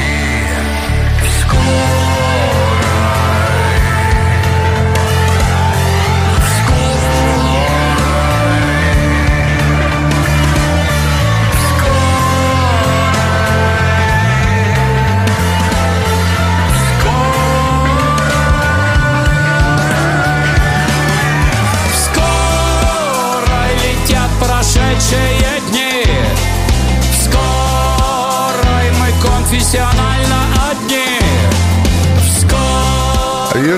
прошедшие 25.01 25.40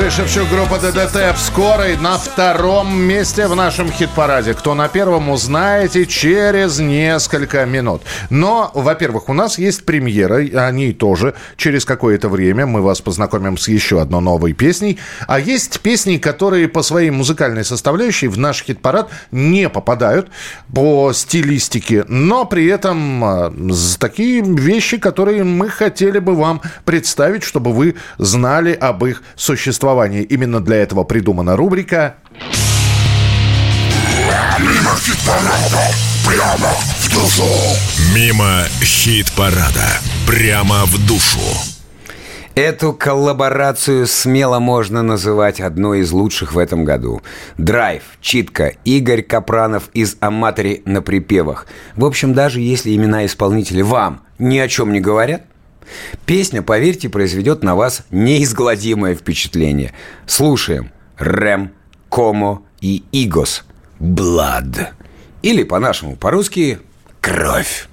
Юрий 0.03 0.15
Шевчук, 0.15 0.49
группа 0.49 0.81
ДДТ 0.81 1.33
в 1.33 1.39
скорой 1.39 1.97
на 1.97 2.19
втором 2.19 2.93
месте 2.93 3.47
в 3.47 3.55
нашем 3.55 3.89
хит-параде. 3.89 4.53
Кто 4.53 4.75
на 4.75 4.89
первом, 4.89 5.31
узнаете 5.31 6.07
через 6.07 6.81
несколько 6.81 7.65
минут. 7.67 8.03
Но, 8.29 8.73
во-первых, 8.75 9.29
у 9.29 9.33
нас 9.33 9.59
есть 9.59 9.85
премьера, 9.85 10.39
о 10.39 10.73
ней 10.73 10.93
тоже 10.93 11.35
через 11.57 11.85
какое-то 11.85 12.29
время. 12.29 12.67
Мы 12.67 12.83
вас 12.83 13.01
познакомим 13.01 13.57
с 13.57 13.69
еще 13.69 14.01
одной 14.01 14.23
новой 14.23 14.55
песней. 14.55 14.99
А 15.29 15.39
есть 15.39 15.79
песни, 15.79 16.17
которые 16.17 16.67
по 16.67 16.83
своей 16.83 17.11
музыкальной 17.11 17.65
составляющей 17.65 18.27
в 18.27 18.37
наш 18.37 18.65
хит-парад 18.65 19.09
не 19.31 19.69
попадают 19.69 20.31
по 20.75 21.13
стилистике, 21.13 22.05
но 22.09 22.45
при 22.45 22.67
этом 22.67 23.25
а, 23.25 23.55
такие 24.01 24.43
вещи, 24.43 24.97
которые 24.97 25.45
мы 25.45 25.69
хотели 25.69 26.19
бы 26.19 26.35
вам 26.35 26.61
представить, 26.85 27.45
чтобы 27.45 27.73
вы 27.73 27.95
знали 28.19 28.73
об 28.73 29.05
их 29.05 29.23
существовании. 29.37 29.92
Именно 30.23 30.61
для 30.61 30.77
этого 30.77 31.05
придумана 31.05 31.57
рубрика 31.57 32.17
Мимо 34.59 34.97
хит-парада, 34.97 35.95
прямо 36.25 36.71
в 37.01 37.13
душу. 37.13 37.49
Мимо 38.15 38.65
хит-парада. 38.83 40.01
Прямо 40.27 40.85
в 40.87 41.07
душу. 41.07 41.41
Эту 42.55 42.93
коллаборацию 42.93 44.07
смело 44.07 44.59
можно 44.59 45.03
называть 45.03 45.61
одной 45.61 46.01
из 46.01 46.13
лучших 46.13 46.53
в 46.53 46.59
этом 46.59 46.85
году. 46.85 47.23
Драйв, 47.57 48.03
Читка, 48.21 48.75
Игорь 48.85 49.23
Капранов 49.23 49.89
из 49.95 50.17
«Аматори» 50.21 50.83
на 50.85 51.01
припевах. 51.01 51.67
В 51.97 52.05
общем, 52.05 52.35
даже 52.35 52.61
если 52.61 52.95
имена 52.95 53.25
исполнителей 53.25 53.83
вам 53.83 54.21
ни 54.39 54.59
о 54.59 54.69
чем 54.69 54.93
не 54.93 55.01
говорят, 55.01 55.43
песня, 56.27 56.63
поверьте, 56.63 57.09
произведет 57.09 57.63
на 57.63 57.75
вас 57.75 58.05
неизгладимое 58.11 59.15
впечатление. 59.15 59.93
Слушаем 60.27 60.91
Рэм, 61.19 61.73
Комо 62.09 62.63
и 62.81 63.05
Игос. 63.13 63.65
Blood. 64.01 64.89
Или 65.43 65.63
по-нашему, 65.63 66.17
по-русски, 66.17 66.79
кровь. 67.21 67.89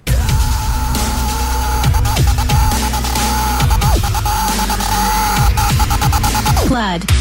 Blood. 6.67 7.18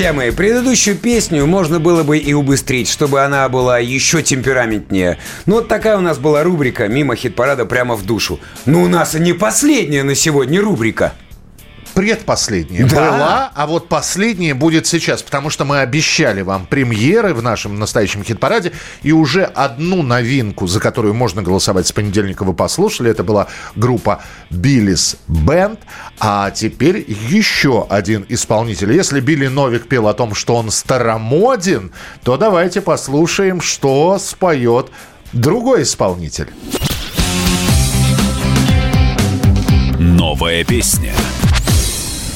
Друзья 0.00 0.14
мои, 0.14 0.30
предыдущую 0.30 0.96
песню 0.96 1.44
можно 1.44 1.78
было 1.78 2.04
бы 2.04 2.16
и 2.16 2.32
убыстрить, 2.32 2.88
чтобы 2.88 3.20
она 3.20 3.46
была 3.50 3.78
еще 3.78 4.22
темпераментнее. 4.22 5.18
Ну 5.44 5.56
вот 5.56 5.68
такая 5.68 5.98
у 5.98 6.00
нас 6.00 6.16
была 6.16 6.42
рубрика 6.42 6.88
«Мимо 6.88 7.14
хит-парада 7.16 7.66
прямо 7.66 7.96
в 7.96 8.06
душу». 8.06 8.40
Ну 8.64 8.84
у 8.84 8.88
нас 8.88 9.14
и 9.14 9.20
не 9.20 9.34
последняя 9.34 10.02
на 10.02 10.14
сегодня 10.14 10.62
рубрика. 10.62 11.12
Предпоследняя 11.94 12.86
Да. 12.86 13.10
была, 13.10 13.52
а 13.54 13.66
вот 13.66 13.88
последняя 13.88 14.54
будет 14.54 14.86
сейчас, 14.86 15.22
потому 15.22 15.50
что 15.50 15.64
мы 15.64 15.80
обещали 15.80 16.42
вам 16.42 16.66
премьеры 16.66 17.34
в 17.34 17.42
нашем 17.42 17.78
настоящем 17.78 18.22
хит-параде, 18.24 18.72
и 19.02 19.12
уже 19.12 19.44
одну 19.44 20.02
новинку, 20.02 20.66
за 20.66 20.80
которую 20.80 21.14
можно 21.14 21.42
голосовать 21.42 21.86
с 21.86 21.92
понедельника, 21.92 22.44
вы 22.44 22.54
послушали. 22.54 23.10
Это 23.10 23.24
была 23.24 23.48
группа 23.76 24.22
Биллис 24.50 25.16
Бенд, 25.28 25.80
а 26.18 26.50
теперь 26.50 27.04
еще 27.08 27.86
один 27.88 28.24
исполнитель. 28.28 28.92
Если 28.92 29.20
Билли 29.20 29.48
Новик 29.48 29.88
пел 29.88 30.08
о 30.08 30.14
том, 30.14 30.34
что 30.34 30.56
он 30.56 30.70
старомоден, 30.70 31.92
то 32.22 32.36
давайте 32.36 32.80
послушаем, 32.80 33.60
что 33.60 34.18
споет 34.18 34.90
другой 35.32 35.82
исполнитель. 35.82 36.48
Новая 39.98 40.64
песня. 40.64 41.12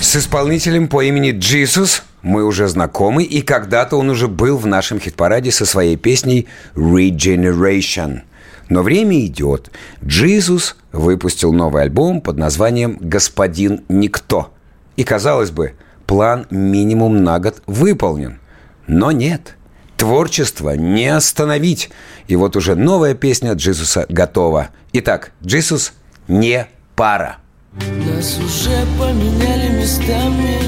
С 0.04 0.16
исполнителем 0.16 0.88
по 0.88 1.02
имени 1.02 1.30
Джисус 1.30 2.02
мы 2.20 2.44
уже 2.44 2.68
знакомы, 2.68 3.24
и 3.24 3.40
когда-то 3.40 3.96
он 3.96 4.10
уже 4.10 4.28
был 4.28 4.58
в 4.58 4.66
нашем 4.66 5.00
хит-параде 5.00 5.50
со 5.50 5.64
своей 5.64 5.96
песней 5.96 6.46
«Regeneration». 6.74 8.20
Но 8.68 8.82
время 8.82 9.24
идет. 9.24 9.70
Джисус 10.04 10.76
выпустил 10.92 11.54
новый 11.54 11.84
альбом 11.84 12.20
под 12.20 12.36
названием 12.36 12.98
«Господин 13.00 13.82
Никто». 13.88 14.52
И, 14.96 15.04
казалось 15.04 15.50
бы, 15.50 15.72
план 16.06 16.46
минимум 16.50 17.24
на 17.24 17.40
год 17.40 17.62
выполнен. 17.66 18.40
Но 18.86 19.10
нет. 19.10 19.56
Творчество 19.96 20.76
не 20.76 21.08
остановить. 21.08 21.88
И 22.28 22.36
вот 22.36 22.56
уже 22.56 22.74
новая 22.74 23.14
песня 23.14 23.54
Джисуса 23.54 24.04
готова. 24.10 24.68
Итак, 24.92 25.32
Джисус 25.42 25.94
не 26.28 26.66
пара. 26.94 27.38
Нас 27.80 28.38
уже 28.38 28.86
поменяли 28.98 29.80
местами 29.80 30.58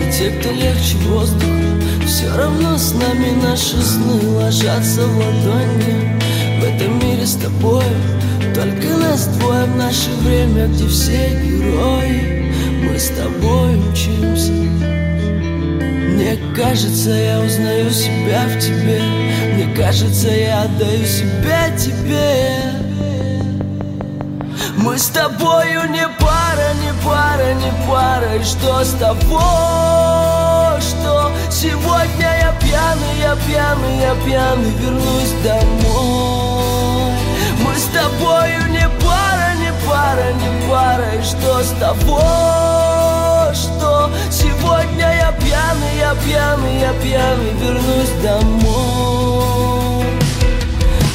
И 0.00 0.12
те, 0.12 0.30
кто 0.30 0.50
легче 0.52 0.96
воздух 1.08 1.50
Все 2.06 2.32
равно 2.36 2.78
с 2.78 2.92
нами 2.94 3.30
наши 3.42 3.76
сны 3.82 4.28
ложатся 4.28 5.06
в 5.06 5.18
ладони. 5.18 6.20
В 6.60 6.64
этом 6.64 6.98
мире 7.00 7.26
с 7.26 7.34
тобой 7.34 7.84
Только 8.54 8.88
нас 8.98 9.26
двое 9.38 9.64
в 9.64 9.76
наше 9.76 10.10
время 10.22 10.68
Где 10.68 10.86
все 10.86 11.30
герои. 11.42 12.52
Мы 12.82 12.98
с 12.98 13.08
тобой 13.08 13.76
учимся. 13.90 14.52
Мне 14.52 16.38
кажется, 16.54 17.10
я 17.10 17.40
узнаю 17.40 17.90
себя 17.90 18.46
в 18.46 18.60
тебе. 18.60 19.00
Мне 19.54 19.74
кажется, 19.74 20.28
я 20.28 20.62
отдаю 20.62 21.04
себя 21.04 21.70
тебе 21.76 22.93
мы 24.76 24.98
с 24.98 25.06
тобою 25.06 25.88
не 25.90 26.06
пара, 26.20 26.74
не 26.82 26.92
пара, 27.04 27.54
не 27.54 27.72
пара. 27.88 28.34
И 28.36 28.42
что 28.42 28.84
с 28.84 28.92
того, 28.92 30.78
что? 30.80 31.30
Сегодня 31.50 32.28
я 32.40 32.52
пьяный, 32.60 33.18
я 33.20 33.36
пьяный, 33.46 33.98
я 34.00 34.14
пьяный. 34.24 34.70
Вернусь 34.80 35.34
домой. 35.44 37.12
Мы 37.60 37.74
с 37.76 37.84
тобою 37.84 38.68
не 38.70 38.88
пара, 39.02 39.54
не 39.58 39.72
пара, 39.86 40.32
не 40.32 40.68
пара. 40.68 41.14
И 41.14 41.22
что 41.22 41.62
с 41.62 41.70
того, 41.78 42.20
что? 43.54 44.10
Сегодня 44.30 45.14
я 45.16 45.32
пьяный, 45.32 45.98
я 45.98 46.14
пьяный, 46.24 46.80
я 46.80 46.92
пьяный. 46.94 47.52
Вернусь 47.60 48.14
домой. 48.22 49.24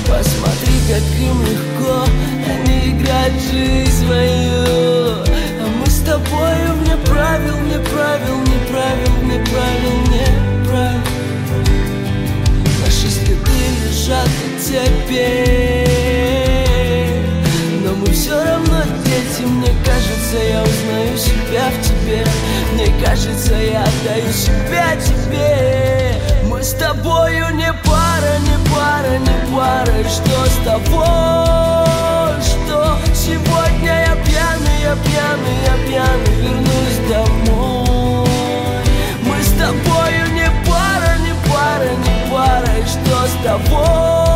Посмотри, 0.08 0.80
как 0.90 1.04
им 1.20 1.42
легко 1.44 2.29
Играют 3.20 3.42
жизнь 3.52 4.06
свою 4.06 4.64
А 5.60 5.68
мы 5.80 5.86
с 5.88 6.00
тобою 6.00 6.76
мне 6.82 6.96
правил, 7.06 7.58
мне 7.58 7.80
правил, 7.80 8.38
не 8.44 8.60
правил, 8.72 9.16
не 9.24 9.40
правил, 9.46 9.96
не 10.10 10.26
правил. 10.66 11.02
Наши 12.86 13.10
следы 13.10 13.60
лежат 13.84 14.30
теперь 14.64 15.90
Но 17.84 17.90
мы 17.96 18.08
все 18.14 18.42
равно 18.42 18.84
дети 19.04 19.42
Мне 19.46 19.74
кажется, 19.86 20.38
я 20.38 20.64
узнаю 20.64 21.18
себя 21.18 21.70
в 21.72 21.82
тебе. 21.86 22.26
Мне 22.74 22.88
кажется, 23.04 23.56
я 23.56 23.84
отдаю 23.84 24.32
себя 24.32 24.96
тебе. 24.96 26.22
Мы 26.46 26.64
с 26.64 26.74
тобою 26.74 27.54
не 27.54 27.74
пара, 27.84 28.40
не 28.40 28.58
пара, 28.74 29.18
не 29.18 29.38
пара. 29.54 30.04
Что 30.08 30.46
с 30.46 30.54
что 30.62 32.09
сегодня 33.30 33.94
я 34.08 34.16
пьяный, 34.24 34.82
я 34.82 34.96
пьяный, 34.96 35.58
я 35.66 35.76
пьяный 35.88 36.36
Вернусь 36.42 37.00
домой. 37.10 38.28
Мы 39.24 39.42
с 39.42 39.52
тобою 39.54 40.32
не 40.34 40.50
пара, 40.68 41.18
не 41.20 41.34
пара, 41.50 41.92
не 42.06 42.32
пара 42.32 42.72
И 42.78 42.86
что 42.86 43.28
с 43.28 43.44
того, 43.44 44.29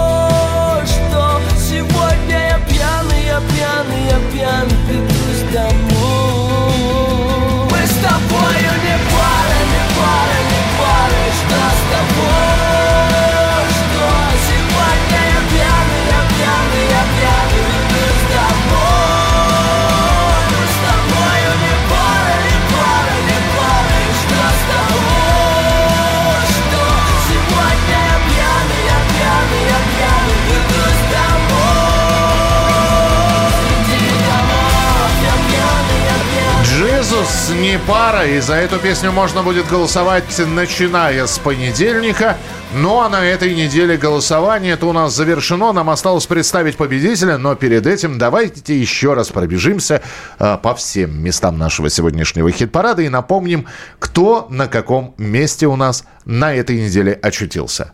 Джизус 37.14 37.52
не 37.60 37.78
пара, 37.88 38.26
и 38.26 38.40
за 38.40 38.56
эту 38.56 38.80
песню 38.80 39.12
можно 39.12 39.44
будет 39.44 39.68
голосовать, 39.68 40.24
начиная 40.40 41.28
с 41.28 41.38
понедельника. 41.38 42.38
Ну 42.74 43.02
а 43.02 43.10
на 43.10 43.24
этой 43.24 43.54
неделе 43.54 43.98
голосование 43.98 44.74
это 44.74 44.88
у 44.88 44.94
нас 44.94 45.14
завершено. 45.16 45.74
Нам 45.74 45.92
осталось 45.92 46.26
представить 46.26 46.76
победителя, 46.76 47.38
но 47.38 47.54
перед 47.54 47.86
этим 47.86 48.18
давайте 48.18 48.80
еще 48.80 49.14
раз 49.14 49.30
пробежимся 49.30 50.02
э, 50.40 50.58
по 50.58 50.74
всем 50.74 51.22
местам 51.22 51.60
нашего 51.60 51.90
сегодняшнего 51.90 52.52
хит-парада 52.52 53.04
и 53.04 53.10
напомним, 53.10 53.68
кто 54.00 54.48
на 54.50 54.68
каком 54.68 55.14
месте 55.20 55.68
у 55.68 55.76
нас 55.76 56.06
на 56.26 56.56
этой 56.56 56.84
неделе 56.84 57.14
очутился. 57.14 57.94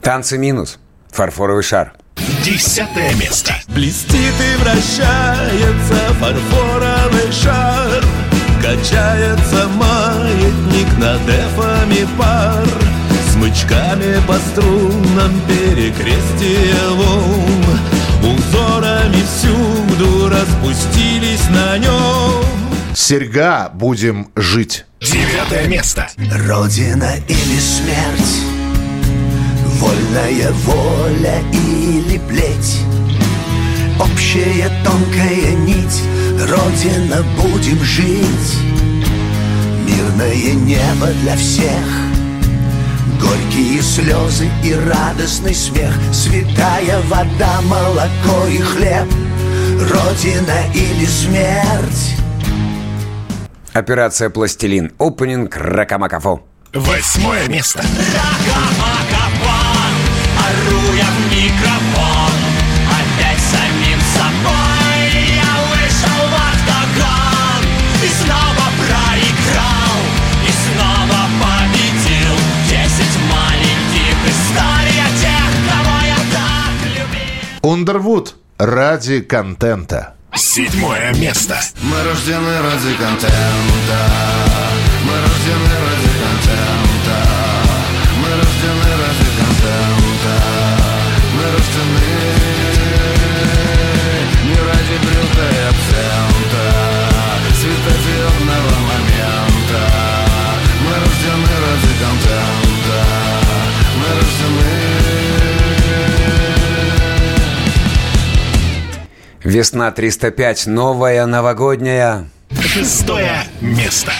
Танцы 0.00 0.38
минус. 0.38 0.78
Фарфоровый 1.10 1.64
шар. 1.64 1.92
Десятое 2.42 3.14
место. 3.16 3.54
Блестит 3.68 4.14
и 4.16 4.56
вращается 4.62 6.14
фарфоровый 6.18 7.30
шар 7.30 8.27
Качается 8.62 9.68
маятник 9.68 10.98
над 10.98 11.20
эфами 11.28 12.06
пар. 12.18 12.68
Смычками 13.32 14.20
по 14.26 14.34
струнам 14.34 15.40
перекрестие 15.46 16.74
волн 16.94 17.78
Узорами 18.22 19.22
всюду 19.22 20.28
распустились 20.28 21.48
на 21.50 21.78
нем. 21.78 22.44
Серьга 22.94 23.70
будем 23.72 24.30
жить. 24.34 24.84
Девятое 25.00 25.68
место. 25.68 26.08
Родина 26.16 27.12
или 27.28 27.58
смерть? 27.60 28.42
Вольная 29.78 30.50
воля 30.64 31.40
или 31.52 32.18
плеть? 32.28 32.80
Общая 34.00 34.70
тонкая 34.84 35.54
нить 35.54 36.02
Родина, 36.46 37.24
будем 37.36 37.82
жить 37.82 38.58
Мирное 39.86 40.54
небо 40.54 41.08
для 41.22 41.36
всех 41.36 41.84
Горькие 43.20 43.82
слезы 43.82 44.48
и 44.62 44.74
радостный 44.74 45.54
смех 45.54 45.92
Святая 46.12 47.00
вода, 47.08 47.60
молоко 47.62 48.46
и 48.48 48.58
хлеб 48.58 49.08
Родина 49.90 50.72
или 50.74 51.06
смерть 51.06 52.14
Операция 53.72 54.30
«Пластилин». 54.30 54.92
Опенинг 54.98 55.56
Ракамакафо. 55.56 56.42
Восьмое 56.72 57.46
место. 57.48 57.80
Ору 57.80 58.97
Андервуд 77.88 78.36
ради 78.58 79.22
контента. 79.22 80.14
Седьмое 80.34 81.14
место. 81.14 81.58
Мы 81.80 82.02
рождены 82.02 82.60
ради 82.60 82.94
контента. 82.98 83.32
Мы 85.06 85.12
рождены 85.22 85.72
ради 85.86 86.07
Весна 109.44 109.90
305, 109.92 110.66
новая 110.66 111.24
новогодняя. 111.26 112.28
Шестое 112.60 113.44
место. 113.60 114.12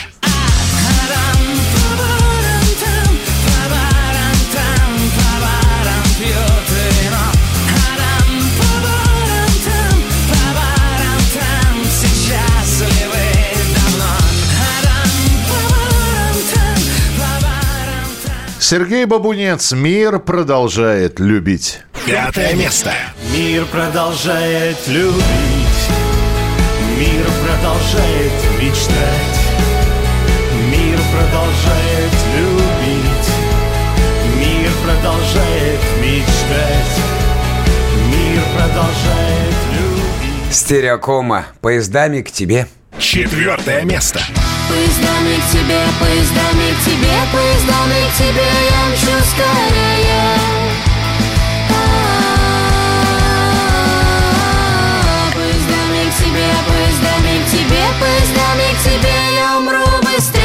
Сергей 18.60 19.06
Бабунец 19.06 19.72
«Мир 19.72 20.18
продолжает 20.18 21.20
любить». 21.20 21.80
Пятое 22.08 22.54
место. 22.54 22.90
Мир 23.34 23.66
продолжает 23.66 24.78
любить, 24.86 25.22
мир 26.96 27.26
продолжает 27.44 28.32
мечтать, 28.58 29.38
мир 30.70 30.98
продолжает 31.12 32.12
любить, 32.34 33.28
мир 34.38 34.70
продолжает 34.82 35.80
мечтать, 36.00 36.96
мир 38.06 38.42
продолжает 38.56 39.54
любить. 39.74 40.54
Стереокома. 40.54 41.44
Поездами 41.60 42.22
к 42.22 42.30
тебе. 42.30 42.66
Четвертое 42.98 43.82
место. 43.82 44.20
Поездами 44.70 45.36
к 45.36 45.52
тебе, 45.52 45.80
поездами 46.00 46.72
к 46.72 46.84
тебе, 46.86 47.12
поездами 47.34 48.10
к 48.10 48.16
тебе 48.16 48.48
я 48.70 48.94
мчу 48.94 49.24
скорее. 49.30 50.87
Тебе, 57.68 57.84
поездами 58.00 58.74
к 58.74 58.82
тебе 58.82 59.36
я 59.36 59.58
умру 59.58 59.84
быстрее. 60.02 60.38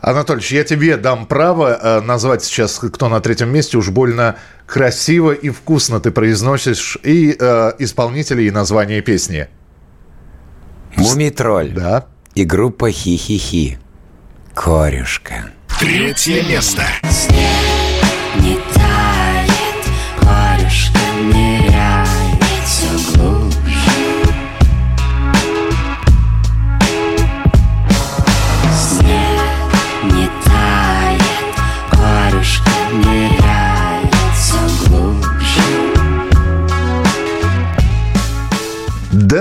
Анатольевич, 0.00 0.52
я 0.52 0.64
тебе 0.64 0.96
дам 0.96 1.26
право 1.26 1.78
э, 1.80 2.00
назвать 2.00 2.42
сейчас, 2.42 2.78
кто 2.78 3.08
на 3.08 3.20
третьем 3.20 3.50
месте. 3.50 3.76
Уж 3.76 3.90
больно 3.90 4.36
красиво 4.66 5.32
и 5.32 5.50
вкусно 5.50 6.00
ты 6.00 6.10
произносишь 6.10 6.96
и 7.02 7.36
э, 7.38 7.72
исполнителей, 7.78 8.46
и 8.46 8.50
название 8.50 9.02
песни. 9.02 9.48
Мумитроль. 10.96 11.72
Да. 11.72 12.06
И 12.34 12.44
группа 12.44 12.90
Хи-Хи-Хи. 12.90 13.78
Корюшка. 14.54 15.50
Третье 15.78 16.42
место. 16.42 16.84
Не 17.30 17.77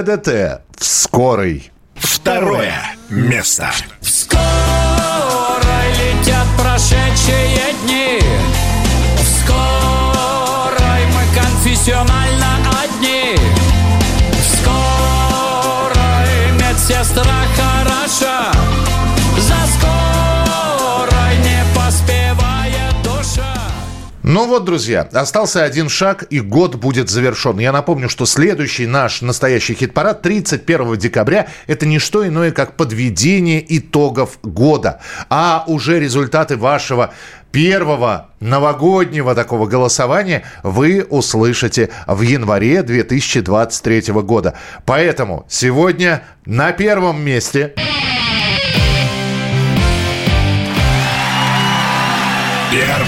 ДДТ 0.03 0.61
в 0.77 0.85
скорой. 0.85 1.71
Второе 1.95 2.71
место. 3.09 3.71
Скоро 4.01 4.37
летят 5.97 6.45
прошедшие 6.55 7.73
дни 7.83 8.19
В 9.15 9.23
скорой 9.41 11.03
мы 11.07 11.23
конфессионально 11.41 12.57
одни 12.83 13.37
В 14.33 14.57
скорой 14.59 16.51
медсестра 16.59 17.46
Ну 24.37 24.45
вот, 24.45 24.65
друзья, 24.65 25.09
остался 25.13 25.63
один 25.63 25.89
шаг, 25.89 26.25
и 26.29 26.41
год 26.41 26.75
будет 26.75 27.09
завершен. 27.09 27.57
Я 27.57 27.71
напомню, 27.71 28.07
что 28.07 28.27
следующий 28.27 28.85
наш 28.85 29.23
настоящий 29.23 29.73
хит-парад 29.73 30.21
31 30.21 30.95
декабря– 30.97 31.47
это 31.65 31.87
не 31.87 31.97
что 31.97 32.25
иное, 32.25 32.51
как 32.51 32.77
подведение 32.77 33.65
итогов 33.67 34.37
года. 34.43 34.99
А 35.31 35.63
уже 35.65 35.99
результаты 35.99 36.55
вашего 36.55 37.15
первого 37.51 38.29
новогоднего 38.39 39.33
такого 39.33 39.65
голосования 39.65 40.43
вы 40.61 41.03
услышите 41.09 41.89
в 42.05 42.21
январе 42.21 42.83
2023 42.83 44.13
года. 44.21 44.53
Поэтому 44.85 45.47
сегодня 45.49 46.21
на 46.45 46.73
первом 46.73 47.23
месте 47.23 47.73
Первое. 52.71 53.06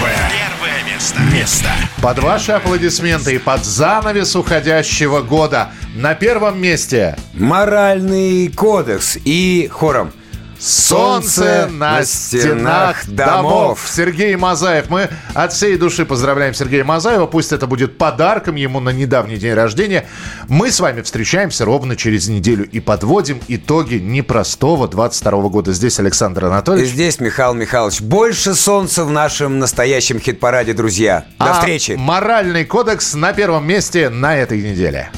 Место. 1.10 1.34
Место. 1.34 1.68
Под 2.02 2.18
ваши 2.20 2.52
аплодисменты 2.52 3.34
и 3.34 3.38
под 3.38 3.64
занавес 3.64 4.36
уходящего 4.36 5.22
года 5.22 5.70
на 5.94 6.14
первом 6.14 6.60
месте 6.60 7.16
Моральный 7.34 8.48
кодекс 8.48 9.18
и 9.24 9.68
хором. 9.72 10.12
Солнце 10.60 11.68
на 11.72 12.04
стенах 12.04 13.06
домов. 13.08 13.80
Сергей 13.90 14.36
Мазаев. 14.36 14.90
Мы 14.90 15.08
от 15.32 15.52
всей 15.54 15.76
души 15.78 16.04
поздравляем 16.04 16.52
Сергея 16.52 16.84
Мазаева. 16.84 17.26
Пусть 17.26 17.52
это 17.52 17.66
будет 17.66 17.96
подарком 17.96 18.56
ему 18.56 18.78
на 18.80 18.90
недавний 18.90 19.36
день 19.36 19.54
рождения. 19.54 20.06
Мы 20.48 20.70
с 20.70 20.78
вами 20.80 21.00
встречаемся 21.00 21.64
ровно 21.64 21.96
через 21.96 22.28
неделю 22.28 22.68
и 22.68 22.78
подводим 22.80 23.40
итоги 23.48 23.94
непростого 23.94 24.86
22 24.86 25.48
года. 25.48 25.72
Здесь 25.72 25.98
Александр 25.98 26.44
И 26.44 26.48
Анатольевич. 26.48 26.90
здесь 26.90 27.20
Михаил 27.20 27.54
Михайлович. 27.54 28.00
Больше 28.02 28.54
солнца 28.54 29.04
в 29.04 29.10
нашем 29.10 29.58
настоящем 29.58 30.20
хит-параде, 30.20 30.74
друзья. 30.74 31.24
До 31.38 31.46
А 31.46 31.54
встречи. 31.54 31.92
Моральный 31.92 32.66
кодекс 32.66 33.14
на 33.14 33.32
первом 33.32 33.66
месте 33.66 34.10
на 34.10 34.36
этой 34.36 34.60
неделе. 34.60 35.10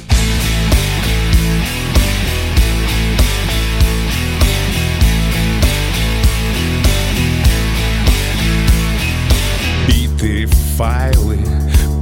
Файлы 10.77 11.39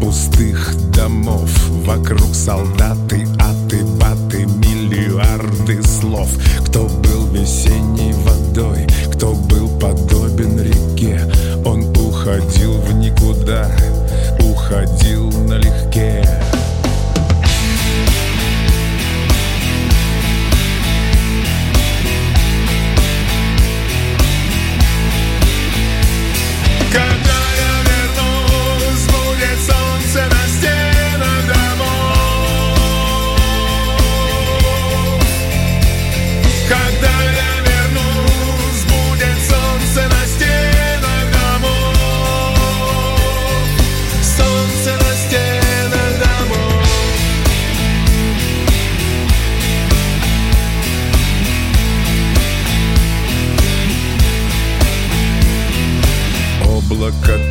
пустых 0.01 0.75
домов. 0.93 1.51
Вокруг 1.85 2.35
солдаты, 2.35 3.27
аты, 3.39 3.85
баты, 3.85 4.47
миллиарды 4.47 5.83
слов. 5.83 6.29
Кто 6.67 6.85
был 6.85 7.27
весенней 7.33 8.13
водой, 8.25 8.87
кто 9.13 9.35
был 9.35 9.69
подобен 9.79 10.59
реке. 10.61 11.21
Он 11.65 11.83
уходил 11.97 12.75
в 12.81 12.93
никуда, 12.95 13.71
уходил 14.41 15.31
налегке 15.47 16.00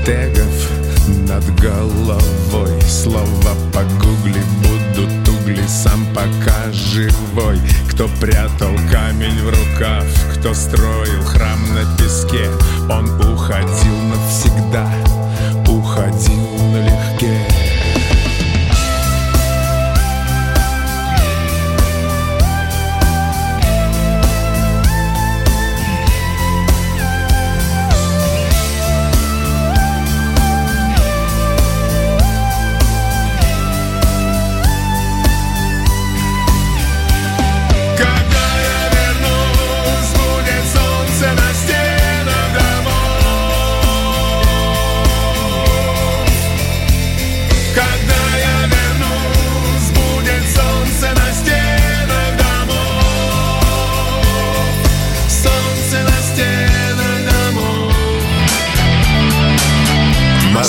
тегов 0.10 0.72
над 1.28 1.44
головой. 1.62 2.82
Слова 2.88 3.54
погугли, 3.72 4.42
будут 4.64 5.30
угли, 5.30 5.62
сам 5.68 6.04
пока 6.16 6.72
живой. 6.72 7.60
Кто 7.92 8.08
прятал 8.20 8.74
камень 8.92 9.40
в 9.40 9.50
рукав, 9.50 10.06
кто 10.34 10.56
строил 10.56 11.24
храм 11.26 11.60
на 11.76 11.98
песке 11.98 12.50
Он 12.90 13.06
уходил 13.22 13.96
навсегда, 14.10 14.92
уходил 15.68 16.42
налегке. 16.72 17.59